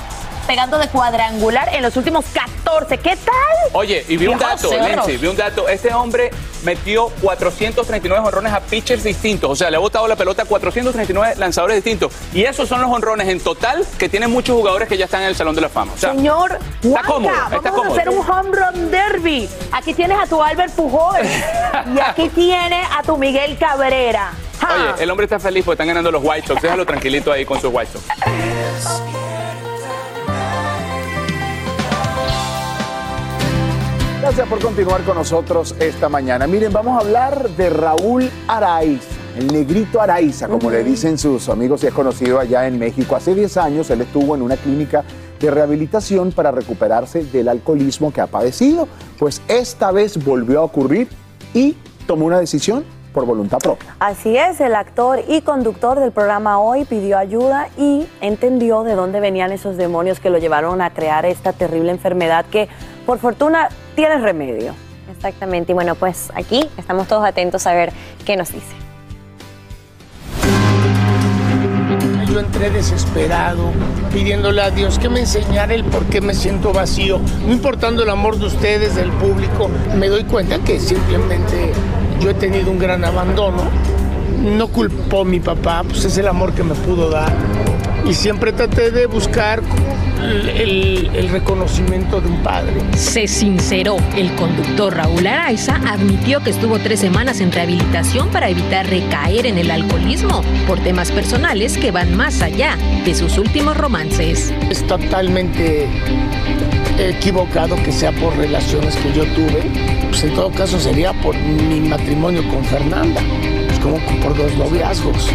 pegando 0.46 0.76
de 0.76 0.88
cuadrangular 0.88 1.70
en 1.74 1.82
los 1.82 1.96
últimos 1.96 2.26
14. 2.26 2.98
¿Qué 2.98 3.16
tal? 3.16 3.70
Oye, 3.72 4.05
y 4.09 4.18
vi 4.18 4.26
un 4.26 4.38
dato. 4.38 4.70
Lenzi, 4.70 5.16
vi 5.16 5.26
un 5.28 5.36
dato. 5.36 5.66
Este 5.68 5.94
hombre 5.94 6.30
metió 6.64 7.09
439 7.22 8.26
honrones 8.26 8.52
a 8.52 8.61
pitchers 8.61 9.02
distintos. 9.05 9.50
O 9.50 9.57
sea, 9.57 9.70
le 9.70 9.76
ha 9.76 9.80
botado 9.80 10.07
la 10.07 10.16
pelota 10.16 10.42
a 10.42 10.44
439 10.44 11.36
lanzadores 11.36 11.76
distintos. 11.76 12.12
Y 12.34 12.44
esos 12.44 12.68
son 12.68 12.82
los 12.82 12.90
honrones 12.90 13.28
en 13.28 13.40
total 13.40 13.86
que 13.98 14.11
tienen 14.11 14.30
muchos 14.30 14.55
jugadores 14.55 14.86
que 14.86 14.98
ya 14.98 15.07
están 15.07 15.22
en 15.22 15.28
el 15.28 15.34
Salón 15.36 15.55
de 15.55 15.62
la 15.62 15.70
Fama. 15.70 15.92
O 15.94 15.98
sea, 15.98 16.11
Señor, 16.11 16.59
está 16.82 16.88
Juanca, 16.88 17.09
cómodo, 17.09 17.32
vamos 17.34 17.52
está 17.55 17.68
a 17.68 17.72
cómodo. 17.72 17.94
hacer 17.94 18.09
un 18.11 18.30
home 18.30 18.50
run 18.52 18.90
derby. 18.90 19.48
Aquí 19.72 19.94
tienes 19.94 20.18
a 20.18 20.26
tu 20.26 20.42
Albert 20.42 20.74
Pujol 20.74 21.20
y 21.96 22.00
aquí 22.00 22.28
tienes 22.28 22.86
a 22.94 23.02
tu 23.02 23.16
Miguel 23.16 23.57
Cabrera. 23.57 24.32
Oye, 24.72 25.02
el 25.02 25.10
hombre 25.10 25.24
está 25.24 25.38
feliz 25.38 25.64
porque 25.64 25.74
están 25.74 25.88
ganando 25.88 26.10
los 26.10 26.22
White 26.24 26.46
Sox. 26.46 26.62
Déjalo 26.62 26.86
tranquilito 26.86 27.32
ahí 27.32 27.44
con 27.44 27.60
sus 27.60 27.72
White 27.72 27.92
Sox. 27.92 28.04
Gracias 34.20 34.48
por 34.48 34.58
continuar 34.58 35.02
con 35.02 35.16
nosotros 35.16 35.74
esta 35.78 36.08
mañana. 36.08 36.46
Miren, 36.46 36.72
vamos 36.72 36.96
a 36.96 37.04
hablar 37.04 37.50
de 37.50 37.68
Raúl 37.68 38.30
Araiza, 38.48 39.04
el 39.36 39.48
negrito 39.48 40.00
Araiza, 40.00 40.48
como 40.48 40.70
le 40.70 40.82
dicen 40.82 41.18
sus 41.18 41.50
amigos 41.50 41.84
y 41.84 41.88
es 41.88 41.92
conocido 41.92 42.40
allá 42.40 42.66
en 42.66 42.78
México. 42.78 43.16
Hace 43.16 43.34
10 43.34 43.56
años 43.58 43.90
él 43.90 44.00
estuvo 44.00 44.34
en 44.34 44.40
una 44.40 44.56
clínica 44.56 45.04
de 45.38 45.50
rehabilitación 45.50 46.32
para 46.32 46.50
recuperarse 46.52 47.22
del 47.24 47.48
alcoholismo 47.48 48.14
que 48.14 48.22
ha 48.22 48.26
padecido. 48.26 48.88
Pues 49.18 49.42
esta 49.46 49.92
vez 49.92 50.24
volvió 50.24 50.60
a 50.60 50.64
ocurrir 50.64 51.08
y 51.52 51.76
tomó 52.06 52.24
una 52.24 52.40
decisión 52.40 52.82
por 53.14 53.24
voluntad 53.24 53.58
propia. 53.58 53.96
Así 54.00 54.36
es, 54.36 54.60
el 54.60 54.74
actor 54.74 55.20
y 55.26 55.40
conductor 55.40 56.00
del 56.00 56.12
programa 56.12 56.58
Hoy 56.58 56.84
pidió 56.84 57.16
ayuda 57.16 57.68
y 57.78 58.06
entendió 58.20 58.82
de 58.82 58.96
dónde 58.96 59.20
venían 59.20 59.52
esos 59.52 59.76
demonios 59.78 60.20
que 60.20 60.28
lo 60.28 60.38
llevaron 60.38 60.82
a 60.82 60.90
crear 60.90 61.24
esta 61.24 61.52
terrible 61.52 61.92
enfermedad 61.92 62.44
que 62.44 62.68
por 63.06 63.18
fortuna 63.18 63.68
tiene 63.94 64.18
remedio. 64.18 64.74
Exactamente, 65.16 65.72
y 65.72 65.74
bueno, 65.74 65.94
pues 65.94 66.30
aquí 66.34 66.68
estamos 66.76 67.06
todos 67.06 67.24
atentos 67.24 67.66
a 67.66 67.72
ver 67.72 67.92
qué 68.26 68.36
nos 68.36 68.52
dice. 68.52 68.74
Yo 72.30 72.40
entré 72.40 72.68
desesperado, 72.70 73.70
pidiéndole 74.12 74.60
a 74.60 74.70
Dios 74.70 74.98
que 74.98 75.08
me 75.08 75.20
enseñara 75.20 75.72
el 75.72 75.84
por 75.84 76.04
qué 76.06 76.20
me 76.20 76.34
siento 76.34 76.72
vacío. 76.72 77.20
No 77.46 77.52
importando 77.52 78.02
el 78.02 78.10
amor 78.10 78.38
de 78.38 78.46
ustedes, 78.46 78.96
del 78.96 79.12
público, 79.12 79.70
me 79.96 80.08
doy 80.08 80.24
cuenta 80.24 80.58
que 80.58 80.80
simplemente 80.80 81.72
yo 82.24 82.30
he 82.30 82.34
tenido 82.34 82.70
un 82.70 82.78
gran 82.78 83.04
abandono. 83.04 83.62
No 84.42 84.68
culpó 84.68 85.24
mi 85.24 85.40
papá, 85.40 85.84
pues 85.86 86.04
es 86.06 86.16
el 86.18 86.26
amor 86.26 86.52
que 86.54 86.62
me 86.64 86.74
pudo 86.74 87.10
dar. 87.10 87.32
Y 88.08 88.14
siempre 88.14 88.52
traté 88.52 88.90
de 88.90 89.06
buscar 89.06 89.62
el, 90.22 90.48
el- 90.48 91.10
el 91.14 91.28
reconocimiento 91.28 92.20
de 92.20 92.28
un 92.28 92.42
padre. 92.42 92.72
Se 92.96 93.26
sinceró. 93.28 93.96
El 94.16 94.34
conductor 94.36 94.94
Raúl 94.94 95.26
Araiza 95.26 95.76
admitió 95.86 96.40
que 96.42 96.50
estuvo 96.50 96.78
tres 96.78 97.00
semanas 97.00 97.40
en 97.40 97.52
rehabilitación 97.52 98.28
para 98.30 98.48
evitar 98.48 98.86
recaer 98.86 99.46
en 99.46 99.58
el 99.58 99.70
alcoholismo 99.70 100.42
por 100.66 100.78
temas 100.80 101.10
personales 101.12 101.76
que 101.78 101.90
van 101.90 102.14
más 102.16 102.40
allá 102.42 102.76
de 103.04 103.14
sus 103.14 103.38
últimos 103.38 103.76
romances. 103.76 104.52
Es 104.70 104.86
totalmente 104.86 105.88
equivocado 106.99 107.76
que 107.76 107.92
sea 107.92 108.12
por 108.12 108.36
relaciones 108.36 108.97
que 108.97 109.12
yo 109.12 109.24
tuve. 109.34 109.62
Pues 110.09 110.24
en 110.24 110.34
todo 110.34 110.51
caso 110.51 110.78
sería 110.78 111.12
por 111.12 111.36
mi 111.36 111.80
matrimonio 111.80 112.47
con 112.49 112.64
Fernanda. 112.64 113.20
Pues 113.66 113.78
como 113.80 113.99
por 114.22 114.36
dos 114.36 114.55
noviazgos. 114.57 115.30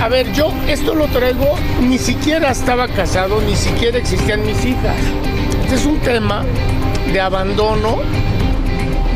A 0.00 0.08
ver, 0.08 0.32
yo 0.32 0.52
esto 0.66 0.94
lo 0.94 1.06
traigo, 1.08 1.54
ni 1.80 1.98
siquiera 1.98 2.50
estaba 2.50 2.88
casado, 2.88 3.40
ni 3.42 3.54
siquiera 3.54 3.98
existían 3.98 4.44
mis 4.44 4.64
hijas. 4.64 4.96
Este 5.64 5.74
es 5.76 5.86
un 5.86 5.98
tema 6.00 6.44
de 7.12 7.20
abandono 7.20 7.98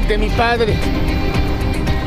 de 0.09 0.19
mi 0.19 0.29
padre. 0.31 0.75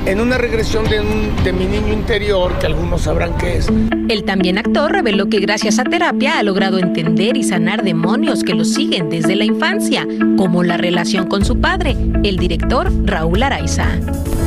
En 0.10 0.20
una 0.20 0.40
regresión 0.40 0.86
de, 0.90 1.00
un- 1.02 1.44
de 1.44 1.54
mi 1.54 1.66
niño 1.66 1.94
interior, 1.94 2.58
que 2.60 2.66
algunos 2.66 3.02
sabrán 3.04 3.38
qué 3.38 3.58
es. 3.58 3.68
El 4.10 4.24
también 4.24 4.58
actor 4.58 4.92
reveló 4.92 5.30
que 5.30 5.40
gracias 5.40 5.78
a 5.78 5.84
terapia 5.84 6.40
ha 6.40 6.44
logrado 6.44 6.80
entender 6.80 7.38
y 7.38 7.44
sanar 7.44 7.84
demonios 7.84 8.44
que 8.44 8.56
lo 8.56 8.66
siguen 8.66 9.12
desde 9.12 9.36
la 9.36 9.46
infancia, 9.46 10.08
como 10.36 10.64
la 10.64 10.78
relación 10.78 11.28
con 11.28 11.46
su 11.46 11.62
padre, 11.62 11.96
el 12.24 12.38
director 12.38 12.92
Raúl 13.06 13.44
Araiza. 13.44 13.88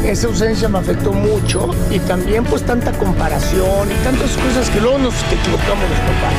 Esa 0.04 0.26
ausencia 0.26 0.68
me 0.68 0.78
afectó 0.78 1.12
mucho 1.12 1.70
y 1.94 2.00
también 2.00 2.42
pues 2.44 2.62
tanta 2.64 2.90
comparación 2.92 3.88
y 3.88 4.04
tantas 4.04 4.36
cosas 4.38 4.68
que 4.68 4.80
luego 4.80 4.98
nos 4.98 5.14
equivocamos 5.32 5.88
los 5.88 5.98
papás. 6.00 6.34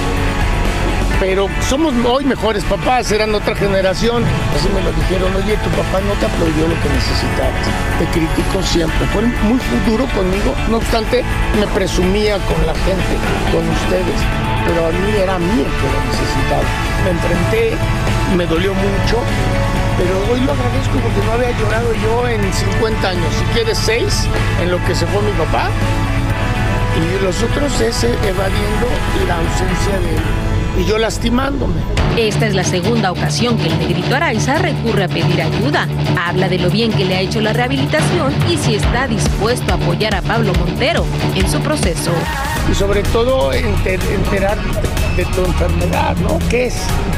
Pero 1.25 1.47
somos 1.69 1.93
hoy 2.05 2.25
mejores 2.25 2.65
papás, 2.65 3.09
eran 3.13 3.33
otra 3.33 3.55
generación. 3.55 4.25
Así 4.53 4.67
me 4.75 4.83
lo 4.83 4.91
dijeron, 4.91 5.33
oye, 5.33 5.55
tu 5.55 5.69
papá 5.69 6.03
no 6.03 6.11
te 6.19 6.25
aplaudió 6.25 6.67
lo 6.67 6.75
que 6.83 6.89
necesitabas. 6.91 7.63
Te 7.97 8.05
criticó 8.11 8.61
siempre. 8.61 9.07
Fue 9.07 9.21
muy 9.47 9.57
duro 9.87 10.03
conmigo. 10.11 10.53
No 10.69 10.77
obstante, 10.83 11.23
me 11.57 11.65
presumía 11.67 12.35
con 12.43 12.59
la 12.67 12.75
gente, 12.75 13.15
con 13.55 13.63
ustedes. 13.63 14.19
Pero 14.67 14.85
a 14.85 14.91
mí 14.91 15.15
era 15.15 15.35
a 15.35 15.39
mí 15.39 15.63
el 15.63 15.71
que 15.79 15.87
lo 15.87 15.99
necesitaba. 16.11 16.67
Me 17.05 17.11
enfrenté, 17.15 17.77
me 18.35 18.45
dolió 18.45 18.73
mucho. 18.73 19.23
Pero 19.95 20.27
hoy 20.27 20.41
lo 20.41 20.51
agradezco 20.51 20.99
porque 20.99 21.23
no 21.23 21.31
había 21.31 21.57
llorado 21.57 21.87
yo 22.03 22.27
en 22.27 22.41
50 22.51 23.07
años. 23.07 23.31
Si 23.39 23.45
quieres 23.55 23.79
6, 23.79 24.27
en 24.59 24.71
lo 24.71 24.83
que 24.83 24.93
se 24.93 25.07
fue 25.07 25.21
mi 25.21 25.31
papá. 25.39 25.71
Y 26.99 27.23
los 27.23 27.41
otros 27.41 27.79
es 27.79 28.03
eh, 28.03 28.11
evadiendo 28.27 28.87
la 29.25 29.39
ausencia 29.39 29.99
de 30.03 30.15
él. 30.17 30.52
Y 30.79 30.85
yo 30.85 30.97
lastimándome. 30.97 31.73
Esta 32.17 32.47
es 32.47 32.53
la 32.55 32.63
segunda 32.63 33.11
ocasión 33.11 33.57
que 33.57 33.67
el 33.67 33.77
negrito 33.79 34.15
Araiza 34.15 34.57
recurre 34.57 35.03
a 35.05 35.07
pedir 35.07 35.41
ayuda. 35.41 35.87
Habla 36.19 36.47
de 36.49 36.59
lo 36.59 36.69
bien 36.69 36.91
que 36.91 37.05
le 37.05 37.15
ha 37.15 37.21
hecho 37.21 37.41
la 37.41 37.53
rehabilitación 37.53 38.33
y 38.51 38.57
si 38.57 38.75
está 38.75 39.07
dispuesto 39.07 39.71
a 39.73 39.75
apoyar 39.75 40.15
a 40.15 40.21
Pablo 40.21 40.51
Montero 40.59 41.05
en 41.35 41.49
su 41.49 41.59
proceso. 41.59 42.11
Y 42.71 42.75
sobre 42.75 43.03
todo 43.03 43.51
enter- 43.53 43.99
enterar 44.13 44.57
de 45.15 45.25
tu 45.25 45.45
enfermedad, 45.45 46.15
¿no? 46.17 46.39
¿Qué 46.49 46.67
es? 46.67 46.75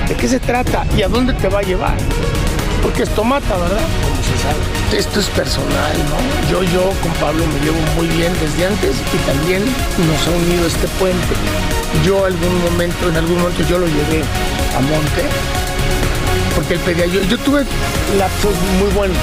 ¿De 0.08 0.16
qué 0.16 0.28
se 0.28 0.39
trata? 0.39 0.86
¿Y 0.97 1.01
a 1.03 1.08
dónde 1.08 1.34
te 1.34 1.47
va 1.47 1.60
a 1.60 1.64
llevar? 1.64 1.95
Porque 2.82 3.03
esto 3.03 3.24
mata, 3.24 3.56
¿verdad? 3.56 3.80
Como 4.03 4.16
se 4.24 4.32
pasado. 4.32 4.97
Esto 4.97 5.20
es 5.20 5.26
personal, 5.28 5.93
¿no? 6.10 6.51
Yo, 6.51 6.64
yo 6.72 6.82
con 7.01 7.12
Pablo 7.14 7.43
me 7.47 7.66
llevo 7.66 7.78
muy 7.95 8.08
bien 8.18 8.32
desde 8.41 8.68
antes 8.68 8.95
y 9.14 9.18
también 9.30 9.64
nos 9.64 10.28
ha 10.28 10.38
unido 10.45 10.68
este 10.68 10.88
puente. 10.99 11.36
Yo 12.04 12.26
algún 12.26 12.62
momento, 12.64 13.10
en 13.10 13.16
algún 13.16 13.39
momento 13.39 13.64
yo 13.68 13.80
lo 13.80 13.88
llevé 13.88 14.22
a 14.78 14.80
Monte, 14.82 15.24
porque 16.56 16.74
él 16.76 16.80
pedía, 16.82 17.06
yo, 17.08 17.22
yo 17.24 17.38
tuve 17.39 17.64
lapsos 18.18 18.54
muy 18.80 18.91
buenos. 18.93 19.18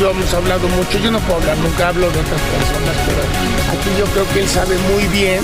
Yo 0.00 0.10
hemos 0.10 0.34
hablado 0.34 0.66
mucho, 0.68 0.98
yo 0.98 1.10
no 1.10 1.20
puedo 1.20 1.40
hablar, 1.40 1.56
nunca 1.58 1.88
hablo 1.88 2.10
de 2.10 2.18
otras 2.18 2.40
personas, 2.40 2.96
pero 3.06 3.22
aquí 3.78 3.90
yo 3.98 4.04
creo 4.06 4.26
que 4.32 4.40
él 4.40 4.48
sabe 4.48 4.76
muy 4.92 5.06
bien, 5.08 5.40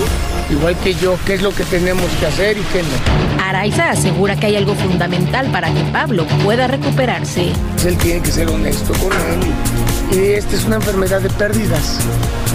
igual 0.49 0.75
que 0.77 0.93
yo, 0.95 1.17
qué 1.25 1.35
es 1.35 1.41
lo 1.41 1.51
que 1.53 1.63
tenemos 1.65 2.05
que 2.19 2.25
hacer 2.25 2.57
y 2.57 2.61
qué 2.61 2.81
no. 2.81 3.43
Araiza 3.43 3.89
asegura 3.89 4.35
que 4.35 4.47
hay 4.47 4.55
algo 4.55 4.75
fundamental 4.75 5.51
para 5.51 5.73
que 5.73 5.83
Pablo 5.91 6.25
pueda 6.43 6.67
recuperarse. 6.67 7.51
Él 7.85 7.97
tiene 7.97 8.21
que 8.21 8.31
ser 8.31 8.49
honesto 8.49 8.93
con 8.93 9.11
él. 9.11 10.17
Y 10.17 10.33
esta 10.33 10.55
es 10.55 10.65
una 10.65 10.77
enfermedad 10.77 11.21
de 11.21 11.29
pérdidas. 11.29 11.99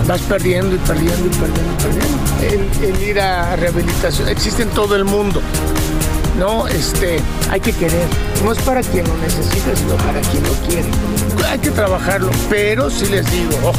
Vas 0.07 0.21
perdiendo 0.23 0.75
y 0.75 0.79
perdiendo 0.79 1.27
y 1.27 1.31
perdiendo 1.31 1.73
y 1.73 1.83
perdiendo. 1.83 2.83
El, 2.83 2.95
el 2.95 3.03
ir 3.09 3.21
a 3.21 3.57
rehabilitación 3.57 4.29
existe 4.29 4.63
en 4.63 4.69
todo 4.71 4.95
el 4.95 5.05
mundo. 5.05 5.41
No, 6.39 6.69
este, 6.69 7.19
hay 7.51 7.61
que 7.61 7.73
querer. 7.73 8.07
No 8.45 8.53
es 8.53 8.59
para 8.59 8.83
quien 8.83 9.07
lo 9.09 9.17
necesita, 9.17 9.75
sino 9.75 9.97
para 9.97 10.21
quien 10.21 10.43
lo 10.43 10.53
quiere. 10.69 10.89
Hay 11.51 11.59
que 11.59 11.71
trabajarlo, 11.71 12.31
pero 12.51 12.91
sí 12.91 13.07
les 13.07 13.31
digo, 13.31 13.57
ojo, 13.63 13.79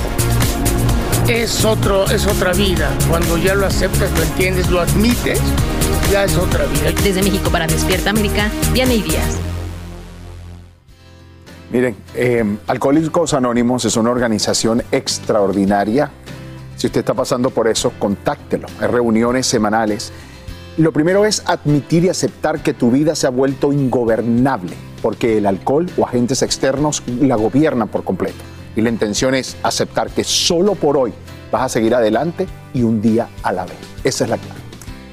es, 1.27 1.65
otro, 1.65 2.05
es 2.05 2.25
otra 2.25 2.53
vida. 2.53 2.89
Cuando 3.09 3.37
ya 3.37 3.53
lo 3.55 3.65
aceptas, 3.65 4.11
lo 4.17 4.23
entiendes, 4.23 4.69
lo 4.69 4.79
admites, 4.79 5.39
ya 6.11 6.23
es 6.23 6.37
otra 6.37 6.65
vida. 6.65 6.91
Desde 7.03 7.21
México 7.21 7.49
para 7.49 7.67
Despierta 7.67 8.11
América, 8.11 8.49
Diana 8.73 8.93
y 8.93 9.01
Díaz. 9.01 9.37
Miren, 11.71 11.97
eh, 12.15 12.57
Alcohólicos 12.67 13.33
Anónimos 13.33 13.83
es 13.83 13.97
una 13.97 14.11
organización 14.11 14.83
extraordinaria. 14.91 16.09
Si 16.77 16.87
usted 16.87 17.01
está 17.01 17.13
pasando 17.13 17.49
por 17.49 17.67
eso, 17.67 17.91
contáctelo. 17.99 18.67
Hay 18.79 18.87
reuniones 18.87 19.47
semanales. 19.47 20.13
Lo 20.77 20.93
primero 20.93 21.25
es 21.25 21.43
admitir 21.45 22.05
y 22.05 22.09
aceptar 22.09 22.61
que 22.61 22.73
tu 22.73 22.91
vida 22.91 23.15
se 23.15 23.27
ha 23.27 23.31
vuelto 23.31 23.73
ingobernable, 23.73 24.73
porque 25.01 25.39
el 25.39 25.45
alcohol 25.45 25.89
o 25.97 26.05
agentes 26.05 26.41
externos 26.41 27.03
la 27.19 27.35
gobiernan 27.35 27.89
por 27.89 28.03
completo. 28.03 28.56
Y 28.77 28.81
la 28.81 28.89
intención 28.89 29.33
es 29.33 29.57
aceptar 29.63 30.11
que 30.11 30.23
solo 30.23 30.75
por 30.75 30.97
hoy 30.97 31.11
vas 31.51 31.63
a 31.63 31.69
seguir 31.69 31.95
adelante 31.95 32.47
y 32.75 32.83
un 32.83 33.01
día 33.01 33.27
a 33.41 33.51
la 33.51 33.65
vez. 33.65 33.75
Esa 34.03 34.25
es 34.25 34.29
la 34.29 34.37
clave. 34.37 34.59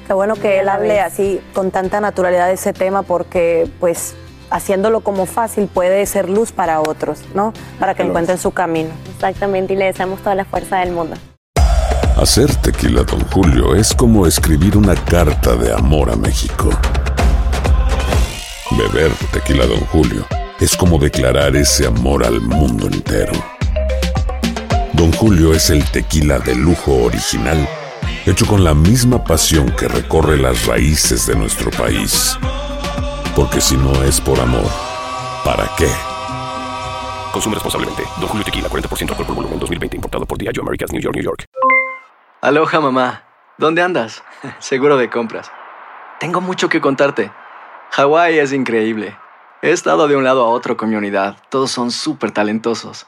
Qué 0.05 0.13
bueno 0.13 0.35
que 0.35 0.59
él 0.59 0.69
hable 0.69 0.99
así 0.99 1.41
con 1.55 1.71
tanta 1.71 1.99
naturalidad 1.99 2.45
de 2.45 2.53
ese 2.53 2.73
tema 2.73 3.01
porque 3.01 3.67
pues 3.79 4.13
haciéndolo 4.51 4.99
como 4.99 5.25
fácil 5.25 5.67
puede 5.67 6.05
ser 6.05 6.29
luz 6.29 6.51
para 6.51 6.79
otros, 6.79 7.21
¿no? 7.33 7.53
Para 7.79 7.95
que 7.95 8.03
encuentren 8.03 8.37
su 8.37 8.51
camino. 8.51 8.91
Exactamente, 9.15 9.73
y 9.73 9.77
le 9.77 9.85
deseamos 9.85 10.19
toda 10.19 10.35
la 10.35 10.45
fuerza 10.45 10.77
del 10.81 10.91
mundo. 10.91 11.15
Hacer 12.17 12.53
tequila, 12.57 13.01
Don 13.01 13.21
Julio, 13.31 13.73
es 13.73 13.95
como 13.95 14.27
escribir 14.27 14.77
una 14.77 14.93
carta 14.93 15.55
de 15.55 15.73
amor 15.73 16.11
a 16.11 16.15
México. 16.15 16.69
Beber 18.77 19.11
tequila, 19.33 19.65
Don 19.65 19.81
Julio, 19.87 20.23
es 20.59 20.77
como 20.77 20.99
declarar 20.99 21.55
ese 21.55 21.87
amor 21.87 22.23
al 22.23 22.39
mundo 22.41 22.85
entero. 22.85 23.33
Don 24.95 25.11
Julio 25.11 25.53
es 25.53 25.69
el 25.71 25.83
tequila 25.91 26.39
de 26.39 26.55
lujo 26.55 27.03
original, 27.03 27.67
hecho 28.25 28.45
con 28.45 28.63
la 28.63 28.73
misma 28.73 29.21
pasión 29.21 29.69
que 29.75 29.89
recorre 29.89 30.37
las 30.37 30.67
raíces 30.67 31.27
de 31.27 31.35
nuestro 31.35 31.69
país. 31.69 32.39
Porque 33.35 33.59
si 33.59 33.75
no 33.75 33.91
es 34.03 34.21
por 34.21 34.39
amor, 34.39 34.71
¿para 35.43 35.69
qué? 35.77 35.89
Consume 37.33 37.55
responsablemente. 37.55 38.03
Don 38.21 38.29
Julio 38.29 38.45
Tequila, 38.45 38.69
40% 38.69 39.09
alcohol 39.09 39.25
por 39.25 39.35
volumen, 39.35 39.59
2020. 39.59 39.97
Importado 39.97 40.25
por 40.25 40.37
Diageo 40.37 40.63
Americas, 40.63 40.93
New 40.93 41.01
York, 41.01 41.15
New 41.15 41.25
York. 41.25 41.43
Aloha, 42.39 42.79
mamá. 42.79 43.23
¿Dónde 43.57 43.81
andas? 43.81 44.23
Seguro 44.59 44.95
de 44.95 45.09
compras. 45.09 45.51
Tengo 46.21 46.39
mucho 46.39 46.69
que 46.69 46.79
contarte. 46.79 47.33
Hawái 47.91 48.39
es 48.39 48.53
increíble. 48.53 49.17
He 49.61 49.71
estado 49.71 50.07
de 50.07 50.15
un 50.15 50.23
lado 50.23 50.45
a 50.45 50.47
otro 50.47 50.77
con 50.77 50.89
mi 50.89 50.95
unidad. 50.95 51.35
Todos 51.49 51.69
son 51.71 51.91
súper 51.91 52.31
talentosos. 52.31 53.07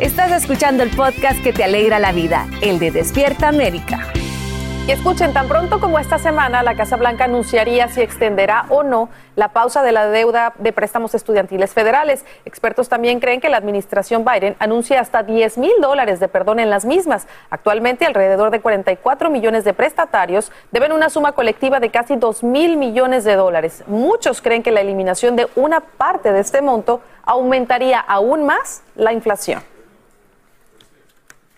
Estás 0.00 0.32
escuchando 0.32 0.82
el 0.82 0.90
podcast 0.90 1.40
que 1.40 1.52
te 1.52 1.62
alegra 1.62 2.00
la 2.00 2.10
vida, 2.10 2.48
el 2.62 2.80
de 2.80 2.90
Despierta 2.90 3.46
América. 3.46 4.08
Y 4.88 4.90
escuchen, 4.90 5.32
tan 5.32 5.46
pronto 5.46 5.78
como 5.78 6.00
esta 6.00 6.18
semana 6.18 6.64
la 6.64 6.74
Casa 6.74 6.96
Blanca 6.96 7.24
anunciaría 7.24 7.86
si 7.86 8.00
extenderá 8.00 8.66
o 8.70 8.82
no 8.82 9.08
la 9.36 9.52
pausa 9.52 9.84
de 9.84 9.92
la 9.92 10.08
deuda 10.08 10.52
de 10.58 10.72
préstamos 10.72 11.14
estudiantiles 11.14 11.72
federales. 11.72 12.24
Expertos 12.44 12.88
también 12.88 13.20
creen 13.20 13.40
que 13.40 13.48
la 13.48 13.56
administración 13.56 14.24
Biden 14.24 14.56
anuncia 14.58 15.00
hasta 15.00 15.22
10 15.22 15.58
mil 15.58 15.72
dólares 15.80 16.18
de 16.18 16.26
perdón 16.26 16.58
en 16.58 16.70
las 16.70 16.84
mismas. 16.84 17.28
Actualmente, 17.48 18.04
alrededor 18.04 18.50
de 18.50 18.60
44 18.60 19.30
millones 19.30 19.62
de 19.62 19.74
prestatarios 19.74 20.50
deben 20.72 20.90
una 20.90 21.08
suma 21.08 21.32
colectiva 21.32 21.78
de 21.78 21.90
casi 21.90 22.16
2 22.16 22.42
mil 22.42 22.76
millones 22.76 23.22
de 23.22 23.36
dólares. 23.36 23.84
Muchos 23.86 24.42
creen 24.42 24.64
que 24.64 24.72
la 24.72 24.80
eliminación 24.80 25.36
de 25.36 25.46
una 25.54 25.78
parte 25.78 26.32
de 26.32 26.40
este 26.40 26.62
monto 26.62 27.00
aumentaría 27.24 28.00
aún 28.00 28.44
más 28.44 28.82
la 28.96 29.12
inflación. 29.12 29.62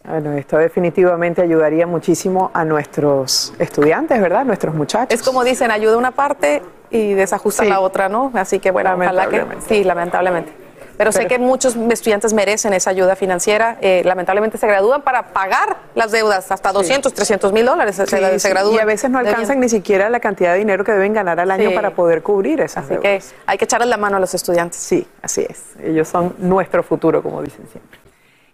Bueno, 0.09 0.33
esto 0.35 0.57
definitivamente 0.59 1.43
ayudaría 1.43 1.87
muchísimo 1.87 2.51
a 2.55 2.65
nuestros 2.65 3.53
estudiantes, 3.59 4.21
¿verdad? 4.21 4.45
Nuestros 4.45 4.75
muchachos. 4.75 5.13
Es 5.19 5.27
como 5.27 5.43
dicen, 5.43 5.71
ayuda 5.71 5.97
una 5.97 6.13
parte 6.13 6.63
y 6.91 7.15
desajusta 7.15 7.65
Sí. 7.65 7.69
la 7.69 7.81
otra, 7.81 8.09
¿no? 8.09 8.31
Así 8.35 8.61
que 8.61 8.71
bueno, 8.71 8.95
ojalá 8.95 9.27
que 9.27 9.37
Lamentablemente. 9.39 9.65
sí, 9.69 9.85
lamentablemente. 9.85 10.53
Pero, 10.97 11.13
sé 11.13 11.27
que 11.27 11.39
muchos 11.39 11.77
estudiantes 11.77 12.33
merecen 12.33 12.73
esa 12.73 12.89
ayuda 12.89 13.17
financiera. 13.17 13.77
Eh, 13.83 14.01
lamentablemente 14.07 14.57
se 14.57 14.67
gradúan 14.67 15.03
para 15.03 15.25
pagar 15.35 15.77
las 15.95 16.11
deudas, 16.11 16.51
hasta 16.51 16.73
200, 16.73 17.13
300 17.13 17.53
mil 17.53 17.67
dólares 17.67 17.97
se, 17.97 18.07
Sí, 18.07 18.17
se 18.17 18.39
sí, 18.39 18.49
gradúan. 18.49 18.77
y 18.77 18.79
a 18.79 18.85
veces 18.87 19.11
no 19.11 19.19
alcanzan 19.19 19.61
ni 19.61 19.69
siquiera 19.69 20.09
la 20.09 20.21
cantidad 20.21 20.53
de 20.53 20.59
dinero 20.59 20.85
que 20.85 20.93
deben 20.93 21.13
ganar 21.13 21.39
al 21.39 21.51
año 21.51 21.69
Sí. 21.69 21.75
para 21.75 21.91
poder 21.91 22.23
cubrir 22.23 22.63
esas 22.63 22.87
Así 22.87 22.97
que 22.97 23.21
hay 23.45 23.59
que 23.59 23.65
echarles 23.67 23.91
la 23.91 23.99
mano 23.99 24.17
a 24.17 24.21
los 24.21 24.33
estudiantes. 24.33 24.79
Sí, 24.81 25.07
así 25.21 25.45
es. 25.47 25.65
Ellos 25.83 26.09
son 26.09 26.35
nuestro 26.39 26.83
futuro, 26.83 27.23
como 27.23 27.43
dicen 27.43 27.67
siempre. 27.71 27.99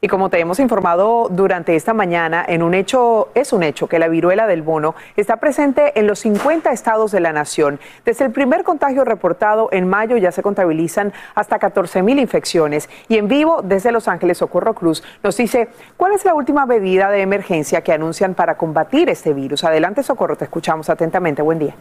Y 0.04 0.08
como 0.08 0.30
te 0.30 0.40
hemos 0.40 0.58
informado 0.58 1.28
durante 1.30 1.76
esta 1.76 1.94
mañana, 1.94 2.44
en 2.48 2.64
un 2.64 2.74
hecho, 2.74 3.28
es 3.36 3.52
un 3.52 3.62
hecho 3.62 3.86
que 3.86 4.00
la 4.00 4.08
viruela 4.08 4.48
del 4.48 4.64
mono 4.64 4.96
está 5.16 5.36
presente 5.36 5.96
en 5.96 6.08
los 6.08 6.18
50 6.18 6.72
estados 6.72 7.12
de 7.12 7.20
la 7.20 7.32
nación. 7.32 7.78
Desde 8.04 8.24
el 8.24 8.32
primer 8.32 8.64
contagio 8.64 9.04
reportado 9.04 9.68
en 9.70 9.88
mayo 9.88 10.16
ya 10.16 10.32
se 10.32 10.42
contabilizan 10.42 11.12
hasta 11.36 11.60
14 11.60 12.02
mil 12.02 12.18
infecciones. 12.18 12.90
Y 13.06 13.16
en 13.16 13.28
vivo 13.28 13.62
desde 13.62 13.92
Los 13.92 14.08
Ángeles, 14.08 14.38
Socorro 14.38 14.74
Cruz 14.74 15.04
nos 15.22 15.36
dice 15.36 15.68
cuál 15.96 16.14
es 16.14 16.24
la 16.24 16.34
última 16.34 16.66
medida 16.66 17.08
de 17.08 17.20
emergencia 17.20 17.82
que 17.82 17.92
anuncian 17.92 18.34
para 18.34 18.56
combatir 18.56 19.08
este 19.08 19.32
virus. 19.32 19.62
Adelante, 19.62 20.02
Socorro, 20.02 20.34
te 20.34 20.46
escuchamos 20.46 20.90
atentamente. 20.90 21.42
Buen 21.42 21.60
día. 21.60 21.76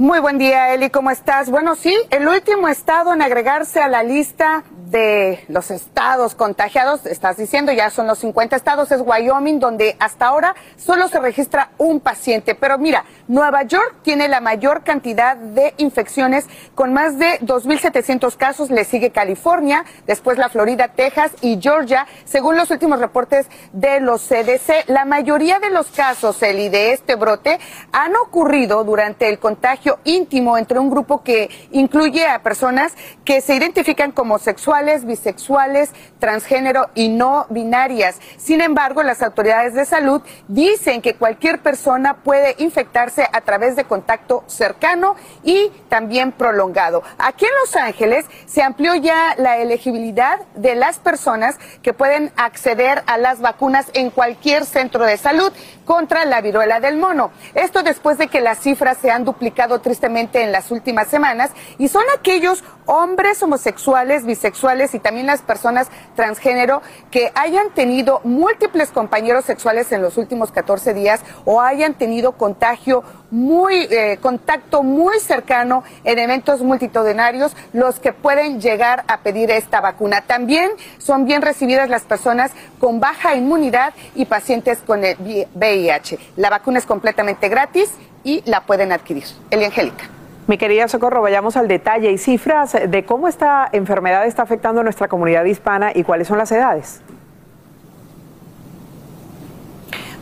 Muy 0.00 0.18
buen 0.18 0.38
día, 0.38 0.72
Eli, 0.72 0.88
¿cómo 0.88 1.10
estás? 1.10 1.50
Bueno, 1.50 1.76
sí, 1.76 1.94
el 2.08 2.26
último 2.26 2.68
estado 2.68 3.12
en 3.12 3.20
agregarse 3.20 3.82
a 3.82 3.88
la 3.88 4.02
lista 4.02 4.64
de 4.90 5.44
los 5.48 5.70
estados 5.70 6.34
contagiados, 6.34 7.06
estás 7.06 7.36
diciendo, 7.36 7.70
ya 7.70 7.90
son 7.90 8.06
los 8.06 8.18
50 8.18 8.56
estados, 8.56 8.90
es 8.90 9.00
Wyoming, 9.00 9.60
donde 9.60 9.96
hasta 10.00 10.26
ahora 10.26 10.56
solo 10.76 11.06
se 11.08 11.20
registra 11.20 11.70
un 11.78 12.00
paciente. 12.00 12.54
Pero 12.54 12.78
mira, 12.78 13.04
Nueva 13.28 13.62
York 13.62 13.96
tiene 14.02 14.26
la 14.26 14.40
mayor 14.40 14.82
cantidad 14.82 15.36
de 15.36 15.74
infecciones 15.76 16.46
con 16.74 16.92
más 16.92 17.18
de 17.18 17.38
2.700 17.40 18.36
casos, 18.36 18.70
le 18.70 18.84
sigue 18.84 19.10
California, 19.10 19.84
después 20.06 20.38
la 20.38 20.48
Florida, 20.48 20.88
Texas 20.88 21.32
y 21.40 21.60
Georgia, 21.60 22.06
según 22.24 22.56
los 22.56 22.70
últimos 22.70 22.98
reportes 22.98 23.46
de 23.72 24.00
los 24.00 24.22
CDC. 24.22 24.88
La 24.88 25.04
mayoría 25.04 25.60
de 25.60 25.70
los 25.70 25.88
casos, 25.88 26.42
Eli, 26.42 26.68
de 26.68 26.92
este 26.92 27.14
brote 27.14 27.60
han 27.92 28.16
ocurrido 28.16 28.82
durante 28.82 29.28
el 29.28 29.38
contagio 29.38 29.89
íntimo 30.04 30.56
entre 30.56 30.78
un 30.78 30.90
grupo 30.90 31.22
que 31.22 31.50
incluye 31.72 32.26
a 32.26 32.42
personas 32.42 32.92
que 33.24 33.40
se 33.40 33.54
identifican 33.54 34.12
como 34.12 34.38
sexuales 34.38 35.04
bisexuales, 35.04 35.90
transgénero 36.18 36.88
y 36.94 37.08
no 37.08 37.46
binarias. 37.50 38.20
Sin 38.36 38.60
embargo, 38.60 39.02
las 39.02 39.22
autoridades 39.22 39.74
de 39.74 39.84
salud 39.84 40.22
dicen 40.48 41.02
que 41.02 41.14
cualquier 41.14 41.60
persona 41.60 42.14
puede 42.18 42.54
infectarse 42.58 43.26
a 43.32 43.40
través 43.40 43.76
de 43.76 43.84
contacto 43.84 44.44
cercano 44.46 45.16
y 45.42 45.70
también 45.88 46.32
prolongado. 46.32 47.02
Aquí 47.18 47.44
en 47.44 47.52
Los 47.60 47.76
Ángeles 47.76 48.26
se 48.46 48.62
amplió 48.62 48.94
ya 48.94 49.34
la 49.36 49.58
elegibilidad 49.58 50.40
de 50.54 50.74
las 50.74 50.98
personas 50.98 51.58
que 51.82 51.92
pueden 51.92 52.32
acceder 52.36 53.02
a 53.06 53.18
las 53.18 53.40
vacunas 53.40 53.86
en 53.94 54.10
cualquier 54.10 54.64
centro 54.64 55.04
de 55.04 55.16
salud 55.16 55.52
contra 55.84 56.24
la 56.24 56.40
viruela 56.40 56.80
del 56.80 56.96
mono. 56.96 57.30
Esto 57.54 57.82
después 57.82 58.18
de 58.18 58.28
que 58.28 58.40
las 58.40 58.60
cifras 58.60 58.98
se 58.98 59.10
han 59.10 59.24
duplicado 59.24 59.79
tristemente 59.80 60.42
en 60.42 60.52
las 60.52 60.70
últimas 60.70 61.08
semanas 61.08 61.50
y 61.78 61.88
son 61.88 62.04
aquellos 62.16 62.62
hombres 62.86 63.42
homosexuales, 63.42 64.24
bisexuales 64.24 64.94
y 64.94 64.98
también 64.98 65.26
las 65.26 65.42
personas 65.42 65.88
transgénero 66.16 66.82
que 67.10 67.30
hayan 67.34 67.70
tenido 67.70 68.20
múltiples 68.24 68.90
compañeros 68.90 69.44
sexuales 69.44 69.92
en 69.92 70.02
los 70.02 70.16
últimos 70.16 70.50
14 70.50 70.94
días 70.94 71.20
o 71.44 71.60
hayan 71.60 71.94
tenido 71.94 72.32
contagio 72.32 73.04
muy 73.30 73.86
eh, 73.90 74.18
contacto 74.20 74.82
muy 74.82 75.20
cercano 75.20 75.84
en 76.04 76.18
eventos 76.18 76.62
multitudinarios 76.62 77.52
los 77.72 78.00
que 78.00 78.12
pueden 78.12 78.60
llegar 78.60 79.04
a 79.06 79.20
pedir 79.20 79.50
esta 79.50 79.80
vacuna. 79.80 80.22
También 80.22 80.70
son 80.98 81.26
bien 81.26 81.42
recibidas 81.42 81.88
las 81.88 82.02
personas 82.02 82.50
con 82.78 83.00
baja 83.00 83.34
inmunidad 83.36 83.94
y 84.14 84.24
pacientes 84.24 84.78
con 84.84 85.04
el 85.04 85.16
VIH. 85.54 86.18
La 86.36 86.50
vacuna 86.50 86.78
es 86.78 86.86
completamente 86.86 87.48
gratis 87.48 87.90
y 88.24 88.42
la 88.48 88.62
pueden 88.62 88.92
adquirir. 88.92 89.24
Elia 89.50 89.66
Angélica. 89.66 90.04
Mi 90.46 90.58
querida 90.58 90.88
Socorro, 90.88 91.22
vayamos 91.22 91.56
al 91.56 91.68
detalle 91.68 92.10
y 92.10 92.18
cifras 92.18 92.76
de 92.88 93.04
cómo 93.04 93.28
esta 93.28 93.68
enfermedad 93.72 94.26
está 94.26 94.42
afectando 94.42 94.80
a 94.80 94.84
nuestra 94.84 95.06
comunidad 95.06 95.44
hispana 95.44 95.92
y 95.94 96.02
cuáles 96.02 96.26
son 96.26 96.38
las 96.38 96.50
edades. 96.50 97.02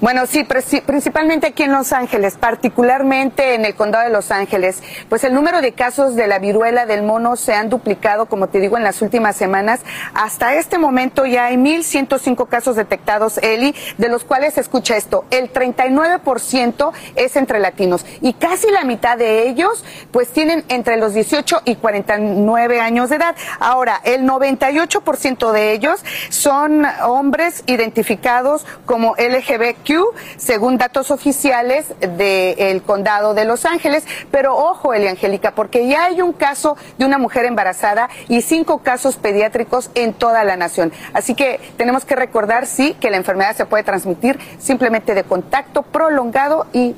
Bueno, 0.01 0.27
sí, 0.27 0.45
principalmente 0.45 1.49
aquí 1.49 1.65
en 1.65 1.73
Los 1.73 1.93
Ángeles, 1.93 2.37
particularmente 2.37 3.55
en 3.55 3.65
el 3.65 3.75
condado 3.75 4.05
de 4.05 4.13
Los 4.13 4.31
Ángeles, 4.31 4.81
pues 5.09 5.25
el 5.25 5.35
número 5.35 5.61
de 5.61 5.73
casos 5.73 6.15
de 6.15 6.29
la 6.29 6.39
viruela 6.39 6.87
del 6.87 7.03
mono 7.03 7.35
se 7.35 7.53
han 7.53 7.69
duplicado, 7.69 8.27
como 8.27 8.47
te 8.47 8.61
digo, 8.61 8.77
en 8.77 8.85
las 8.85 9.03
últimas 9.03 9.35
semanas. 9.35 9.81
Hasta 10.15 10.55
este 10.55 10.79
momento 10.79 11.27
ya 11.27 11.47
hay 11.47 11.57
1.105 11.57 12.47
casos 12.47 12.77
detectados, 12.77 13.39
Eli, 13.39 13.75
de 13.97 14.09
los 14.09 14.23
cuales, 14.23 14.57
escucha 14.57 14.97
esto, 14.97 15.25
el 15.31 15.53
39% 15.53 16.93
es 17.17 17.35
entre 17.35 17.59
latinos 17.59 18.07
y 18.21 18.35
casi 18.35 18.71
la 18.71 18.85
mitad 18.85 19.19
de 19.19 19.49
ellos, 19.49 19.85
pues 20.13 20.29
tienen 20.29 20.65
entre 20.69 20.97
los 20.97 21.13
18 21.13 21.63
y 21.65 21.75
49 21.75 22.81
años 22.81 23.11
de 23.11 23.17
edad. 23.17 23.35
Ahora, 23.59 24.01
el 24.05 24.23
98% 24.23 25.51
de 25.51 25.73
ellos 25.73 26.05
son 26.29 26.87
hombres 27.03 27.65
identificados 27.67 28.65
como 28.87 29.17
LGBTQ 29.17 29.88
según 30.37 30.79
datos 30.79 31.11
oficiales 31.11 31.87
del 32.01 32.83
condado 32.83 33.35
de 33.35 33.45
Los 33.45 33.65
Ángeles. 33.65 34.05
Pero 34.31 34.57
ojo, 34.57 34.95
Eli 34.95 35.09
Angélica, 35.09 35.53
porque 35.53 35.87
ya 35.87 36.07
hay 36.07 36.23
un 36.23 36.33
caso 36.33 36.77
de 36.99 37.07
una 37.07 37.19
mujer 37.19 37.45
embarazada 37.45 38.09
y 38.29 38.43
cinco 38.43 38.79
casos 38.79 39.17
pediátricos 39.17 39.91
en 39.95 40.13
toda 40.13 40.45
la 40.45 40.57
nación. 40.57 40.93
Así 41.13 41.35
que 41.35 41.61
tenemos 41.77 42.05
que 42.05 42.17
recordar, 42.17 42.67
sí, 42.67 42.95
que 43.01 43.11
la 43.11 43.17
enfermedad 43.17 43.57
se 43.57 43.67
puede 43.67 43.83
transmitir 43.83 44.39
simplemente 44.59 45.15
de 45.15 45.25
contacto 45.25 45.83
prolongado 45.83 46.67
y 46.73 46.95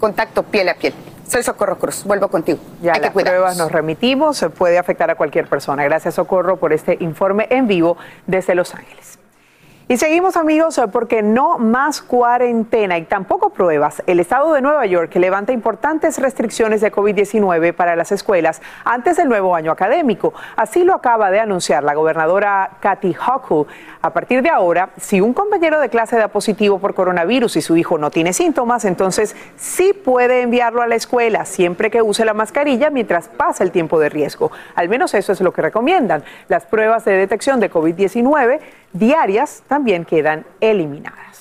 contacto 0.00 0.42
piel 0.42 0.68
a 0.68 0.74
piel. 0.74 0.94
Soy 1.28 1.42
Socorro 1.42 1.78
Cruz, 1.78 2.04
vuelvo 2.04 2.28
contigo. 2.28 2.58
Ya 2.82 2.98
las 2.98 3.10
pruebas 3.12 3.56
nos 3.56 3.72
remitimos, 3.72 4.36
se 4.36 4.50
puede 4.50 4.78
afectar 4.78 5.10
a 5.10 5.14
cualquier 5.14 5.48
persona. 5.48 5.84
Gracias 5.84 6.16
Socorro 6.16 6.56
por 6.56 6.72
este 6.72 6.98
informe 7.00 7.46
en 7.50 7.66
vivo 7.66 7.96
desde 8.26 8.54
Los 8.54 8.74
Ángeles. 8.74 9.21
Y 9.88 9.96
seguimos 9.96 10.36
amigos 10.36 10.80
porque 10.92 11.22
no 11.22 11.58
más 11.58 12.02
cuarentena 12.02 12.98
y 12.98 13.02
tampoco 13.02 13.50
pruebas. 13.50 14.02
El 14.06 14.20
estado 14.20 14.52
de 14.52 14.62
Nueva 14.62 14.86
York 14.86 15.12
levanta 15.16 15.52
importantes 15.52 16.18
restricciones 16.18 16.80
de 16.80 16.92
COVID-19 16.92 17.74
para 17.74 17.96
las 17.96 18.12
escuelas 18.12 18.62
antes 18.84 19.16
del 19.16 19.28
nuevo 19.28 19.56
año 19.56 19.72
académico. 19.72 20.34
Así 20.54 20.84
lo 20.84 20.94
acaba 20.94 21.32
de 21.32 21.40
anunciar 21.40 21.82
la 21.82 21.94
gobernadora 21.94 22.70
Kathy 22.80 23.14
Hochul. 23.14 23.66
A 24.00 24.10
partir 24.10 24.42
de 24.42 24.50
ahora, 24.50 24.90
si 24.98 25.20
un 25.20 25.34
compañero 25.34 25.80
de 25.80 25.88
clase 25.88 26.16
da 26.16 26.28
positivo 26.28 26.78
por 26.78 26.94
coronavirus 26.94 27.56
y 27.56 27.62
su 27.62 27.76
hijo 27.76 27.98
no 27.98 28.10
tiene 28.10 28.32
síntomas, 28.32 28.84
entonces 28.84 29.34
sí 29.56 29.92
puede 29.92 30.42
enviarlo 30.42 30.82
a 30.82 30.86
la 30.86 30.94
escuela 30.94 31.44
siempre 31.44 31.90
que 31.90 32.02
use 32.02 32.24
la 32.24 32.34
mascarilla 32.34 32.90
mientras 32.90 33.28
pasa 33.28 33.64
el 33.64 33.72
tiempo 33.72 33.98
de 33.98 34.08
riesgo. 34.08 34.52
Al 34.76 34.88
menos 34.88 35.12
eso 35.14 35.32
es 35.32 35.40
lo 35.40 35.52
que 35.52 35.60
recomiendan. 35.60 36.22
Las 36.48 36.66
pruebas 36.66 37.04
de 37.04 37.16
detección 37.16 37.58
de 37.58 37.70
COVID-19 37.70 38.60
diarias 38.92 39.62
también 39.68 40.04
quedan 40.04 40.44
eliminadas. 40.60 41.31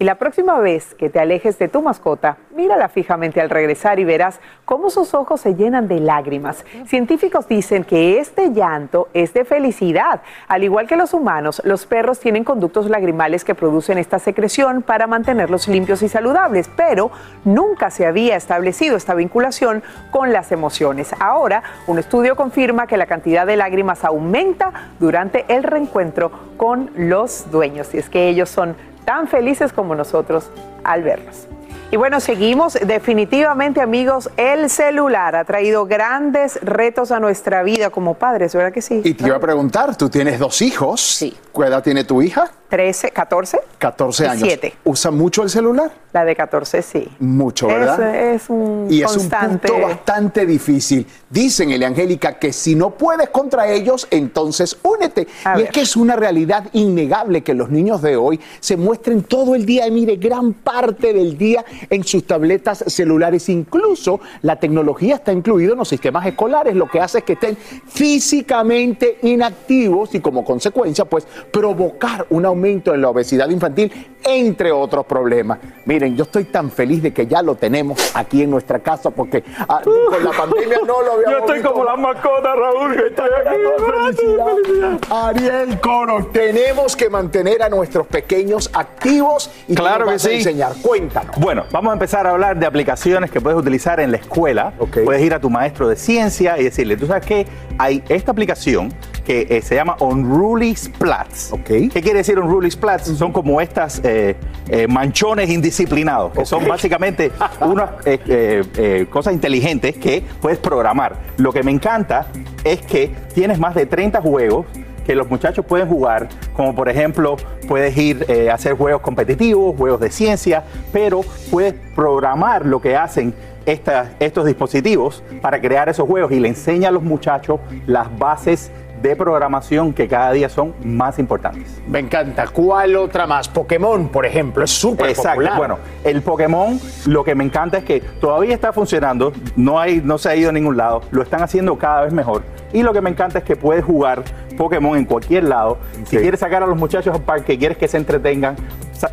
Y 0.00 0.04
la 0.04 0.14
próxima 0.14 0.58
vez 0.60 0.94
que 0.94 1.10
te 1.10 1.20
alejes 1.20 1.58
de 1.58 1.68
tu 1.68 1.82
mascota, 1.82 2.38
mírala 2.56 2.88
fijamente 2.88 3.38
al 3.38 3.50
regresar 3.50 4.00
y 4.00 4.04
verás 4.04 4.40
cómo 4.64 4.88
sus 4.88 5.12
ojos 5.12 5.42
se 5.42 5.54
llenan 5.54 5.88
de 5.88 6.00
lágrimas. 6.00 6.64
Científicos 6.86 7.46
dicen 7.46 7.84
que 7.84 8.18
este 8.18 8.50
llanto 8.50 9.08
es 9.12 9.34
de 9.34 9.44
felicidad. 9.44 10.22
Al 10.48 10.64
igual 10.64 10.86
que 10.86 10.96
los 10.96 11.12
humanos, 11.12 11.60
los 11.66 11.84
perros 11.84 12.18
tienen 12.18 12.44
conductos 12.44 12.88
lagrimales 12.88 13.44
que 13.44 13.54
producen 13.54 13.98
esta 13.98 14.18
secreción 14.18 14.80
para 14.80 15.06
mantenerlos 15.06 15.68
limpios 15.68 16.00
y 16.00 16.08
saludables, 16.08 16.70
pero 16.74 17.10
nunca 17.44 17.90
se 17.90 18.06
había 18.06 18.36
establecido 18.36 18.96
esta 18.96 19.12
vinculación 19.12 19.82
con 20.10 20.32
las 20.32 20.50
emociones. 20.50 21.14
Ahora, 21.20 21.62
un 21.86 21.98
estudio 21.98 22.36
confirma 22.36 22.86
que 22.86 22.96
la 22.96 23.04
cantidad 23.04 23.46
de 23.46 23.58
lágrimas 23.58 24.02
aumenta 24.06 24.72
durante 24.98 25.44
el 25.54 25.62
reencuentro 25.62 26.30
con 26.56 26.90
los 26.96 27.50
dueños. 27.50 27.92
Y 27.92 27.98
es 27.98 28.08
que 28.08 28.28
ellos 28.28 28.48
son 28.48 28.76
tan 29.10 29.26
felices 29.26 29.72
como 29.72 29.96
nosotros 29.96 30.50
al 30.84 31.02
verlos. 31.02 31.48
Y 31.90 31.96
bueno, 31.96 32.20
seguimos. 32.20 32.74
Definitivamente, 32.74 33.80
amigos, 33.80 34.30
el 34.36 34.70
celular 34.70 35.34
ha 35.34 35.44
traído 35.44 35.84
grandes 35.84 36.60
retos 36.62 37.10
a 37.10 37.18
nuestra 37.18 37.64
vida 37.64 37.90
como 37.90 38.14
padres, 38.14 38.54
¿verdad 38.54 38.72
que 38.72 38.80
sí? 38.80 39.00
Y 39.02 39.14
te 39.14 39.26
iba 39.26 39.34
a 39.34 39.40
preguntar, 39.40 39.96
tú 39.96 40.08
tienes 40.08 40.38
dos 40.38 40.62
hijos. 40.62 41.00
Sí. 41.00 41.36
¿Qué 41.52 41.62
edad 41.64 41.82
tiene 41.82 42.04
tu 42.04 42.22
hija? 42.22 42.52
13, 42.70 43.10
14. 43.10 43.60
14 43.78 44.28
años. 44.28 44.42
7. 44.46 44.74
¿Usa 44.84 45.10
mucho 45.10 45.42
el 45.42 45.50
celular? 45.50 45.90
La 46.12 46.24
de 46.24 46.34
14 46.34 46.82
sí. 46.82 47.08
Mucho, 47.18 47.66
¿verdad? 47.66 48.14
Es, 48.14 48.42
es 48.42 48.50
un 48.50 48.86
y 48.88 49.02
constante. 49.02 49.66
es 49.66 49.72
un 49.72 49.78
punto 49.78 49.88
bastante 49.88 50.46
difícil. 50.46 51.06
Dicen, 51.28 51.70
Angélica, 51.82 52.38
que 52.38 52.52
si 52.52 52.74
no 52.74 52.90
puedes 52.90 53.28
contra 53.30 53.68
ellos, 53.68 54.06
entonces 54.10 54.76
únete. 54.82 55.26
A 55.44 55.54
y 55.54 55.56
ver. 55.58 55.66
es 55.66 55.72
que 55.72 55.80
es 55.82 55.96
una 55.96 56.16
realidad 56.16 56.64
innegable 56.72 57.42
que 57.42 57.54
los 57.54 57.70
niños 57.70 58.02
de 58.02 58.16
hoy 58.16 58.40
se 58.60 58.76
muestren 58.76 59.22
todo 59.22 59.54
el 59.54 59.66
día, 59.66 59.86
y 59.86 59.90
mire, 59.90 60.16
gran 60.16 60.52
parte 60.52 61.12
del 61.12 61.36
día 61.36 61.64
en 61.88 62.04
sus 62.04 62.26
tabletas 62.26 62.84
celulares. 62.86 63.48
Incluso 63.48 64.20
la 64.42 64.56
tecnología 64.56 65.16
está 65.16 65.32
incluida 65.32 65.72
en 65.72 65.78
los 65.78 65.88
sistemas 65.88 66.26
escolares, 66.26 66.74
lo 66.74 66.88
que 66.88 67.00
hace 67.00 67.18
es 67.18 67.24
que 67.24 67.32
estén 67.34 67.56
físicamente 67.56 69.18
inactivos 69.22 70.14
y 70.14 70.20
como 70.20 70.44
consecuencia, 70.44 71.04
pues 71.04 71.26
provocar 71.50 72.26
un 72.30 72.46
en 72.94 73.02
la 73.02 73.10
obesidad 73.10 73.48
infantil, 73.50 73.92
entre 74.24 74.72
otros 74.72 75.06
problemas. 75.06 75.58
Miren, 75.84 76.16
yo 76.16 76.24
estoy 76.24 76.44
tan 76.44 76.70
feliz 76.70 77.02
de 77.02 77.12
que 77.12 77.26
ya 77.26 77.42
lo 77.42 77.54
tenemos 77.54 78.12
aquí 78.14 78.42
en 78.42 78.50
nuestra 78.50 78.78
casa 78.80 79.10
porque 79.10 79.42
ah, 79.68 79.80
con 79.84 80.24
la 80.24 80.30
pandemia 80.30 80.78
no 80.86 81.02
lo 81.02 81.12
habíamos 81.12 81.30
Yo 81.32 81.38
estoy 81.38 81.54
visto. 81.56 81.72
como 81.72 81.84
la 81.84 81.96
mascota, 81.96 82.54
Raúl, 82.54 82.96
que 82.96 83.06
estoy 83.08 83.30
aquí. 83.40 85.00
Ariel 85.10 85.80
Coro, 85.80 86.26
tenemos 86.32 86.96
que 86.96 87.08
mantener 87.08 87.62
a 87.62 87.68
nuestros 87.68 88.06
pequeños 88.06 88.70
activos 88.72 89.50
y 89.68 89.74
Claro 89.74 90.06
que 90.06 90.18
sí. 90.18 90.34
enseñar. 90.34 90.72
Cuéntanos. 90.82 91.36
Bueno, 91.38 91.64
vamos 91.72 91.90
a 91.90 91.94
empezar 91.94 92.26
a 92.26 92.30
hablar 92.30 92.58
de 92.58 92.66
aplicaciones 92.66 93.30
que 93.30 93.40
puedes 93.40 93.58
utilizar 93.58 94.00
en 94.00 94.10
la 94.10 94.18
escuela. 94.18 94.72
Puedes 95.04 95.22
ir 95.22 95.34
a 95.34 95.40
tu 95.40 95.50
maestro 95.50 95.88
de 95.88 95.96
ciencia 95.96 96.58
y 96.58 96.64
decirle, 96.64 96.96
tú 96.96 97.06
sabes 97.06 97.24
que 97.26 97.46
hay 97.78 98.02
esta 98.08 98.32
aplicación 98.32 98.92
que 99.24 99.46
eh, 99.48 99.62
se 99.62 99.74
llama 99.74 99.96
Unruly 100.00 100.74
Splats. 100.74 101.52
¿Qué 101.64 101.88
quiere 101.88 102.18
decir 102.18 102.38
Unruly 102.38 102.70
Splats? 102.70 103.08
Son 103.16 103.32
como 103.32 103.60
estas 103.60 104.00
eh, 104.04 104.09
eh, 104.10 104.86
manchones 104.88 105.50
indisciplinados, 105.50 106.32
que 106.32 106.44
son 106.44 106.66
básicamente 106.66 107.32
unas 107.60 107.90
eh, 108.04 108.20
eh, 108.26 108.62
eh, 108.76 109.06
cosas 109.10 109.34
inteligentes 109.34 109.96
que 109.96 110.22
puedes 110.40 110.58
programar. 110.58 111.16
Lo 111.36 111.52
que 111.52 111.62
me 111.62 111.70
encanta 111.70 112.26
es 112.64 112.82
que 112.82 113.10
tienes 113.34 113.58
más 113.58 113.74
de 113.74 113.86
30 113.86 114.20
juegos 114.20 114.66
que 115.10 115.14
los 115.14 115.28
muchachos 115.28 115.64
pueden 115.64 115.88
jugar, 115.88 116.28
como 116.52 116.74
por 116.74 116.88
ejemplo 116.88 117.36
puedes 117.66 117.96
ir 117.96 118.24
eh, 118.28 118.50
a 118.50 118.54
hacer 118.54 118.74
juegos 118.74 119.00
competitivos, 119.00 119.76
juegos 119.76 120.00
de 120.00 120.10
ciencia, 120.10 120.62
pero 120.92 121.22
puedes 121.50 121.74
programar 121.94 122.64
lo 122.64 122.80
que 122.80 122.96
hacen 122.96 123.34
estos 123.66 124.46
dispositivos 124.46 125.22
para 125.40 125.60
crear 125.60 125.88
esos 125.88 126.06
juegos 126.06 126.32
y 126.32 126.40
le 126.40 126.48
enseña 126.48 126.88
a 126.88 126.92
los 126.92 127.02
muchachos 127.02 127.60
las 127.86 128.16
bases 128.18 128.70
de 129.02 129.16
programación 129.16 129.92
que 129.92 130.08
cada 130.08 130.32
día 130.32 130.48
son 130.48 130.74
más 130.84 131.18
importantes. 131.18 131.80
Me 131.86 131.98
encanta. 131.98 132.46
¿Cuál 132.48 132.96
otra 132.96 133.26
más? 133.26 133.48
Pokémon, 133.48 134.08
por 134.08 134.26
ejemplo, 134.26 134.64
es 134.64 134.70
súper 134.70 135.10
Exacto. 135.10 135.30
popular. 135.30 135.56
Bueno, 135.56 135.78
el 136.04 136.22
Pokémon, 136.22 136.78
lo 137.06 137.24
que 137.24 137.34
me 137.34 137.44
encanta 137.44 137.78
es 137.78 137.84
que 137.84 138.00
todavía 138.00 138.54
está 138.54 138.72
funcionando, 138.72 139.32
no, 139.56 139.78
hay, 139.78 140.00
no 140.02 140.18
se 140.18 140.28
ha 140.28 140.36
ido 140.36 140.50
a 140.50 140.52
ningún 140.52 140.76
lado, 140.76 141.02
lo 141.10 141.22
están 141.22 141.42
haciendo 141.42 141.76
cada 141.78 142.02
vez 142.02 142.12
mejor. 142.12 142.42
Y 142.72 142.82
lo 142.82 142.92
que 142.92 143.00
me 143.00 143.10
encanta 143.10 143.38
es 143.38 143.44
que 143.44 143.56
puedes 143.56 143.84
jugar 143.84 144.22
Pokémon 144.56 144.96
en 144.96 145.04
cualquier 145.04 145.44
lado. 145.44 145.78
Si 146.04 146.16
quieres 146.18 146.40
sacar 146.40 146.62
a 146.62 146.66
los 146.66 146.76
muchachos 146.76 147.14
al 147.14 147.22
parque, 147.22 147.58
quieres 147.58 147.78
que 147.78 147.88
se 147.88 147.96
entretengan, 147.96 148.56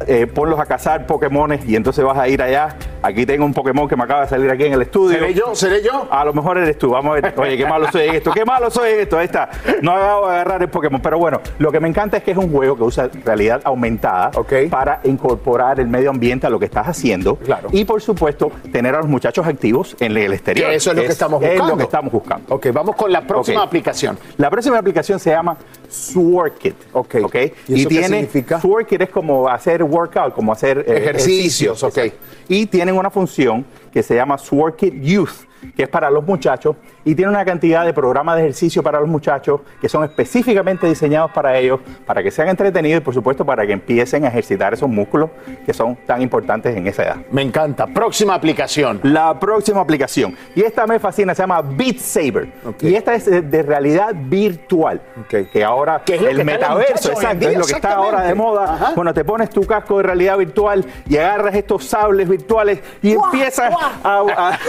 eh, 0.07 0.27
ponlos 0.27 0.59
a 0.59 0.65
cazar 0.65 1.05
Pokémones 1.05 1.65
y 1.67 1.75
entonces 1.75 2.03
vas 2.03 2.17
a 2.17 2.27
ir 2.27 2.41
allá. 2.41 2.75
Aquí 3.01 3.25
tengo 3.25 3.45
un 3.45 3.53
Pokémon 3.53 3.87
que 3.87 3.95
me 3.95 4.03
acaba 4.03 4.21
de 4.21 4.27
salir 4.27 4.49
aquí 4.49 4.65
en 4.65 4.73
el 4.73 4.81
estudio. 4.81 5.17
¿Seré 5.19 5.33
yo? 5.33 5.55
¿Seré 5.55 5.83
yo? 5.83 6.07
A 6.11 6.25
lo 6.25 6.33
mejor 6.33 6.57
eres 6.57 6.77
tú. 6.77 6.89
Vamos 6.89 7.17
a 7.17 7.21
ver. 7.21 7.33
Oye, 7.37 7.57
qué 7.57 7.65
malo 7.65 7.87
soy 7.91 8.07
en 8.07 8.15
esto. 8.15 8.31
Qué 8.31 8.43
malo 8.43 8.69
soy 8.69 8.91
en 8.93 8.99
esto. 9.01 9.17
Ahí 9.17 9.25
está. 9.25 9.49
No 9.81 9.91
acabo 9.91 10.27
de 10.27 10.33
agarrar 10.35 10.61
el 10.63 10.69
Pokémon. 10.69 11.01
Pero 11.01 11.17
bueno, 11.19 11.39
lo 11.59 11.71
que 11.71 11.79
me 11.79 11.87
encanta 11.87 12.17
es 12.17 12.23
que 12.23 12.31
es 12.31 12.37
un 12.37 12.51
juego 12.51 12.75
que 12.75 12.83
usa 12.83 13.09
realidad 13.23 13.61
aumentada 13.63 14.31
para 14.69 14.99
incorporar 15.03 15.79
el 15.79 15.87
medio 15.87 16.09
ambiente 16.09 16.47
a 16.47 16.49
lo 16.49 16.59
que 16.59 16.65
estás 16.65 16.87
haciendo. 16.87 17.37
Y 17.71 17.85
por 17.85 18.01
supuesto, 18.01 18.51
tener 18.71 18.95
a 18.95 18.99
los 18.99 19.07
muchachos 19.07 19.45
activos 19.45 19.95
en 19.99 20.17
el 20.17 20.33
exterior. 20.33 20.69
Que 20.69 20.75
eso 20.75 20.91
es 20.91 20.97
lo 20.97 21.03
que 21.03 21.09
estamos 21.09 21.41
Es 21.43 21.49
buscando. 21.51 21.71
lo 21.73 21.77
que 21.77 21.83
estamos 21.83 22.11
buscando. 22.11 22.55
Ok, 22.55 22.67
vamos 22.73 22.95
con 22.95 23.11
la 23.11 23.21
próxima 23.21 23.63
aplicación. 23.63 24.17
La 24.37 24.49
próxima 24.49 24.77
aplicación 24.77 25.19
se 25.19 25.29
llama 25.29 25.57
Swordkit. 25.87 26.75
Ok. 26.93 27.15
¿Y 27.15 27.19
eso 27.19 27.53
qué 27.67 27.85
tiene, 27.87 28.07
significa? 28.07 28.59
Swordkit 28.59 29.01
es 29.01 29.09
como 29.09 29.47
hacer 29.47 29.76
workout, 29.83 30.33
como 30.33 30.51
hacer 30.51 30.79
eh, 30.79 30.97
Ejercicios, 30.97 31.83
ok. 31.83 31.99
Y 32.47 32.65
tienen 32.65 32.95
una 32.95 33.09
función 33.09 33.65
que 33.91 34.03
se 34.03 34.15
llama 34.15 34.37
Swordkit 34.37 35.01
Youth, 35.01 35.47
que 35.75 35.83
es 35.83 35.89
para 35.89 36.09
los 36.09 36.23
muchachos, 36.23 36.75
y 37.07 37.15
tiene 37.15 37.31
una 37.31 37.45
cantidad 37.45 37.85
de 37.85 37.93
programas 37.93 38.35
de 38.35 38.41
ejercicio 38.41 38.83
para 38.83 38.99
los 38.99 39.07
muchachos 39.07 39.61
que 39.79 39.87
son 39.87 40.03
específicamente 40.03 40.87
diseñados 40.87 41.31
para 41.31 41.57
ellos, 41.57 41.79
para 42.05 42.21
que 42.21 42.29
sean 42.31 42.49
entretenidos 42.49 43.01
y 43.01 43.03
por 43.05 43.13
supuesto 43.13 43.45
para 43.45 43.65
que 43.65 43.71
empiecen 43.71 44.25
a 44.25 44.27
ejercitar 44.27 44.73
esos 44.73 44.89
músculos 44.89 45.29
que 45.65 45.73
son 45.73 45.95
tan 46.05 46.21
importantes 46.21 46.75
en 46.75 46.85
esa 46.85 47.03
edad. 47.03 47.15
Me 47.31 47.43
encanta. 47.43 47.87
Próxima 47.87 48.33
aplicación. 48.33 48.99
La 49.03 49.39
próxima 49.39 49.79
aplicación. 49.79 50.35
Y 50.53 50.63
esta 50.63 50.85
me 50.85 50.99
fascina, 50.99 51.33
se 51.33 51.43
llama 51.43 51.61
Beat 51.61 51.99
Saber. 51.99 52.49
Y 52.81 52.95
esta 52.95 53.15
es 53.15 53.23
de, 53.25 53.63
realidad 53.63 54.13
virtual. 54.13 54.99
Que 55.29 55.63
ahora 55.63 56.01
es 56.05 56.21
el 56.21 56.35
que 56.35 56.43
metaverso, 56.43 57.11
exacto, 57.13 57.39
día, 57.39 57.51
es 57.51 57.57
lo 57.57 57.65
que 57.65 57.71
está 57.71 57.93
ahora 57.93 58.23
de 58.23 58.35
moda. 58.35 58.73
Ajá. 58.73 58.91
Bueno, 58.95 59.13
te 59.13 59.23
pones 59.23 59.49
tu 59.49 59.65
casco 59.65 59.95
de 59.97 60.03
realidad 60.03 60.37
virtual 60.37 60.85
y 61.07 61.15
agarras 61.15 61.55
estos 61.55 61.85
sables 61.85 62.27
virtuales 62.27 62.79
y 63.01 63.13
empiezas 63.13 63.73
a, 64.03 64.19
a- 64.25 64.59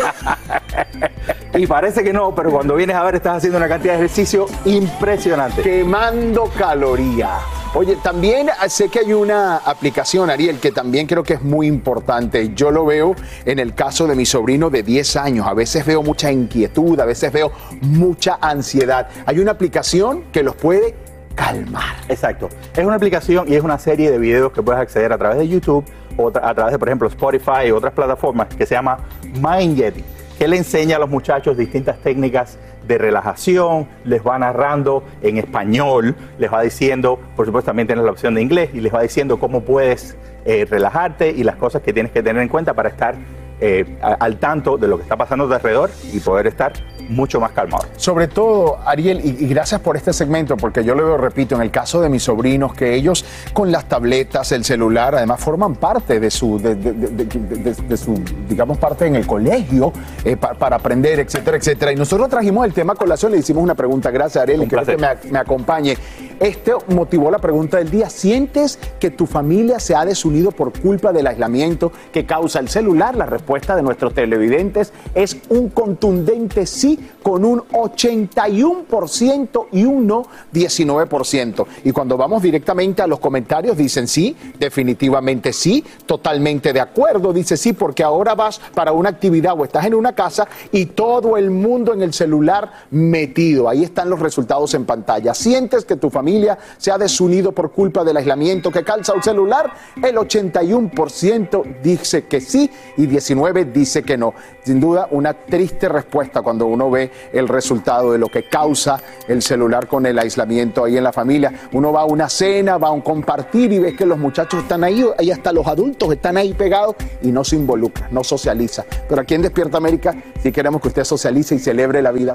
y 1.59 1.67
parece 1.67 2.05
que 2.05 2.13
no, 2.13 2.28
pero 2.35 2.51
cuando 2.51 2.75
vienes 2.75 2.97
a 2.97 3.05
ver 3.05 3.17
estás 3.17 3.39
haciendo 3.39 3.59
una 3.59 3.69
cantidad 3.69 3.95
de 3.95 3.99
ejercicio 3.99 4.47
impresionante. 4.65 5.63
Quemando 5.63 6.45
calorías. 6.57 7.41
Oye, 7.75 7.97
también 8.03 8.49
sé 8.69 8.89
que 8.89 9.01
hay 9.01 9.13
una 9.13 9.59
aplicación, 9.59 10.31
Ariel, 10.31 10.59
que 10.59 10.73
también 10.73 11.07
creo 11.07 11.23
que 11.23 11.35
es 11.35 11.43
muy 11.43 11.67
importante. 11.67 12.55
Yo 12.55 12.71
lo 12.71 12.87
veo 12.87 13.15
en 13.45 13.59
el 13.59 13.75
caso 13.75 14.07
de 14.07 14.15
mi 14.15 14.25
sobrino 14.25 14.71
de 14.71 14.83
10 14.83 15.17
años. 15.17 15.47
A 15.47 15.55
veces 15.55 15.85
veo 15.85 16.03
mucha 16.03 16.33
inquietud, 16.33 16.99
a 16.99 17.05
veces 17.05 17.31
veo 17.31 17.53
mucha 17.83 18.39
ansiedad. 18.41 19.09
Hay 19.27 19.39
una 19.39 19.53
aplicación 19.53 20.25
que 20.33 20.43
los 20.43 20.57
puede 20.57 20.95
calmar. 21.35 21.97
Exacto. 22.09 22.49
Es 22.75 22.85
una 22.85 22.97
aplicación 22.97 23.47
y 23.53 23.55
es 23.55 23.63
una 23.63 23.79
serie 23.79 24.11
de 24.11 24.19
videos 24.19 24.51
que 24.53 24.63
puedes 24.63 24.81
acceder 24.81 25.13
a 25.13 25.19
través 25.19 25.39
de 25.39 25.47
YouTube 25.47 25.85
o 26.17 26.29
a 26.29 26.55
través 26.55 26.73
de, 26.73 26.79
por 26.79 26.89
ejemplo, 26.89 27.07
Spotify 27.09 27.67
y 27.69 27.71
otras 27.71 27.93
plataformas 27.93 28.49
que 28.49 28.67
se 28.67 28.75
llama 28.75 28.99
Mind 29.23 29.77
Yeti, 29.77 30.05
le 30.47 30.57
enseña 30.57 30.97
a 30.97 30.99
los 31.01 31.11
muchachos 31.11 31.57
distintas 31.57 31.99
técnicas 31.99 32.59
de 32.87 32.99
relajación, 32.99 33.89
les 34.05 34.25
va 34.25 34.39
narrando 34.39 35.03
en 35.23 35.39
español, 35.39 36.15
les 36.39 36.53
va 36.53 36.63
diciendo, 36.63 37.19
por 37.35 37.47
supuesto 37.47 37.67
también 37.67 37.89
tienes 37.89 38.05
la 38.05 38.13
opción 38.13 38.35
de 38.35 38.43
inglés, 38.43 38.71
y 38.73 38.81
les 38.81 38.95
va 38.95 39.03
diciendo 39.03 39.39
cómo 39.39 39.63
puedes 39.63 40.17
eh, 40.45 40.67
relajarte 40.69 41.31
y 41.31 41.43
las 41.43 41.57
cosas 41.57 41.83
que 41.83 41.93
tienes 41.93 42.13
que 42.13 42.23
tener 42.23 42.41
en 42.41 42.49
cuenta 42.49 42.75
para 42.75 42.89
estar 42.89 43.17
eh, 43.61 43.99
al 44.01 44.37
tanto 44.37 44.79
de 44.79 44.87
lo 44.87 44.97
que 44.97 45.03
está 45.03 45.17
pasando 45.17 45.49
tu 45.49 45.55
alrededor 45.55 45.91
y 46.13 46.21
poder 46.21 46.47
estar 46.47 46.73
mucho 47.09 47.41
más 47.41 47.53
calmado. 47.53 47.85
Sobre 47.97 48.29
todo, 48.29 48.79
Ariel, 48.87 49.21
y, 49.25 49.45
y 49.45 49.49
gracias 49.49 49.81
por 49.81 49.97
este 49.97 50.13
segmento, 50.13 50.57
porque 50.57 50.85
yo 50.85 50.95
lo 50.95 51.17
repito, 51.17 51.55
en 51.57 51.63
el 51.63 51.71
caso 51.71 52.01
de 52.01 52.09
mis 52.09 52.23
sobrinos, 52.23 52.75
que 52.75 52.95
ellos 52.95 53.25
con 53.53 53.73
las 53.73 53.87
tabletas, 53.89 54.53
el 54.53 54.65
celular, 54.65 55.15
además 55.15 55.41
forman 55.41 55.75
parte 55.77 56.21
de 56.21 56.31
su, 56.31 56.59
de, 56.59 56.75
de- 56.75 56.93
de- 56.93 57.09
de- 57.25 57.25
de- 57.25 57.75
de 57.75 57.97
su 57.97 58.15
digamos, 58.49 58.79
parte 58.79 59.07
en 59.07 59.17
el 59.17 59.27
colegio 59.27 59.93
eh, 60.25 60.37
pa- 60.37 60.55
para 60.55 60.77
aprender, 60.77 61.21
etcétera, 61.21 61.57
etcétera. 61.57 61.93
Y 61.93 61.97
nosotros 61.97 62.29
trajimos 62.29 62.67
el 62.67 62.73
tema 62.73 62.93
a 62.93 62.97
colación, 62.97 63.33
le 63.33 63.39
hicimos 63.39 63.63
una 63.63 63.75
pregunta, 63.75 64.11
gracias 64.11 64.43
Ariel, 64.43 64.63
y 64.63 64.67
creo 64.67 64.85
que 64.85 64.97
me, 64.97 65.09
me 65.31 65.39
acompañe. 65.39 65.97
Esto 66.41 66.85
motivó 66.89 67.33
la 67.33 67.39
pregunta 67.39 67.79
del 67.79 67.91
día. 67.91 68.09
¿Sientes 68.09 68.79
que 69.01 69.11
tu 69.11 69.27
familia 69.27 69.81
se 69.81 69.97
ha 69.97 70.05
desunido 70.05 70.53
por 70.53 70.79
culpa 70.79 71.13
del 71.13 71.27
aislamiento 71.27 71.91
que 72.13 72.27
causa 72.27 72.61
el 72.61 72.69
celular? 72.69 73.17
La 73.17 73.27
respuesta 73.27 73.75
de 73.75 73.83
nuestros 73.83 74.15
televidentes 74.15 74.93
es 75.15 75.37
un 75.49 75.69
contundente 75.69 76.65
sí 76.67 77.01
con 77.29 77.45
un 77.45 77.61
81% 77.61 79.67
y 79.73 79.85
un 79.85 80.07
no 80.07 80.23
19%. 80.51 81.67
Y 81.85 81.93
cuando 81.93 82.17
vamos 82.17 82.41
directamente 82.41 83.03
a 83.03 83.07
los 83.07 83.19
comentarios 83.19 83.77
dicen 83.77 84.09
sí, 84.09 84.35
definitivamente 84.59 85.53
sí, 85.53 85.85
totalmente 86.07 86.73
de 86.73 86.81
acuerdo, 86.81 87.35
dice 87.35 87.59
sí, 87.59 87.75
porque 87.75 88.03
ahora 88.03 88.35
vas 88.35 88.59
para 88.73 88.93
una 88.93 89.11
actividad 89.11 89.61
o 89.61 89.65
estás 89.65 89.85
en 89.85 89.95
una 89.95 90.15
casa 90.15 90.49
y 90.73 90.87
todo 90.87 91.37
el 91.37 91.51
mundo 91.51 91.93
en 91.93 92.01
el 92.01 92.15
celular 92.15 92.73
metido. 92.93 93.69
Ahí 93.69 93.85
están 93.85 94.09
los 94.09 94.21
resultados 94.21 94.73
en 94.73 94.87
pantalla. 94.87 95.35
¿Sientes 95.35 95.85
que 95.85 95.97
tu 95.97 96.09
familia 96.09 96.57
se 96.79 96.91
ha 96.91 96.97
desunido 96.97 97.53
por 97.53 97.73
culpa 97.73 98.05
del 98.05 98.17
aislamiento 98.17 98.71
que 98.71 98.85
calza 98.85 99.13
el 99.15 99.23
celular? 99.23 99.71
El 100.03 100.17
81% 100.17 101.83
dice 101.83 102.25
que 102.25 102.41
sí 102.41 102.71
y 102.97 103.07
19% 103.07 103.71
dice 103.71 104.03
que 104.03 104.17
no. 104.17 104.33
Sin 104.65 104.81
duda, 104.81 105.09
una 105.11 105.35
triste 105.35 105.91
respuesta 105.91 106.41
cuando 106.41 106.65
uno 106.65 106.91
ve 106.91 107.18
el 107.33 107.49
resultado 107.49 108.13
de 108.13 108.19
lo 108.19 108.29
que 108.29 108.45
causa 108.45 109.01
el 109.27 109.43
celular 109.43 109.87
con 109.87 110.07
el 110.07 110.19
aislamiento 110.19 110.85
ahí 110.85 110.97
en 110.97 111.05
la 111.05 111.13
familia. 111.13 111.53
Uno 111.73 111.93
va 111.93 112.03
a 112.03 112.05
una 112.05 112.29
cena, 112.29 112.79
va 112.79 112.89
a 112.89 112.93
un 112.93 113.01
compartir 113.01 113.73
y 113.73 113.79
ves 113.79 113.97
que 113.97 114.07
los 114.07 114.19
muchachos 114.19 114.63
están 114.63 114.85
ahí, 114.85 115.05
ahí 115.19 115.31
hasta 115.31 115.53
los 115.53 115.67
adultos 115.67 116.13
están 116.13 116.37
ahí 116.37 116.55
pegados 116.55 116.97
y 117.23 117.33
no 117.33 117.45
se 117.45 117.57
involucra, 117.57 118.09
no 118.11 118.25
socializa. 118.25 118.85
Pero 119.09 119.23
aquí 119.23 119.35
en 119.35 119.43
Despierta 119.43 119.79
América 119.79 120.15
sí 120.43 120.53
queremos 120.53 120.81
que 120.81 120.89
usted 120.89 121.05
socialice 121.05 121.55
y 121.55 121.59
celebre 121.59 122.03
la 122.03 122.13
vida. 122.13 122.35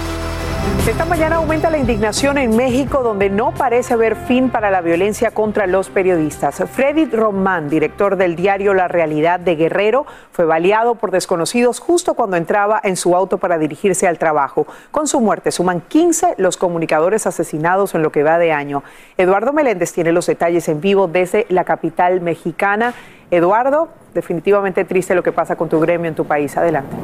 Esta 0.87 1.05
mañana 1.05 1.37
aumenta 1.37 1.69
la 1.69 1.77
indignación 1.77 2.37
en 2.37 2.55
México, 2.55 3.01
donde 3.03 3.29
no 3.29 3.53
parece 3.53 3.93
haber 3.93 4.15
fin 4.15 4.49
para 4.49 4.71
la 4.71 4.81
violencia 4.81 5.31
contra 5.31 5.65
los 5.67 5.89
periodistas. 5.89 6.63
Freddy 6.71 7.05
Román, 7.05 7.69
director 7.69 8.15
del 8.15 8.35
diario 8.35 8.73
La 8.73 8.87
Realidad 8.87 9.39
de 9.39 9.55
Guerrero, 9.55 10.05
fue 10.31 10.45
baleado 10.45 10.95
por 10.95 11.11
desconocidos 11.11 11.79
justo 11.79 12.15
cuando 12.15 12.35
entraba 12.35 12.81
en 12.83 12.97
su 12.97 13.15
auto 13.15 13.37
para 13.37 13.57
dirigirse 13.57 14.07
al 14.07 14.17
trabajo. 14.17 14.67
Con 14.91 15.07
su 15.07 15.21
muerte 15.21 15.51
suman 15.51 15.81
15 15.81 16.35
los 16.37 16.57
comunicadores 16.57 17.25
asesinados 17.25 17.95
en 17.95 18.01
lo 18.01 18.11
que 18.11 18.23
va 18.23 18.37
de 18.37 18.51
año. 18.51 18.83
Eduardo 19.17 19.53
Meléndez 19.53 19.93
tiene 19.93 20.11
los 20.11 20.25
detalles 20.25 20.67
en 20.67 20.81
vivo 20.81 21.07
desde 21.07 21.45
la 21.49 21.63
capital 21.63 22.21
mexicana. 22.21 22.93
Eduardo, 23.29 23.89
definitivamente 24.13 24.83
triste 24.83 25.15
lo 25.15 25.23
que 25.23 25.31
pasa 25.31 25.55
con 25.55 25.69
tu 25.69 25.79
gremio 25.79 26.09
en 26.09 26.15
tu 26.15 26.25
país. 26.25 26.57
Adelante. 26.57 26.97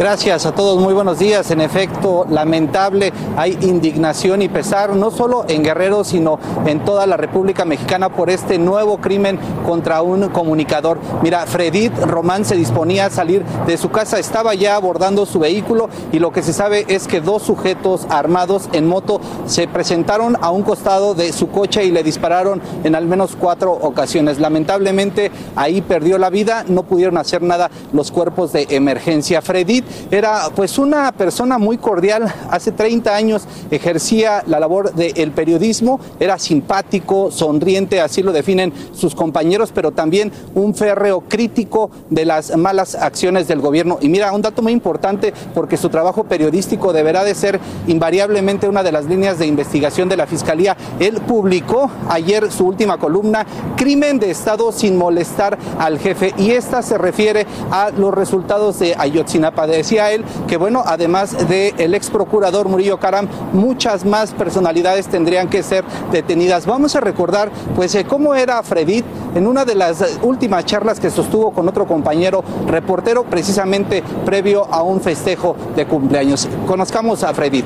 Gracias 0.00 0.46
a 0.46 0.52
todos, 0.52 0.80
muy 0.80 0.94
buenos 0.94 1.18
días. 1.18 1.50
En 1.50 1.60
efecto, 1.60 2.24
lamentable, 2.30 3.12
hay 3.36 3.58
indignación 3.60 4.40
y 4.40 4.48
pesar, 4.48 4.96
no 4.96 5.10
solo 5.10 5.44
en 5.46 5.62
Guerrero, 5.62 6.04
sino 6.04 6.38
en 6.64 6.82
toda 6.86 7.06
la 7.06 7.18
República 7.18 7.66
Mexicana 7.66 8.08
por 8.08 8.30
este 8.30 8.58
nuevo 8.58 8.96
crimen 8.96 9.38
contra 9.66 10.00
un 10.00 10.30
comunicador. 10.30 10.98
Mira, 11.22 11.44
Fredit 11.44 11.94
Román 11.98 12.46
se 12.46 12.56
disponía 12.56 13.04
a 13.04 13.10
salir 13.10 13.44
de 13.66 13.76
su 13.76 13.90
casa, 13.90 14.18
estaba 14.18 14.54
ya 14.54 14.74
abordando 14.74 15.26
su 15.26 15.38
vehículo 15.38 15.90
y 16.12 16.18
lo 16.18 16.32
que 16.32 16.42
se 16.42 16.54
sabe 16.54 16.86
es 16.88 17.06
que 17.06 17.20
dos 17.20 17.42
sujetos 17.42 18.06
armados 18.08 18.70
en 18.72 18.86
moto 18.86 19.20
se 19.44 19.68
presentaron 19.68 20.34
a 20.40 20.50
un 20.50 20.62
costado 20.62 21.12
de 21.12 21.30
su 21.34 21.50
coche 21.50 21.84
y 21.84 21.90
le 21.90 22.02
dispararon 22.02 22.62
en 22.84 22.94
al 22.94 23.04
menos 23.04 23.36
cuatro 23.38 23.72
ocasiones. 23.72 24.38
Lamentablemente 24.38 25.30
ahí 25.56 25.82
perdió 25.82 26.16
la 26.16 26.30
vida, 26.30 26.64
no 26.66 26.84
pudieron 26.84 27.18
hacer 27.18 27.42
nada 27.42 27.70
los 27.92 28.10
cuerpos 28.10 28.54
de 28.54 28.66
emergencia. 28.70 29.42
Fredit 29.42 29.89
era 30.10 30.50
pues 30.54 30.78
una 30.78 31.12
persona 31.12 31.58
muy 31.58 31.78
cordial, 31.78 32.32
hace 32.50 32.72
30 32.72 33.14
años 33.14 33.42
ejercía 33.70 34.42
la 34.46 34.60
labor 34.60 34.92
del 34.94 35.32
periodismo, 35.32 36.00
era 36.18 36.38
simpático, 36.38 37.30
sonriente, 37.30 38.00
así 38.00 38.22
lo 38.22 38.32
definen 38.32 38.72
sus 38.92 39.14
compañeros, 39.14 39.72
pero 39.74 39.92
también 39.92 40.32
un 40.54 40.74
férreo 40.74 41.22
crítico 41.22 41.90
de 42.08 42.24
las 42.24 42.56
malas 42.56 42.94
acciones 42.94 43.48
del 43.48 43.60
gobierno. 43.60 43.98
Y 44.00 44.08
mira, 44.08 44.32
un 44.32 44.42
dato 44.42 44.62
muy 44.62 44.72
importante 44.72 45.32
porque 45.54 45.76
su 45.76 45.88
trabajo 45.88 46.24
periodístico 46.24 46.92
deberá 46.92 47.24
de 47.24 47.34
ser 47.34 47.60
invariablemente 47.86 48.68
una 48.68 48.82
de 48.82 48.92
las 48.92 49.06
líneas 49.06 49.38
de 49.38 49.46
investigación 49.46 50.08
de 50.08 50.16
la 50.16 50.26
Fiscalía. 50.26 50.76
Él 50.98 51.20
publicó 51.20 51.90
ayer 52.08 52.50
su 52.50 52.66
última 52.66 52.98
columna, 52.98 53.46
Crimen 53.76 54.18
de 54.18 54.30
Estado 54.30 54.72
sin 54.72 54.96
molestar 54.96 55.58
al 55.78 55.98
jefe, 55.98 56.34
y 56.36 56.52
esta 56.52 56.82
se 56.82 56.98
refiere 56.98 57.46
a 57.70 57.90
los 57.90 58.12
resultados 58.12 58.78
de 58.78 58.94
Ayotzinapa. 58.96 59.66
Decía 59.80 60.10
él 60.12 60.26
que, 60.46 60.58
bueno, 60.58 60.82
además 60.84 61.48
del 61.48 61.94
ex 61.94 62.10
procurador 62.10 62.68
Murillo 62.68 62.98
Caram, 62.98 63.26
muchas 63.54 64.04
más 64.04 64.32
personalidades 64.32 65.08
tendrían 65.08 65.48
que 65.48 65.62
ser 65.62 65.84
detenidas. 66.12 66.66
Vamos 66.66 66.96
a 66.96 67.00
recordar, 67.00 67.50
pues, 67.74 67.94
eh, 67.94 68.04
cómo 68.04 68.34
era 68.34 68.62
Fredit 68.62 69.06
en 69.34 69.46
una 69.46 69.64
de 69.64 69.74
las 69.74 70.18
últimas 70.20 70.66
charlas 70.66 71.00
que 71.00 71.08
sostuvo 71.08 71.52
con 71.52 71.66
otro 71.66 71.86
compañero 71.86 72.44
reportero, 72.66 73.24
precisamente 73.24 74.02
previo 74.26 74.66
a 74.70 74.82
un 74.82 75.00
festejo 75.00 75.56
de 75.74 75.86
cumpleaños. 75.86 76.46
Conozcamos 76.66 77.24
a 77.24 77.32
Fredit. 77.32 77.64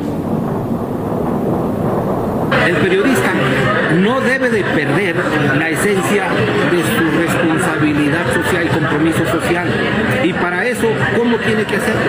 El 2.69 2.77
periodista 2.77 3.33
no 4.01 4.21
debe 4.21 4.51
de 4.51 4.63
perder 4.63 5.17
la 5.59 5.69
esencia 5.69 6.25
de 6.71 6.83
su 6.97 7.19
responsabilidad 7.19 8.25
social 8.33 8.67
y 8.67 8.69
compromiso 8.69 9.27
social. 9.27 9.69
Para 10.45 10.63
eso, 10.67 10.87
¿cómo 11.17 11.39
tiene 11.39 11.65
que 11.65 11.77
hacerlo? 11.77 12.03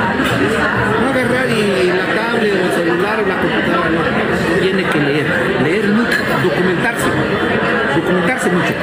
No 1.02 1.10
agarrar 1.10 1.50
y 1.50 1.88
la 1.88 2.06
tablet 2.22 2.52
o 2.52 2.66
el 2.66 2.72
celular 2.74 3.24
o 3.24 3.28
la 3.30 3.38
computadora, 3.38 3.90
no. 3.92 4.60
Tiene 4.60 4.84
que 4.84 5.00
leer, 5.00 5.26
leer 5.64 5.88
mucho, 5.88 6.18
documentarse, 6.44 7.06
documentarse 7.96 8.50
mucho. 8.50 8.74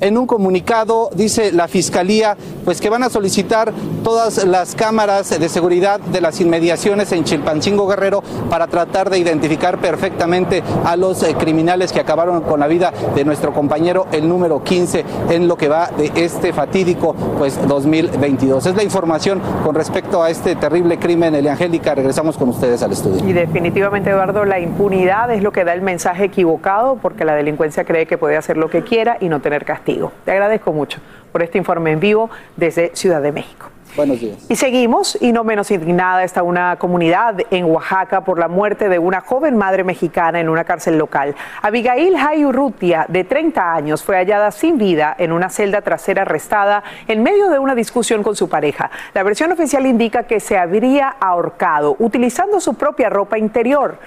En 0.00 0.16
un 0.16 0.28
comunicado 0.28 1.10
dice 1.12 1.50
la 1.50 1.66
Fiscalía 1.66 2.36
pues 2.64 2.80
que 2.80 2.88
van 2.88 3.02
a 3.02 3.10
solicitar 3.10 3.72
todas 4.04 4.44
las 4.44 4.76
cámaras 4.76 5.40
de 5.40 5.48
seguridad 5.48 5.98
de 5.98 6.20
las 6.20 6.40
inmediaciones 6.40 7.10
en 7.10 7.24
Chilpancingo 7.24 7.88
Guerrero 7.88 8.22
para 8.48 8.68
tratar 8.68 9.10
de 9.10 9.18
identificar 9.18 9.78
perfectamente 9.78 10.62
a 10.84 10.96
los 10.96 11.24
eh, 11.24 11.34
criminales 11.36 11.92
que 11.92 11.98
acabaron 11.98 12.42
con 12.42 12.60
la 12.60 12.68
vida 12.68 12.92
de 13.16 13.24
nuestro 13.24 13.52
compañero 13.52 14.06
el 14.12 14.28
número 14.28 14.62
15 14.62 15.04
en 15.30 15.48
lo 15.48 15.56
que 15.56 15.68
va 15.68 15.88
de 15.88 16.12
este 16.14 16.52
fatídico 16.52 17.16
pues 17.36 17.58
2022. 17.66 18.66
Es 18.66 18.76
la 18.76 18.84
información 18.84 19.40
con 19.64 19.74
respecto 19.74 20.22
a 20.22 20.30
este 20.30 20.54
terrible 20.54 20.98
crimen. 20.98 21.34
Eliangélica, 21.34 21.96
regresamos 21.96 22.38
con 22.38 22.50
ustedes 22.50 22.84
al 22.84 22.92
estudio. 22.92 23.28
Y 23.28 23.32
definitivamente, 23.32 24.10
Eduardo, 24.10 24.44
la 24.44 24.60
impunidad 24.60 25.32
es 25.32 25.42
lo 25.42 25.50
que 25.50 25.64
da 25.64 25.72
el 25.72 25.82
mensaje 25.82 26.24
equivocado 26.24 26.98
porque 27.02 27.24
la 27.24 27.34
delincuencia 27.34 27.84
cree 27.84 28.06
que 28.06 28.16
puede 28.16 28.36
hacer 28.36 28.56
lo 28.56 28.70
que 28.70 28.84
quiera 28.84 29.16
y 29.20 29.28
no 29.28 29.40
tener 29.40 29.64
castigo. 29.64 29.87
Te 30.24 30.32
agradezco 30.32 30.72
mucho 30.72 31.00
por 31.32 31.42
este 31.42 31.56
informe 31.56 31.92
en 31.92 32.00
vivo 32.00 32.28
desde 32.56 32.94
Ciudad 32.94 33.22
de 33.22 33.32
México. 33.32 33.70
Buenos 33.96 34.20
días. 34.20 34.36
Y 34.50 34.56
seguimos, 34.56 35.16
y 35.18 35.32
no 35.32 35.44
menos 35.44 35.70
indignada 35.70 36.22
está 36.22 36.42
una 36.42 36.76
comunidad 36.76 37.36
en 37.50 37.64
Oaxaca 37.64 38.22
por 38.22 38.38
la 38.38 38.46
muerte 38.46 38.90
de 38.90 38.98
una 38.98 39.22
joven 39.22 39.56
madre 39.56 39.84
mexicana 39.84 40.40
en 40.40 40.50
una 40.50 40.64
cárcel 40.64 40.98
local. 40.98 41.34
Abigail 41.62 42.14
Hayurrutia, 42.16 43.06
de 43.08 43.24
30 43.24 43.74
años, 43.74 44.04
fue 44.04 44.16
hallada 44.16 44.50
sin 44.50 44.76
vida 44.76 45.16
en 45.18 45.32
una 45.32 45.48
celda 45.48 45.80
trasera 45.80 46.22
arrestada 46.22 46.82
en 47.06 47.22
medio 47.22 47.48
de 47.48 47.58
una 47.58 47.74
discusión 47.74 48.22
con 48.22 48.36
su 48.36 48.50
pareja. 48.50 48.90
La 49.14 49.22
versión 49.22 49.52
oficial 49.52 49.86
indica 49.86 50.24
que 50.24 50.38
se 50.38 50.58
habría 50.58 51.08
ahorcado 51.08 51.96
utilizando 51.98 52.60
su 52.60 52.74
propia 52.74 53.08
ropa 53.08 53.38
interior. 53.38 53.98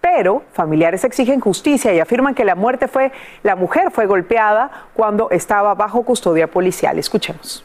Pero 0.00 0.42
familiares 0.52 1.04
exigen 1.04 1.40
justicia 1.40 1.92
y 1.92 2.00
afirman 2.00 2.34
que 2.34 2.44
la 2.44 2.54
muerte 2.54 2.88
fue, 2.88 3.12
la 3.42 3.54
mujer 3.54 3.90
fue 3.90 4.06
golpeada 4.06 4.70
cuando 4.94 5.30
estaba 5.30 5.74
bajo 5.74 6.02
custodia 6.02 6.50
policial. 6.50 6.98
Escuchemos. 6.98 7.64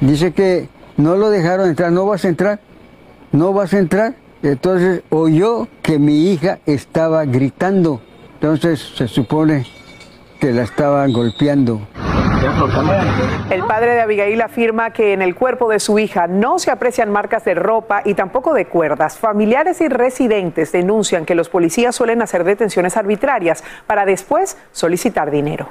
Dice 0.00 0.32
que 0.32 0.68
no 0.96 1.16
lo 1.16 1.30
dejaron 1.30 1.68
entrar, 1.68 1.90
no 1.90 2.06
vas 2.06 2.24
a 2.24 2.28
entrar, 2.28 2.60
no 3.32 3.52
vas 3.52 3.74
a 3.74 3.78
entrar. 3.78 4.14
Entonces 4.42 5.02
oyó 5.10 5.68
que 5.82 5.98
mi 5.98 6.30
hija 6.30 6.60
estaba 6.66 7.24
gritando. 7.24 8.00
Entonces 8.34 8.80
se 8.96 9.08
supone 9.08 9.66
que 10.40 10.52
la 10.52 10.62
estaban 10.62 11.12
golpeando. 11.12 11.80
El 13.50 13.64
padre 13.64 13.94
de 13.94 14.00
Abigail 14.00 14.40
afirma 14.40 14.92
que 14.92 15.12
en 15.12 15.22
el 15.22 15.34
cuerpo 15.34 15.68
de 15.68 15.80
su 15.80 15.98
hija 15.98 16.26
no 16.26 16.58
se 16.58 16.70
aprecian 16.70 17.10
marcas 17.10 17.44
de 17.44 17.54
ropa 17.54 18.02
y 18.04 18.14
tampoco 18.14 18.54
de 18.54 18.66
cuerdas. 18.66 19.18
Familiares 19.18 19.80
y 19.80 19.88
residentes 19.88 20.72
denuncian 20.72 21.26
que 21.26 21.34
los 21.34 21.48
policías 21.48 21.94
suelen 21.94 22.22
hacer 22.22 22.44
detenciones 22.44 22.96
arbitrarias 22.96 23.62
para 23.86 24.04
después 24.04 24.56
solicitar 24.72 25.30
dinero. 25.30 25.68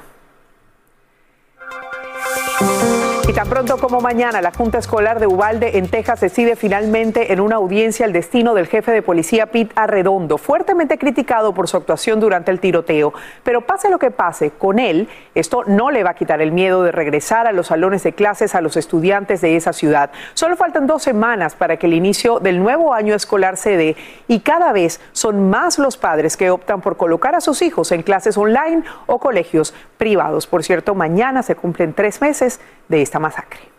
Y 3.30 3.32
tan 3.32 3.48
pronto 3.48 3.78
como 3.78 4.00
mañana, 4.00 4.42
la 4.42 4.50
Junta 4.50 4.78
Escolar 4.78 5.20
de 5.20 5.28
Ubalde 5.28 5.78
en 5.78 5.86
Texas 5.86 6.18
decide 6.18 6.56
finalmente 6.56 7.32
en 7.32 7.38
una 7.38 7.54
audiencia 7.54 8.04
el 8.04 8.12
destino 8.12 8.54
del 8.54 8.66
jefe 8.66 8.90
de 8.90 9.02
policía 9.02 9.46
Pete 9.46 9.70
Arredondo, 9.76 10.36
fuertemente 10.36 10.98
criticado 10.98 11.54
por 11.54 11.68
su 11.68 11.76
actuación 11.76 12.18
durante 12.18 12.50
el 12.50 12.58
tiroteo. 12.58 13.14
Pero 13.44 13.60
pase 13.60 13.88
lo 13.88 14.00
que 14.00 14.10
pase 14.10 14.50
con 14.50 14.80
él, 14.80 15.08
esto 15.36 15.62
no 15.64 15.92
le 15.92 16.02
va 16.02 16.10
a 16.10 16.14
quitar 16.14 16.42
el 16.42 16.50
miedo 16.50 16.82
de 16.82 16.90
regresar 16.90 17.46
a 17.46 17.52
los 17.52 17.68
salones 17.68 18.02
de 18.02 18.14
clases 18.14 18.56
a 18.56 18.60
los 18.60 18.76
estudiantes 18.76 19.40
de 19.40 19.54
esa 19.54 19.72
ciudad. 19.72 20.10
Solo 20.34 20.56
faltan 20.56 20.88
dos 20.88 21.04
semanas 21.04 21.54
para 21.54 21.76
que 21.76 21.86
el 21.86 21.94
inicio 21.94 22.40
del 22.40 22.58
nuevo 22.58 22.94
año 22.94 23.14
escolar 23.14 23.56
se 23.56 23.76
dé 23.76 23.96
y 24.26 24.40
cada 24.40 24.72
vez 24.72 25.00
son 25.12 25.50
más 25.50 25.78
los 25.78 25.96
padres 25.96 26.36
que 26.36 26.50
optan 26.50 26.80
por 26.80 26.96
colocar 26.96 27.36
a 27.36 27.40
sus 27.40 27.62
hijos 27.62 27.92
en 27.92 28.02
clases 28.02 28.36
online 28.36 28.82
o 29.06 29.20
colegios 29.20 29.72
privados. 29.98 30.48
Por 30.48 30.64
cierto, 30.64 30.96
mañana 30.96 31.44
se 31.44 31.54
cumplen 31.54 31.92
tres 31.92 32.20
meses 32.20 32.58
de 32.90 33.00
esta 33.00 33.18
masacre. 33.18 33.70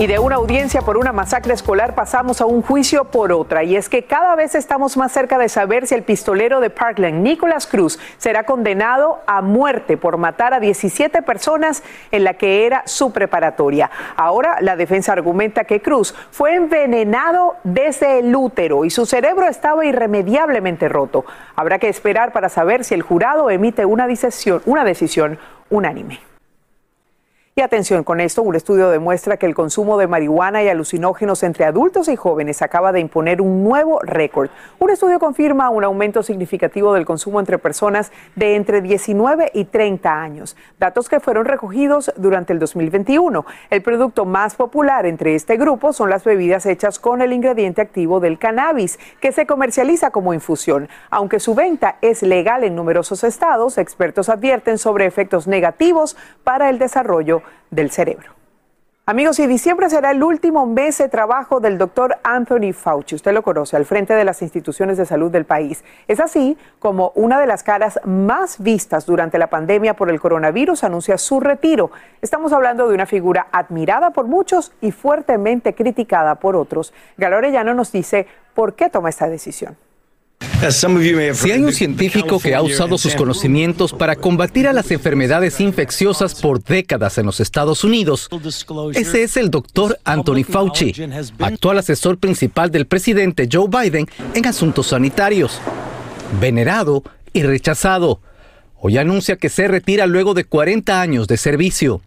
Y 0.00 0.06
de 0.06 0.18
una 0.18 0.36
audiencia 0.36 0.80
por 0.80 0.96
una 0.96 1.12
masacre 1.12 1.52
escolar 1.52 1.94
pasamos 1.94 2.40
a 2.40 2.46
un 2.46 2.62
juicio 2.62 3.04
por 3.04 3.32
otra. 3.32 3.64
Y 3.64 3.76
es 3.76 3.90
que 3.90 4.04
cada 4.04 4.34
vez 4.34 4.54
estamos 4.54 4.96
más 4.96 5.12
cerca 5.12 5.36
de 5.36 5.50
saber 5.50 5.86
si 5.86 5.94
el 5.94 6.04
pistolero 6.04 6.60
de 6.60 6.70
Parkland, 6.70 7.22
Nicholas 7.22 7.66
Cruz, 7.66 7.98
será 8.16 8.44
condenado 8.44 9.20
a 9.26 9.42
muerte 9.42 9.98
por 9.98 10.16
matar 10.16 10.54
a 10.54 10.58
17 10.58 11.20
personas 11.20 11.82
en 12.12 12.24
la 12.24 12.32
que 12.32 12.64
era 12.64 12.82
su 12.86 13.12
preparatoria. 13.12 13.90
Ahora 14.16 14.56
la 14.62 14.74
defensa 14.74 15.12
argumenta 15.12 15.64
que 15.64 15.82
Cruz 15.82 16.14
fue 16.30 16.54
envenenado 16.54 17.56
desde 17.62 18.20
el 18.20 18.34
útero 18.34 18.86
y 18.86 18.90
su 18.90 19.04
cerebro 19.04 19.46
estaba 19.48 19.84
irremediablemente 19.84 20.88
roto. 20.88 21.26
Habrá 21.56 21.78
que 21.78 21.90
esperar 21.90 22.32
para 22.32 22.48
saber 22.48 22.84
si 22.84 22.94
el 22.94 23.02
jurado 23.02 23.50
emite 23.50 23.84
una 23.84 24.06
decisión, 24.06 24.62
una 24.64 24.82
decisión 24.82 25.38
unánime. 25.68 26.29
Y 27.60 27.62
atención 27.62 28.04
con 28.04 28.20
esto, 28.20 28.40
un 28.40 28.56
estudio 28.56 28.88
demuestra 28.88 29.36
que 29.36 29.44
el 29.44 29.54
consumo 29.54 29.98
de 29.98 30.06
marihuana 30.06 30.62
y 30.62 30.68
alucinógenos 30.70 31.42
entre 31.42 31.66
adultos 31.66 32.08
y 32.08 32.16
jóvenes 32.16 32.62
acaba 32.62 32.90
de 32.90 33.00
imponer 33.00 33.42
un 33.42 33.62
nuevo 33.62 34.00
récord. 34.00 34.48
Un 34.78 34.88
estudio 34.88 35.18
confirma 35.18 35.68
un 35.68 35.84
aumento 35.84 36.22
significativo 36.22 36.94
del 36.94 37.04
consumo 37.04 37.38
entre 37.38 37.58
personas 37.58 38.12
de 38.34 38.56
entre 38.56 38.80
19 38.80 39.50
y 39.52 39.66
30 39.66 40.22
años, 40.22 40.56
datos 40.78 41.10
que 41.10 41.20
fueron 41.20 41.44
recogidos 41.44 42.10
durante 42.16 42.54
el 42.54 42.60
2021. 42.60 43.44
El 43.68 43.82
producto 43.82 44.24
más 44.24 44.54
popular 44.54 45.04
entre 45.04 45.34
este 45.34 45.58
grupo 45.58 45.92
son 45.92 46.08
las 46.08 46.24
bebidas 46.24 46.64
hechas 46.64 46.98
con 46.98 47.20
el 47.20 47.30
ingrediente 47.30 47.82
activo 47.82 48.20
del 48.20 48.38
cannabis, 48.38 48.98
que 49.20 49.32
se 49.32 49.44
comercializa 49.44 50.12
como 50.12 50.32
infusión. 50.32 50.88
Aunque 51.10 51.40
su 51.40 51.54
venta 51.54 51.96
es 52.00 52.22
legal 52.22 52.64
en 52.64 52.74
numerosos 52.74 53.22
estados, 53.22 53.76
expertos 53.76 54.30
advierten 54.30 54.78
sobre 54.78 55.04
efectos 55.04 55.46
negativos 55.46 56.16
para 56.42 56.70
el 56.70 56.78
desarrollo 56.78 57.42
del 57.70 57.90
cerebro. 57.90 58.40
Amigos, 59.10 59.40
y 59.40 59.48
diciembre 59.48 59.90
será 59.90 60.12
el 60.12 60.22
último 60.22 60.66
mes 60.66 60.98
de 60.98 61.08
trabajo 61.08 61.58
del 61.58 61.78
doctor 61.78 62.18
Anthony 62.22 62.72
Fauci. 62.72 63.16
Usted 63.16 63.32
lo 63.32 63.42
conoce, 63.42 63.76
al 63.76 63.84
frente 63.84 64.14
de 64.14 64.24
las 64.24 64.40
instituciones 64.40 64.98
de 64.98 65.04
salud 65.04 65.32
del 65.32 65.46
país. 65.46 65.82
Es 66.06 66.20
así 66.20 66.56
como 66.78 67.10
una 67.16 67.40
de 67.40 67.48
las 67.48 67.64
caras 67.64 67.98
más 68.04 68.62
vistas 68.62 69.06
durante 69.06 69.36
la 69.38 69.48
pandemia 69.48 69.94
por 69.94 70.10
el 70.10 70.20
coronavirus 70.20 70.84
anuncia 70.84 71.18
su 71.18 71.40
retiro. 71.40 71.90
Estamos 72.22 72.52
hablando 72.52 72.86
de 72.86 72.94
una 72.94 73.06
figura 73.06 73.48
admirada 73.50 74.10
por 74.10 74.26
muchos 74.26 74.72
y 74.80 74.92
fuertemente 74.92 75.74
criticada 75.74 76.36
por 76.36 76.54
otros. 76.54 76.94
Galorellano 77.16 77.74
nos 77.74 77.90
dice 77.90 78.28
por 78.54 78.74
qué 78.74 78.90
toma 78.90 79.08
esta 79.08 79.28
decisión. 79.28 79.76
Si 80.68 81.50
hay 81.50 81.62
un 81.62 81.72
científico 81.72 82.38
que 82.38 82.54
ha 82.54 82.60
usado 82.60 82.98
sus 82.98 83.14
conocimientos 83.14 83.94
para 83.94 84.14
combatir 84.14 84.68
a 84.68 84.74
las 84.74 84.90
enfermedades 84.90 85.58
infecciosas 85.58 86.34
por 86.34 86.62
décadas 86.62 87.16
en 87.16 87.24
los 87.24 87.40
Estados 87.40 87.82
Unidos, 87.82 88.28
ese 88.92 89.22
es 89.22 89.38
el 89.38 89.50
doctor 89.50 89.98
Anthony 90.04 90.44
Fauci, 90.44 90.92
actual 91.38 91.78
asesor 91.78 92.18
principal 92.18 92.70
del 92.70 92.86
presidente 92.86 93.48
Joe 93.50 93.68
Biden 93.68 94.06
en 94.34 94.46
asuntos 94.46 94.88
sanitarios. 94.88 95.58
Venerado 96.40 97.02
y 97.32 97.42
rechazado. 97.42 98.20
Hoy 98.78 98.98
anuncia 98.98 99.36
que 99.36 99.48
se 99.48 99.66
retira 99.66 100.06
luego 100.06 100.34
de 100.34 100.44
40 100.44 101.00
años 101.00 101.26
de 101.26 101.38
servicio. 101.38 102.02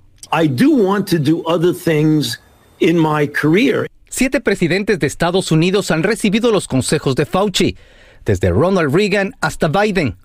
Siete 4.10 4.42
presidentes 4.42 5.00
de 5.00 5.08
Estados 5.08 5.52
Unidos 5.52 5.90
han 5.90 6.04
recibido 6.04 6.52
los 6.52 6.68
consejos 6.68 7.16
de 7.16 7.26
Fauci 7.26 7.76
desde 8.26 8.50
Ronald 8.50 8.94
Reagan 8.94 9.34
hasta 9.42 9.68
Biden. 9.68 10.16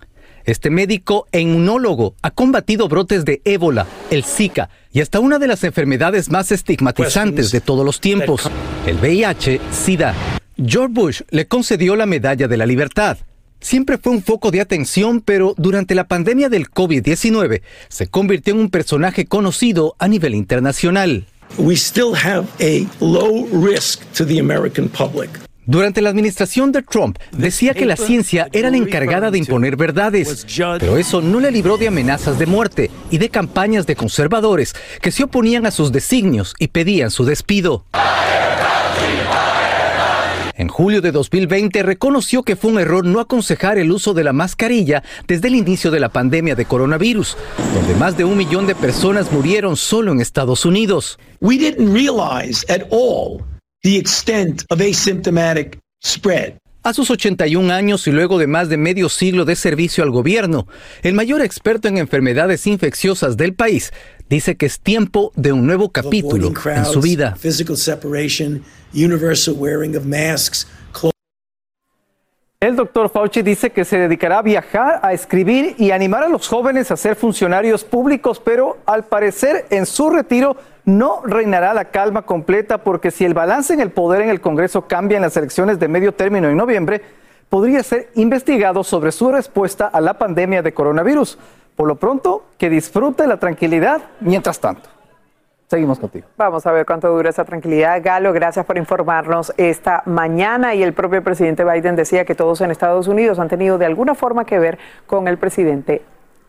Este 0.45 0.69
médico 0.69 1.27
e 1.31 1.41
inmunólogo 1.41 2.15
ha 2.21 2.31
combatido 2.31 2.87
brotes 2.87 3.25
de 3.25 3.41
ébola, 3.45 3.85
el 4.09 4.23
Zika 4.23 4.69
y 4.91 5.01
hasta 5.01 5.19
una 5.19 5.37
de 5.37 5.47
las 5.47 5.63
enfermedades 5.63 6.29
más 6.29 6.51
estigmatizantes 6.51 7.51
de 7.51 7.61
todos 7.61 7.85
los 7.85 7.99
tiempos, 7.99 8.49
el 8.87 8.97
VIH-Sida. 8.97 10.15
George 10.57 10.93
Bush 10.93 11.21
le 11.29 11.47
concedió 11.47 11.95
la 11.95 12.05
Medalla 12.05 12.47
de 12.47 12.57
la 12.57 12.65
Libertad. 12.65 13.17
Siempre 13.61 13.97
fue 13.97 14.13
un 14.13 14.23
foco 14.23 14.51
de 14.51 14.61
atención, 14.61 15.21
pero 15.21 15.53
durante 15.57 15.93
la 15.93 16.07
pandemia 16.07 16.49
del 16.49 16.69
COVID-19 16.69 17.61
se 17.89 18.07
convirtió 18.07 18.53
en 18.53 18.61
un 18.61 18.69
personaje 18.69 19.25
conocido 19.25 19.95
a 19.99 20.07
nivel 20.07 20.33
internacional. 20.33 21.27
We 21.57 21.75
still 21.75 22.13
have 22.15 22.47
a 22.61 22.87
low 22.99 23.47
risk 23.51 24.01
to 24.13 24.25
the 24.25 24.39
American 24.39 24.87
public. 24.87 25.48
Durante 25.69 26.01
la 26.01 26.09
administración 26.09 26.71
de 26.71 26.81
Trump 26.81 27.19
decía 27.31 27.75
que 27.75 27.85
la 27.85 27.95
ciencia 27.95 28.49
era 28.53 28.71
la 28.71 28.77
encargada 28.77 29.29
de 29.29 29.37
imponer 29.37 29.75
verdades, 29.75 30.47
pero 30.79 30.97
eso 30.97 31.21
no 31.21 31.39
le 31.39 31.51
libró 31.51 31.77
de 31.77 31.87
amenazas 31.87 32.39
de 32.39 32.47
muerte 32.47 32.89
y 33.11 33.19
de 33.19 33.29
campañas 33.29 33.85
de 33.85 33.95
conservadores 33.95 34.73
que 34.99 35.11
se 35.11 35.25
oponían 35.25 35.67
a 35.67 35.71
sus 35.71 35.91
designios 35.91 36.55
y 36.57 36.69
pedían 36.69 37.11
su 37.11 37.23
despido. 37.23 37.85
En 40.55 40.69
julio 40.69 41.01
de 41.01 41.11
2020 41.11 41.83
reconoció 41.83 42.41
que 42.41 42.55
fue 42.55 42.71
un 42.71 42.79
error 42.79 43.05
no 43.05 43.19
aconsejar 43.19 43.77
el 43.77 43.91
uso 43.91 44.15
de 44.15 44.23
la 44.23 44.33
mascarilla 44.33 45.03
desde 45.27 45.49
el 45.49 45.55
inicio 45.55 45.91
de 45.91 45.99
la 45.99 46.09
pandemia 46.09 46.55
de 46.55 46.65
coronavirus, 46.65 47.37
donde 47.75 47.93
más 47.93 48.17
de 48.17 48.23
un 48.25 48.39
millón 48.39 48.65
de 48.65 48.73
personas 48.73 49.31
murieron 49.31 49.77
solo 49.77 50.13
en 50.13 50.19
Estados 50.19 50.65
Unidos. 50.65 51.19
We 51.41 51.59
didn't 51.59 51.93
realize 51.93 52.65
at 52.69 52.87
all 52.89 53.43
the 53.83 53.97
extent 53.97 54.65
of 54.69 54.79
asymptomatic 54.79 55.79
spread. 56.03 56.57
A 56.83 56.93
sus 56.93 57.09
81 57.11 57.73
años 57.73 58.07
y 58.07 58.11
luego 58.11 58.37
de 58.37 58.47
más 58.47 58.69
de 58.69 58.77
medio 58.77 59.09
siglo 59.09 59.43
de 59.43 59.55
servicio 59.55 60.03
al 60.03 60.11
gobierno, 60.11 60.65
el 61.03 61.13
mayor 61.13 61.41
experto 61.41 61.89
en 61.89 61.97
enfermedades 61.97 62.67
infecciosas 62.67 63.35
del 63.35 63.53
país 63.53 63.91
dice 64.29 64.55
que 64.55 64.65
es 64.65 64.79
tiempo 64.79 65.33
de 65.35 65.51
un 65.51 65.65
nuevo 65.65 65.91
capítulo 65.91 66.53
en 66.65 66.85
su 66.85 67.01
vida. 67.01 67.35
El 72.61 72.75
doctor 72.75 73.09
Fauci 73.09 73.41
dice 73.41 73.69
que 73.69 73.85
se 73.85 73.97
dedicará 73.97 74.39
a 74.39 74.41
viajar, 74.41 74.99
a 75.01 75.13
escribir 75.13 75.75
y 75.77 75.91
animar 75.91 76.23
a 76.23 76.27
los 76.27 76.45
jóvenes 76.45 76.91
a 76.91 76.97
ser 76.97 77.15
funcionarios 77.15 77.85
públicos, 77.85 78.41
pero 78.43 78.79
al 78.85 79.05
parecer 79.05 79.65
en 79.69 79.85
su 79.85 80.09
retiro 80.09 80.57
no 80.89 81.21
reinará 81.23 81.73
la 81.73 81.85
calma 81.85 82.23
completa 82.23 82.79
porque 82.79 83.11
si 83.11 83.25
el 83.25 83.33
balance 83.33 83.73
en 83.73 83.79
el 83.79 83.91
poder 83.91 84.21
en 84.21 84.29
el 84.29 84.41
Congreso 84.41 84.87
cambia 84.87 85.17
en 85.17 85.21
las 85.21 85.37
elecciones 85.37 85.79
de 85.79 85.87
medio 85.87 86.13
término 86.13 86.49
en 86.49 86.57
noviembre, 86.57 87.01
podría 87.49 87.83
ser 87.83 88.09
investigado 88.15 88.83
sobre 88.83 89.11
su 89.11 89.31
respuesta 89.31 89.87
a 89.87 90.01
la 90.01 90.15
pandemia 90.15 90.61
de 90.61 90.73
coronavirus. 90.73 91.37
Por 91.75 91.87
lo 91.87 91.95
pronto, 91.95 92.45
que 92.57 92.69
disfrute 92.69 93.25
la 93.27 93.37
tranquilidad 93.37 94.01
mientras 94.19 94.59
tanto. 94.59 94.89
Seguimos 95.67 95.99
contigo. 95.99 96.27
Vamos 96.35 96.65
a 96.65 96.71
ver 96.71 96.85
cuánto 96.85 97.09
dura 97.09 97.29
esa 97.29 97.45
tranquilidad. 97.45 98.01
Galo, 98.03 98.33
gracias 98.33 98.65
por 98.65 98.77
informarnos 98.77 99.53
esta 99.55 100.01
mañana. 100.05 100.73
Y 100.73 100.81
el 100.81 100.93
propio 100.93 101.23
presidente 101.23 101.63
Biden 101.63 101.95
decía 101.95 102.25
que 102.25 102.33
todos 102.33 102.59
en 102.61 102.71
Estados 102.71 103.07
Unidos 103.07 103.37
han 103.37 103.49
tenido 103.49 103.77
de 103.77 103.85
alguna 103.85 104.15
forma 104.15 104.45
que 104.45 104.57
ver 104.57 104.79
con 105.05 105.27
el 105.27 105.37
presidente 105.37 106.01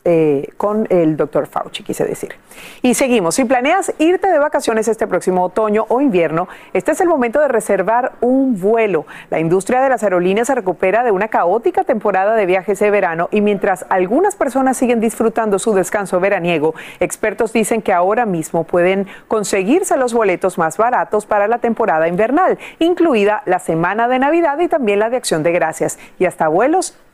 eh, 0.04 0.48
con 0.56 0.86
el 0.88 1.16
doctor 1.16 1.46
Fauci, 1.46 1.82
quise 1.82 2.04
decir. 2.04 2.34
Y 2.80 2.94
seguimos. 2.94 3.34
Si 3.34 3.44
planeas 3.44 3.92
irte 3.98 4.30
de 4.30 4.38
vacaciones 4.38 4.88
este 4.88 5.06
próximo 5.06 5.44
otoño 5.44 5.84
o 5.88 6.00
invierno, 6.00 6.48
este 6.72 6.92
es 6.92 7.00
el 7.02 7.08
momento 7.08 7.38
de 7.38 7.48
reservar 7.48 8.12
un 8.20 8.58
vuelo. 8.58 9.04
La 9.28 9.40
industria 9.40 9.82
de 9.82 9.90
las 9.90 10.02
aerolíneas 10.02 10.46
se 10.46 10.54
recupera 10.54 11.04
de 11.04 11.10
una 11.10 11.28
caótica 11.28 11.84
temporada 11.84 12.34
de 12.34 12.46
viajes 12.46 12.78
de 12.78 12.90
verano 12.90 13.28
y 13.30 13.42
mientras 13.42 13.84
algunas 13.90 14.36
personas 14.36 14.78
siguen 14.78 15.00
disfrutando 15.00 15.58
su 15.58 15.74
descanso 15.74 16.18
veraniego, 16.18 16.74
expertos 16.98 17.52
dicen 17.52 17.82
que 17.82 17.92
ahora 17.92 18.24
mismo 18.24 18.64
pueden 18.64 19.06
conseguirse 19.28 19.96
los 19.98 20.14
boletos 20.14 20.56
más 20.56 20.78
baratos 20.78 21.26
para 21.26 21.46
la 21.46 21.58
temporada 21.58 22.08
invernal, 22.08 22.58
incluida 22.78 23.42
la 23.44 23.58
semana 23.58 24.08
de 24.08 24.18
Navidad 24.18 24.58
y 24.60 24.68
también 24.68 24.98
la 24.98 25.10
de 25.10 25.18
Acción 25.18 25.42
de 25.42 25.52
Gracias 25.52 25.98
y 26.18 26.24
hasta 26.24 26.48
vuelos 26.48 26.96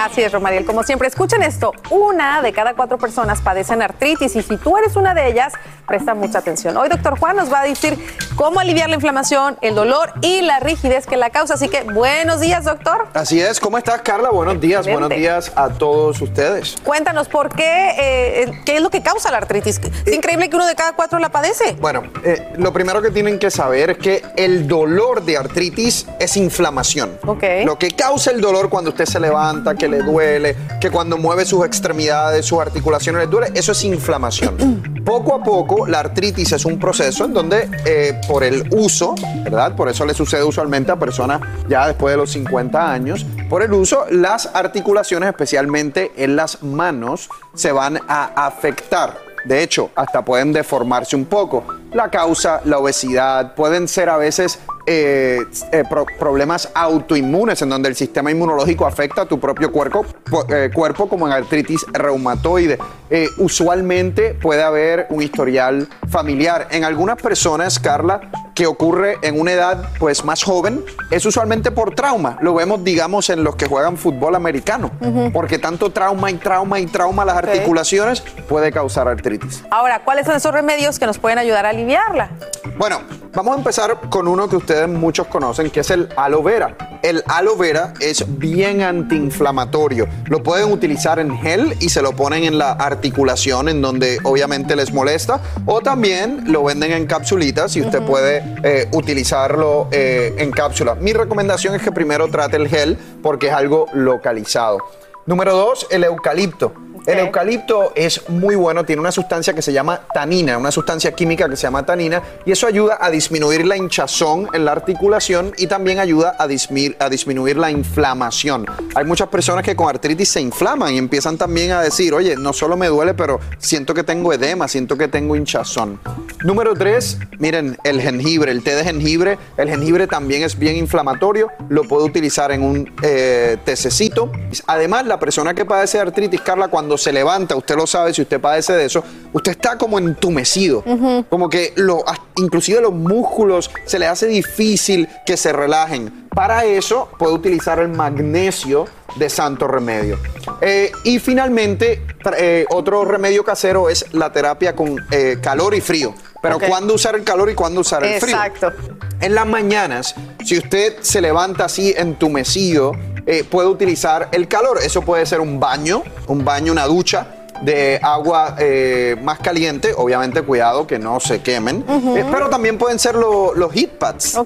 Así 0.00 0.22
es, 0.22 0.32
Romariel. 0.32 0.64
Como 0.64 0.82
siempre, 0.82 1.08
escuchen 1.08 1.42
esto. 1.42 1.74
Una 1.90 2.40
de 2.40 2.54
cada 2.54 2.72
cuatro 2.72 2.96
personas 2.96 3.42
padecen 3.42 3.82
artritis 3.82 4.34
y 4.34 4.42
si 4.42 4.56
tú 4.56 4.78
eres 4.78 4.96
una 4.96 5.12
de 5.12 5.28
ellas, 5.28 5.52
presta 5.86 6.14
mucha 6.14 6.38
atención. 6.38 6.74
Hoy, 6.78 6.88
doctor 6.88 7.18
Juan 7.18 7.36
nos 7.36 7.52
va 7.52 7.60
a 7.60 7.64
decir 7.64 7.98
cómo 8.34 8.60
aliviar 8.60 8.88
la 8.88 8.94
inflamación, 8.94 9.58
el 9.60 9.74
dolor 9.74 10.14
y 10.22 10.40
la 10.40 10.58
rigidez 10.58 11.06
que 11.06 11.18
la 11.18 11.28
causa. 11.28 11.54
Así 11.54 11.68
que, 11.68 11.82
buenos 11.82 12.40
días, 12.40 12.64
doctor. 12.64 13.08
Así 13.12 13.42
es. 13.42 13.60
¿Cómo 13.60 13.76
estás, 13.76 14.00
Carla? 14.00 14.30
Buenos 14.30 14.58
días. 14.58 14.86
Excelente. 14.86 15.00
Buenos 15.06 15.18
días 15.18 15.52
a 15.54 15.68
todos 15.68 16.18
ustedes. 16.22 16.76
Cuéntanos, 16.82 17.28
¿por 17.28 17.54
qué? 17.54 17.90
eh, 17.98 18.62
¿Qué 18.64 18.76
es 18.76 18.82
lo 18.82 18.88
que 18.88 19.02
causa 19.02 19.30
la 19.30 19.36
artritis? 19.36 19.80
Es 20.06 20.14
increíble 20.14 20.48
que 20.48 20.56
uno 20.56 20.66
de 20.66 20.74
cada 20.74 20.94
cuatro 20.94 21.18
la 21.18 21.28
padece. 21.28 21.76
Bueno, 21.78 22.04
eh, 22.24 22.54
lo 22.56 22.72
primero 22.72 23.02
que 23.02 23.10
tienen 23.10 23.38
que 23.38 23.50
saber 23.50 23.90
es 23.90 23.98
que 23.98 24.22
el 24.36 24.66
dolor 24.66 25.22
de 25.24 25.36
artritis 25.36 26.06
es 26.18 26.38
inflamación. 26.38 27.18
Ok. 27.26 27.44
Lo 27.66 27.78
que 27.78 27.90
causa 27.90 28.30
el 28.30 28.40
dolor 28.40 28.70
cuando 28.70 28.90
usted 28.90 29.04
se 29.04 29.20
levanta, 29.20 29.74
que 29.74 29.89
le 29.90 29.98
duele, 29.98 30.56
que 30.80 30.90
cuando 30.90 31.18
mueve 31.18 31.44
sus 31.44 31.64
extremidades, 31.64 32.46
sus 32.46 32.60
articulaciones 32.60 33.22
le 33.22 33.26
duele, 33.26 33.52
eso 33.54 33.72
es 33.72 33.84
inflamación. 33.84 34.82
Poco 35.04 35.34
a 35.34 35.42
poco, 35.42 35.86
la 35.86 36.00
artritis 36.00 36.52
es 36.52 36.64
un 36.64 36.78
proceso 36.78 37.24
en 37.24 37.32
donde 37.32 37.68
eh, 37.84 38.20
por 38.28 38.44
el 38.44 38.68
uso, 38.70 39.14
¿verdad? 39.42 39.74
Por 39.74 39.88
eso 39.88 40.04
le 40.04 40.14
sucede 40.14 40.44
usualmente 40.44 40.92
a 40.92 40.96
personas 40.96 41.40
ya 41.68 41.86
después 41.88 42.12
de 42.12 42.18
los 42.18 42.30
50 42.30 42.92
años, 42.92 43.26
por 43.48 43.62
el 43.62 43.72
uso, 43.72 44.04
las 44.10 44.46
articulaciones, 44.54 45.30
especialmente 45.30 46.12
en 46.16 46.36
las 46.36 46.62
manos, 46.62 47.28
se 47.54 47.72
van 47.72 47.98
a 48.08 48.46
afectar. 48.46 49.30
De 49.44 49.62
hecho, 49.62 49.90
hasta 49.96 50.24
pueden 50.24 50.52
deformarse 50.52 51.16
un 51.16 51.24
poco. 51.24 51.64
La 51.92 52.10
causa, 52.10 52.60
la 52.64 52.78
obesidad, 52.78 53.54
pueden 53.54 53.88
ser 53.88 54.10
a 54.10 54.16
veces 54.16 54.58
eh, 54.86 55.40
eh, 55.72 55.84
pro- 55.88 56.06
problemas 56.18 56.68
autoinmunes 56.74 57.60
en 57.62 57.68
donde 57.68 57.88
el 57.88 57.96
sistema 57.96 58.30
inmunológico 58.30 58.86
afecta 58.86 59.22
a 59.22 59.26
tu 59.26 59.38
propio 59.40 59.70
cuerpo, 59.72 60.04
eh, 60.48 60.70
cuerpo 60.72 61.08
como 61.08 61.26
en 61.26 61.32
artritis 61.32 61.84
reumatoide. 61.92 62.78
Eh, 63.10 63.28
usualmente 63.38 64.34
puede 64.34 64.62
haber 64.62 65.06
un 65.10 65.22
historial 65.22 65.88
familiar. 66.08 66.68
En 66.70 66.84
algunas 66.84 67.16
personas, 67.20 67.78
Carla, 67.78 68.20
que 68.54 68.66
ocurre 68.66 69.18
en 69.22 69.40
una 69.40 69.52
edad 69.52 69.88
pues 69.98 70.24
más 70.24 70.42
joven, 70.42 70.84
es 71.10 71.24
usualmente 71.26 71.70
por 71.70 71.94
trauma. 71.94 72.36
Lo 72.40 72.54
vemos, 72.54 72.82
digamos, 72.84 73.30
en 73.30 73.42
los 73.44 73.56
que 73.56 73.66
juegan 73.66 73.96
fútbol 73.96 74.34
americano, 74.34 74.90
Ujú. 75.00 75.30
porque 75.32 75.58
tanto 75.58 75.90
trauma 75.90 76.30
y 76.30 76.34
trauma 76.34 76.78
y 76.78 76.86
trauma 76.86 77.22
a 77.22 77.26
las 77.26 77.36
articulaciones 77.38 78.20
puede 78.48 78.70
causar 78.72 79.08
artritis. 79.08 79.62
Ahora, 79.70 80.02
¿cuáles 80.04 80.26
son 80.26 80.36
esos 80.36 80.52
remedios 80.52 80.98
que 80.98 81.06
nos 81.06 81.18
pueden 81.18 81.38
ayudar 81.38 81.66
a 81.66 81.70
aliviarla? 81.70 82.30
Bueno, 82.78 83.00
Vamos 83.32 83.54
a 83.54 83.58
empezar 83.58 83.96
con 84.10 84.26
uno 84.26 84.48
que 84.48 84.56
ustedes 84.70 84.88
muchos 84.88 85.26
conocen, 85.26 85.68
que 85.68 85.80
es 85.80 85.90
el 85.90 86.08
aloe 86.16 86.44
vera. 86.44 86.76
El 87.02 87.24
aloe 87.26 87.56
vera 87.56 87.92
es 87.98 88.24
bien 88.38 88.82
antiinflamatorio. 88.82 90.06
Lo 90.26 90.44
pueden 90.44 90.70
utilizar 90.70 91.18
en 91.18 91.36
gel 91.38 91.74
y 91.80 91.88
se 91.88 92.02
lo 92.02 92.12
ponen 92.12 92.44
en 92.44 92.56
la 92.56 92.70
articulación 92.72 93.68
en 93.68 93.82
donde 93.82 94.20
obviamente 94.22 94.76
les 94.76 94.92
molesta. 94.92 95.40
O 95.66 95.80
también 95.80 96.52
lo 96.52 96.62
venden 96.62 96.92
en 96.92 97.06
capsulitas 97.06 97.74
y 97.74 97.80
usted 97.80 98.00
puede 98.02 98.44
eh, 98.62 98.86
utilizarlo 98.92 99.88
eh, 99.90 100.36
en 100.38 100.52
cápsula. 100.52 100.94
Mi 100.94 101.14
recomendación 101.14 101.74
es 101.74 101.82
que 101.82 101.90
primero 101.90 102.28
trate 102.28 102.56
el 102.56 102.68
gel 102.68 102.96
porque 103.24 103.48
es 103.48 103.52
algo 103.52 103.86
localizado. 103.92 104.78
Número 105.26 105.52
dos, 105.52 105.88
el 105.90 106.04
eucalipto. 106.04 106.72
El 107.06 107.18
eucalipto 107.18 107.92
es 107.94 108.28
muy 108.28 108.54
bueno, 108.54 108.84
tiene 108.84 109.00
una 109.00 109.10
sustancia 109.10 109.54
que 109.54 109.62
se 109.62 109.72
llama 109.72 110.00
tanina, 110.12 110.58
una 110.58 110.70
sustancia 110.70 111.12
química 111.12 111.48
que 111.48 111.56
se 111.56 111.62
llama 111.62 111.84
tanina, 111.84 112.22
y 112.44 112.52
eso 112.52 112.66
ayuda 112.66 112.98
a 113.00 113.10
disminuir 113.10 113.66
la 113.66 113.76
hinchazón 113.76 114.48
en 114.52 114.64
la 114.64 114.72
articulación 114.72 115.52
y 115.56 115.66
también 115.66 115.98
ayuda 115.98 116.36
a, 116.38 116.46
dismi- 116.46 116.94
a 116.98 117.08
disminuir 117.08 117.56
la 117.56 117.70
inflamación. 117.70 118.66
Hay 118.94 119.04
muchas 119.04 119.28
personas 119.28 119.64
que 119.64 119.74
con 119.74 119.88
artritis 119.88 120.28
se 120.28 120.40
inflaman 120.40 120.94
y 120.94 120.98
empiezan 120.98 121.38
también 121.38 121.72
a 121.72 121.80
decir, 121.80 122.14
oye, 122.14 122.36
no 122.36 122.52
solo 122.52 122.76
me 122.76 122.88
duele, 122.88 123.14
pero 123.14 123.40
siento 123.58 123.94
que 123.94 124.04
tengo 124.04 124.32
edema, 124.32 124.68
siento 124.68 124.96
que 124.96 125.08
tengo 125.08 125.36
hinchazón. 125.36 125.98
Número 126.44 126.74
tres, 126.74 127.18
miren, 127.38 127.76
el 127.84 128.00
jengibre, 128.00 128.52
el 128.52 128.62
té 128.62 128.74
de 128.74 128.84
jengibre. 128.84 129.38
El 129.56 129.68
jengibre 129.68 130.06
también 130.06 130.42
es 130.42 130.58
bien 130.58 130.76
inflamatorio, 130.76 131.48
lo 131.68 131.84
puede 131.84 132.04
utilizar 132.04 132.52
en 132.52 132.62
un 132.62 132.92
eh, 133.02 133.58
tececito. 133.64 134.30
Además, 134.66 135.06
la 135.06 135.18
persona 135.18 135.54
que 135.54 135.64
padece 135.64 135.98
de 135.98 136.02
artritis, 136.02 136.40
Carla, 136.40 136.68
cuando 136.68 136.89
se 136.98 137.12
levanta, 137.12 137.56
usted 137.56 137.76
lo 137.76 137.86
sabe, 137.86 138.12
si 138.14 138.22
usted 138.22 138.40
padece 138.40 138.72
de 138.74 138.86
eso, 138.86 139.02
usted 139.32 139.52
está 139.52 139.76
como 139.78 139.98
entumecido. 139.98 140.84
Como 141.28 141.48
que 141.48 141.72
lo, 141.76 142.04
inclusive 142.36 142.80
los 142.80 142.92
músculos 142.92 143.70
se 143.84 143.98
le 143.98 144.06
hace 144.06 144.26
difícil 144.26 145.08
que 145.26 145.36
se 145.36 145.52
relajen. 145.52 146.28
Para 146.34 146.64
eso 146.64 147.08
puede 147.18 147.34
utilizar 147.34 147.78
el 147.80 147.88
magnesio 147.88 148.86
de 149.16 149.28
santo 149.28 149.66
remedio. 149.66 150.18
Eh, 150.60 150.92
y 151.04 151.18
finalmente, 151.18 152.02
eh, 152.38 152.64
otro 152.70 153.04
remedio 153.04 153.44
casero 153.44 153.88
es 153.88 154.06
la 154.12 154.32
terapia 154.32 154.76
con 154.76 154.96
eh, 155.10 155.38
calor 155.42 155.74
y 155.74 155.80
frío. 155.80 156.14
Pero 156.42 156.56
Ok. 156.56 156.64
¿cuándo 156.68 156.94
usar 156.94 157.16
el 157.16 157.24
calor 157.24 157.50
y 157.50 157.54
cuándo 157.54 157.80
usar 157.80 158.04
el 158.04 158.20
frío? 158.20 158.36
Exacto. 158.36 158.72
En 159.20 159.34
las 159.34 159.46
mañanas, 159.46 160.14
si 160.44 160.56
usted 160.56 160.96
se 161.00 161.20
levanta 161.20 161.66
así 161.66 161.92
entumecido, 161.96 162.92
eh, 163.30 163.44
puede 163.44 163.68
utilizar 163.68 164.28
el 164.32 164.48
calor. 164.48 164.78
Eso 164.82 165.02
puede 165.02 165.24
ser 165.26 165.40
un 165.40 165.60
baño, 165.60 166.02
un 166.26 166.44
baño, 166.44 166.72
una 166.72 166.86
ducha 166.86 167.26
de 167.62 168.00
agua 168.02 168.56
eh, 168.58 169.16
más 169.22 169.38
caliente. 169.38 169.92
Obviamente, 169.96 170.40
cuidado 170.42 170.86
que 170.86 170.98
no 170.98 171.20
se 171.20 171.40
quemen. 171.42 171.84
Eh, 172.16 172.24
pero 172.32 172.48
también 172.48 172.78
pueden 172.78 172.98
ser 172.98 173.14
lo- 173.14 173.54
los 173.54 173.70
heat 173.72 173.90
pads. 173.98 174.36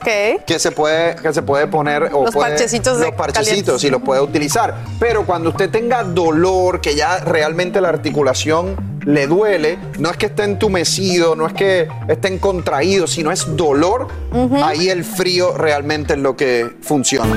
Que 0.46 0.58
se 0.58 0.72
puede, 0.72 1.14
que 1.16 1.32
se 1.32 1.40
puede 1.42 1.66
poner. 1.68 2.10
O 2.12 2.24
Los 2.24 2.34
puede- 2.34 2.50
parchecitos 2.50 2.98
de 2.98 3.06
Los 3.06 3.14
parchecitos 3.14 3.84
y 3.84 3.90
los 3.90 4.02
puede 4.02 4.20
utilizar. 4.20 4.74
Pero 4.98 5.24
cuando 5.24 5.50
usted 5.50 5.70
tenga 5.70 6.02
dolor, 6.02 6.80
que 6.80 6.94
ya 6.96 7.18
realmente 7.20 7.80
la 7.80 7.88
articulación 7.90 8.74
le 9.06 9.26
duele, 9.28 9.78
no 9.98 10.10
es 10.10 10.16
que 10.16 10.26
esté 10.26 10.42
entumecido, 10.44 11.36
no 11.36 11.46
es 11.46 11.52
que 11.52 11.88
estén 12.08 12.38
contraídos, 12.38 13.12
sino 13.12 13.30
es 13.30 13.54
dolor, 13.56 14.08
ahí 14.62 14.88
el 14.88 15.04
frío 15.04 15.52
realmente 15.56 16.14
es 16.14 16.18
lo 16.20 16.34
que 16.36 16.74
funciona. 16.82 17.36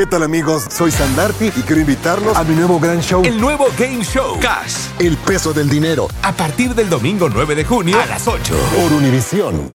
¿Qué 0.00 0.06
tal 0.06 0.22
amigos? 0.22 0.64
Soy 0.70 0.90
Sandarti 0.90 1.48
y 1.48 1.60
quiero 1.60 1.82
invitarlos 1.82 2.34
a 2.34 2.42
mi 2.42 2.54
nuevo 2.54 2.80
gran 2.80 3.02
show. 3.02 3.22
El 3.22 3.38
nuevo 3.38 3.66
Game 3.78 4.02
Show. 4.02 4.40
Cash. 4.40 4.88
El 4.98 5.18
peso 5.18 5.52
del 5.52 5.68
dinero. 5.68 6.08
A 6.22 6.32
partir 6.32 6.74
del 6.74 6.88
domingo 6.88 7.28
9 7.28 7.54
de 7.54 7.64
junio 7.66 8.00
a 8.00 8.06
las 8.06 8.26
8. 8.26 8.54
Por 8.76 8.94
Univisión. 8.94 9.68